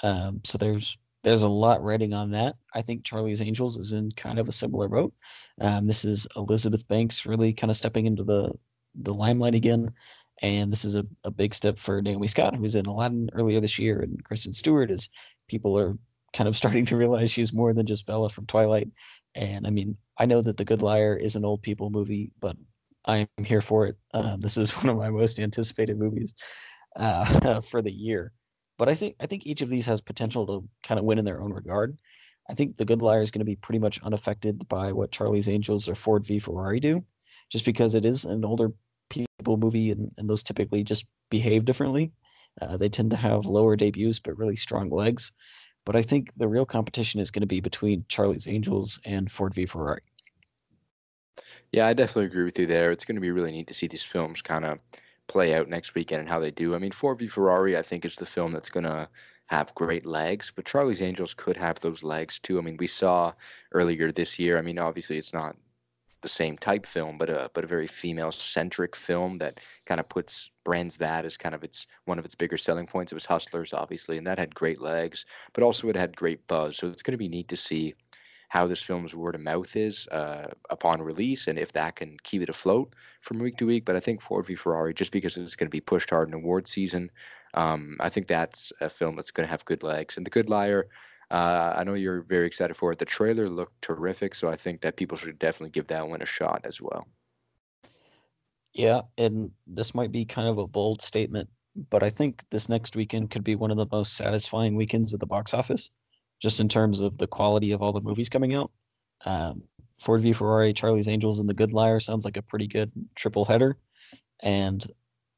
Um, 0.04 0.42
so 0.44 0.58
there's 0.58 0.98
there's 1.24 1.44
a 1.44 1.50
lot 1.50 1.82
riding 1.82 2.14
on 2.14 2.32
that. 2.32 2.56
I 2.76 2.82
think 2.82 3.06
Charlie's 3.06 3.42
Angels 3.42 3.78
is 3.78 3.94
in 3.94 4.12
kind 4.12 4.38
of 4.40 4.50
a 4.50 4.52
similar 4.52 4.90
boat. 4.90 5.14
Um, 5.62 5.88
this 5.88 6.04
is 6.04 6.28
Elizabeth 6.36 6.88
Banks 6.88 7.26
really 7.26 7.54
kind 7.54 7.72
of 7.72 7.78
stepping 7.78 8.06
into 8.06 8.24
the 8.24 8.54
the 8.96 9.14
limelight 9.14 9.56
again, 9.56 9.92
and 10.44 10.72
this 10.72 10.86
is 10.86 10.96
a, 10.96 11.06
a 11.24 11.32
big 11.32 11.56
step 11.56 11.80
for 11.80 12.02
Naomi 12.02 12.28
Scott, 12.28 12.56
who 12.56 12.62
was 12.62 12.76
in 12.76 12.86
Aladdin 12.86 13.30
earlier 13.34 13.60
this 13.60 13.80
year, 13.80 14.02
and 14.02 14.24
Kristen 14.24 14.54
Stewart, 14.54 14.92
as 14.92 15.10
people 15.48 15.78
are 15.78 15.98
kind 16.34 16.48
of 16.48 16.58
starting 16.58 16.86
to 16.88 16.98
realize 16.98 17.32
she's 17.32 17.54
more 17.54 17.74
than 17.74 17.86
just 17.86 18.06
Bella 18.06 18.30
from 18.30 18.46
Twilight. 18.46 18.90
And 19.36 19.66
I 19.66 19.70
mean, 19.70 19.98
I 20.18 20.26
know 20.26 20.42
that 20.42 20.58
The 20.58 20.66
Good 20.66 20.82
Liar 20.82 21.16
is 21.16 21.36
an 21.36 21.46
old 21.46 21.62
people 21.62 21.90
movie, 21.90 22.32
but 22.40 22.56
I'm 23.06 23.28
here 23.44 23.62
for 23.62 23.88
it. 23.88 23.98
Um, 24.14 24.40
this 24.40 24.58
is 24.58 24.72
one 24.78 24.90
of 24.90 24.98
my 24.98 25.10
most 25.10 25.40
anticipated 25.40 25.98
movies 25.98 26.36
uh, 26.96 27.62
for 27.70 27.82
the 27.82 27.92
year. 27.92 28.32
But 28.78 28.90
I 28.90 28.96
think 28.96 29.16
I 29.20 29.28
think 29.28 29.46
each 29.46 29.62
of 29.62 29.70
these 29.70 29.86
has 29.86 30.02
potential 30.02 30.48
to 30.48 30.68
kind 30.82 31.00
of 31.00 31.06
win 31.06 31.20
in 31.20 31.26
their 31.26 31.42
own 31.42 31.54
regard. 31.54 31.98
I 32.50 32.54
think 32.54 32.76
The 32.76 32.86
Good 32.86 33.02
Liar 33.02 33.22
is 33.22 33.32
going 33.32 33.40
to 33.40 33.46
be 33.46 33.56
pretty 33.56 33.80
much 33.80 34.02
unaffected 34.04 34.68
by 34.68 34.92
what 34.92 35.12
Charlie's 35.12 35.48
Angels 35.48 35.88
or 35.88 35.96
Ford 35.96 36.26
v 36.26 36.40
Ferrari 36.40 36.80
do, 36.80 37.06
just 37.50 37.66
because 37.66 37.96
it 37.96 38.04
is 38.04 38.26
an 38.26 38.44
older 38.44 38.72
people 39.10 39.58
movie 39.58 39.92
and, 39.92 40.12
and 40.18 40.30
those 40.30 40.44
typically 40.44 40.84
just 40.84 41.06
behave 41.30 41.66
differently. 41.66 42.12
Uh, 42.62 42.78
they 42.78 42.90
tend 42.90 43.12
to 43.12 43.18
have 43.18 43.46
lower 43.46 43.76
debuts 43.76 44.20
but 44.20 44.38
really 44.38 44.56
strong 44.56 44.90
legs. 44.90 45.32
But 45.86 45.96
I 45.96 46.02
think 46.02 46.32
the 46.38 46.48
real 46.48 46.66
competition 46.66 47.20
is 47.20 47.32
going 47.32 47.42
to 47.42 47.48
be 47.48 47.60
between 47.60 48.06
Charlie's 48.08 48.48
Angels 48.48 49.00
and 49.06 49.32
Ford 49.32 49.54
v 49.54 49.66
Ferrari. 49.66 50.02
Yeah, 51.72 51.88
I 51.88 51.94
definitely 51.94 52.26
agree 52.26 52.44
with 52.44 52.60
you 52.60 52.68
there. 52.68 52.92
It's 52.92 53.06
going 53.06 53.16
to 53.16 53.22
be 53.22 53.32
really 53.32 53.52
neat 53.52 53.68
to 53.68 53.74
see 53.74 53.88
these 53.88 54.04
films 54.04 54.42
kind 54.42 54.64
of 54.64 54.80
play 55.28 55.56
out 55.56 55.70
next 55.70 55.96
weekend 55.96 56.22
and 56.22 56.30
how 56.30 56.40
they 56.40 56.52
do. 56.52 56.76
I 56.76 56.78
mean, 56.78 56.92
Ford 56.92 57.20
v 57.20 57.28
Ferrari, 57.28 57.78
I 57.78 57.82
think, 57.82 58.06
is 58.06 58.16
the 58.16 58.26
film 58.26 58.52
that's 58.52 58.70
going 58.70 58.84
to 58.84 59.10
have 59.48 59.76
great 59.76 60.06
legs, 60.06 60.52
but 60.56 60.66
Charlie's 60.66 61.02
Angels 61.02 61.34
could 61.34 61.58
have 61.58 61.80
those 61.80 62.04
legs 62.04 62.40
too. 62.40 62.58
I 62.58 62.62
mean, 62.62 62.78
we 62.78 62.88
saw 62.88 63.34
earlier 63.74 64.12
this 64.12 64.40
year. 64.40 64.58
I 64.58 64.62
mean, 64.62 64.80
obviously, 64.80 65.18
it's 65.18 65.34
not 65.34 65.56
the 66.24 66.30
same 66.30 66.58
type 66.58 66.88
film, 66.88 67.20
but 67.20 67.30
a 67.30 67.52
but 67.54 67.64
a 67.64 67.68
very 67.68 67.88
female 67.88 68.32
centric 68.32 68.96
film 68.96 69.38
that 69.38 69.60
kind 69.86 70.00
of 70.00 70.10
puts 70.10 70.50
brands 70.64 70.98
that 70.98 71.26
as 71.26 71.38
kind 71.38 71.54
of 71.54 71.64
its 71.64 71.86
one 72.06 72.18
of 72.18 72.26
its 72.26 72.34
bigger 72.34 72.58
selling 72.58 72.88
points. 72.88 73.12
It 73.12 73.16
was 73.16 73.26
Hustlers, 73.26 73.74
obviously, 73.74 74.18
and 74.18 74.26
that 74.26 74.40
had 74.40 74.56
great 74.56 74.82
legs, 74.82 75.26
but 75.54 75.64
also 75.64 75.90
it 75.90 75.96
had 75.96 76.16
great 76.16 76.48
buzz. 76.48 76.78
So 76.78 76.88
it's 76.88 77.04
going 77.04 77.12
to 77.12 77.18
be 77.18 77.30
neat 77.30 77.48
to 77.50 77.58
see 77.58 77.94
how 78.50 78.68
this 78.68 78.84
film's 78.84 79.16
word 79.16 79.34
of 79.34 79.42
mouth 79.42 79.76
is 79.76 80.08
uh, 80.10 80.46
upon 80.70 81.02
release 81.02 81.48
and 81.48 81.58
if 81.58 81.72
that 81.72 81.96
can 81.96 82.16
keep 82.22 82.40
it 82.40 82.50
afloat 82.50 82.94
from 83.22 83.40
week 83.40 83.58
to 83.58 83.66
week. 83.66 83.84
But 83.84 83.96
I 83.96 84.00
think 84.00 84.22
Ford 84.22 84.46
v 84.46 84.54
Ferrari, 84.54 84.94
just 84.94 85.12
because 85.12 85.38
it's 85.38 85.56
going 85.56 85.66
to 85.68 85.72
be 85.72 85.82
pushed 85.82 86.12
hard 86.12 86.28
in 86.28 86.36
award 86.36 86.68
season, 86.68 87.10
um, 87.56 87.98
I 88.00 88.10
think 88.10 88.28
that's 88.28 88.72
a 88.80 88.90
film 88.90 89.16
that's 89.16 89.32
going 89.32 89.48
to 89.48 89.52
have 89.52 89.66
good 89.66 89.82
legs. 89.82 90.18
And 90.18 90.26
The 90.26 90.30
Good 90.30 90.50
Liar, 90.50 90.88
uh, 91.34 91.74
I 91.76 91.84
know 91.84 91.96
you're 91.96 92.22
very 92.22 92.46
excited 92.46 92.76
for 92.76 92.92
it. 92.92 93.00
The 93.00 93.06
trailer 93.06 93.50
looked 93.50 93.82
terrific, 93.82 94.36
so 94.36 94.50
I 94.50 94.56
think 94.56 94.82
that 94.82 94.96
people 94.96 95.18
should 95.18 95.40
definitely 95.40 95.72
give 95.72 95.88
that 95.88 96.08
one 96.08 96.22
a 96.22 96.28
shot 96.28 96.62
as 96.64 96.80
well. 96.80 97.08
Yeah, 98.76 99.02
and 99.18 99.50
this 99.66 99.96
might 99.96 100.12
be 100.12 100.26
kind 100.26 100.48
of 100.48 100.60
a 100.60 100.68
bold 100.68 101.02
statement, 101.02 101.50
but 101.90 102.04
I 102.04 102.10
think 102.12 102.48
this 102.52 102.70
next 102.70 102.96
weekend 102.96 103.32
could 103.32 103.44
be 103.44 103.56
one 103.56 103.72
of 103.72 103.78
the 103.78 103.88
most 103.92 104.16
satisfying 104.16 104.76
weekends 104.76 105.12
at 105.12 105.20
the 105.20 105.26
box 105.26 105.56
office, 105.56 105.90
just 106.40 106.60
in 106.60 106.70
terms 106.70 107.00
of 107.00 107.18
the 107.18 107.28
quality 107.28 107.72
of 107.72 107.82
all 107.82 107.94
the 107.94 108.02
movies 108.02 108.30
coming 108.30 108.54
out. 108.54 108.70
Um, 109.26 109.64
Ford 110.00 110.22
v 110.22 110.34
Ferrari, 110.34 110.72
Charlie's 110.72 111.08
Angels, 111.08 111.40
and 111.40 111.50
The 111.50 111.56
Good 111.56 111.74
Liar 111.74 112.00
sounds 112.00 112.26
like 112.26 112.38
a 112.38 112.44
pretty 112.44 112.68
good 112.68 112.92
triple 113.16 113.46
header. 113.46 113.78
And 114.44 114.86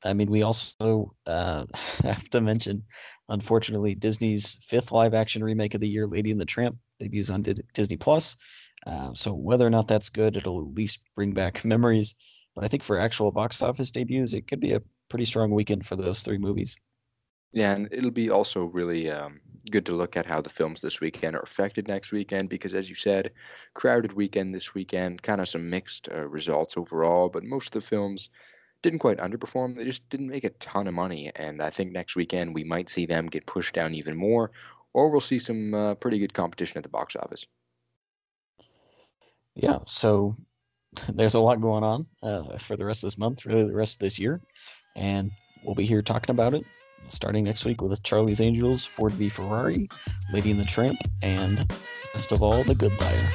I 0.06 0.13
mean, 0.13 0.30
we 0.30 0.44
also 0.44 1.13
uh, 1.26 1.65
have 2.04 2.30
to 2.30 2.41
mention, 2.41 2.84
unfortunately, 3.30 3.96
Disney's 3.96 4.60
fifth 4.68 4.91
live 4.91 5.13
action 5.13 5.44
remake 5.44 5.74
of 5.74 5.82
the 5.82 5.88
year, 5.88 6.08
Lady 6.08 6.32
and 6.32 6.39
the 6.39 6.46
Tramp, 6.46 6.78
debuts 7.00 7.30
on 7.30 7.44
Disney 7.74 7.98
Plus. 7.98 8.38
Uh, 8.86 9.13
so 9.13 9.34
whether 9.34 9.65
or 9.65 9.72
not 9.72 9.88
that's 9.88 10.10
good, 10.10 10.38
it'll 10.38 10.62
at 10.62 10.76
least 10.76 11.00
bring 11.15 11.34
back 11.34 11.65
memories. 11.65 12.15
But 12.54 12.63
I 12.63 12.68
think 12.68 12.84
for 12.84 12.98
actual 12.98 13.32
box 13.32 13.62
office 13.62 13.91
debuts, 13.91 14.34
it 14.34 14.48
could 14.48 14.60
be 14.60 14.74
a 14.74 14.82
pretty 15.10 15.26
strong 15.26 15.52
weekend 15.52 15.86
for 15.86 15.96
those 15.96 16.22
three 16.22 16.38
movies. 16.38 16.78
Yeah, 17.52 17.72
and 17.72 17.88
it'll 17.91 18.12
be 18.12 18.30
also 18.30 18.65
really 18.65 19.10
um, 19.10 19.39
good 19.72 19.86
to 19.86 19.94
look 19.94 20.18
at 20.18 20.26
how 20.26 20.41
the 20.41 20.50
films 20.50 20.82
this 20.82 21.00
weekend 21.00 21.36
are 21.36 21.41
affected 21.41 21.88
next 21.88 22.12
weekend 22.12 22.50
because, 22.50 22.74
as 22.74 22.89
you 22.89 22.96
said, 22.96 23.32
crowded 23.74 24.13
weekend 24.13 24.54
this 24.54 24.74
weekend, 24.74 25.22
kind 25.22 25.39
of 25.39 25.48
some 25.48 25.70
mixed 25.70 26.10
uh, 26.13 26.28
results 26.28 26.76
overall. 26.78 27.30
But 27.30 27.44
most 27.44 27.68
of 27.68 27.82
the 27.82 27.88
films 27.88 28.30
didn't 28.86 29.00
quite 29.00 29.17
underperform. 29.17 29.76
They 29.76 29.84
just 29.84 30.08
didn't 30.10 30.30
make 30.30 30.43
a 30.43 30.52
ton 30.52 30.88
of 30.88 30.93
money. 30.93 31.32
And 31.36 31.60
I 31.60 31.71
think 31.71 31.91
next 31.91 32.15
weekend 32.15 32.54
we 32.54 32.63
might 32.63 32.89
see 32.89 33.08
them 33.08 33.26
get 33.26 33.48
pushed 33.48 33.74
down 33.74 33.95
even 33.95 34.15
more, 34.15 34.52
or 34.93 35.10
we'll 35.10 35.21
see 35.21 35.39
some 35.39 35.74
uh, 35.74 35.95
pretty 35.95 36.19
good 36.19 36.36
competition 36.36 36.78
at 36.78 36.84
the 36.84 36.89
box 36.89 37.15
office. 37.15 37.45
Yeah. 39.56 39.80
So 39.88 40.36
there's 41.10 41.34
a 41.34 41.39
lot 41.39 41.62
going 41.62 41.84
on 41.84 42.06
uh, 42.21 42.58
for 42.60 42.78
the 42.78 42.86
rest 42.86 43.04
of 43.04 43.08
this 43.08 43.17
month, 43.17 43.45
really 43.45 43.63
the 43.63 43.74
rest 43.74 43.95
of 43.95 44.00
this 44.02 44.19
year. 44.19 44.39
And 44.95 45.32
we'll 45.63 45.76
be 45.76 45.86
here 45.86 46.04
talking 46.04 46.32
about 46.32 46.54
it 46.54 46.63
starting 47.08 47.43
next 47.43 47.65
week 47.65 47.82
with 47.82 48.02
Charlie's 48.04 48.41
Angels, 48.41 48.86
Ford 48.86 49.12
v 49.13 49.30
Ferrari, 49.30 49.88
Lady 50.34 50.52
and 50.52 50.60
the 50.60 50.65
Tramp, 50.65 50.98
and 51.21 51.67
best 52.13 52.32
of 52.32 52.41
all, 52.41 52.63
The 52.63 52.74
Good 52.74 53.00
Liar. 53.00 53.30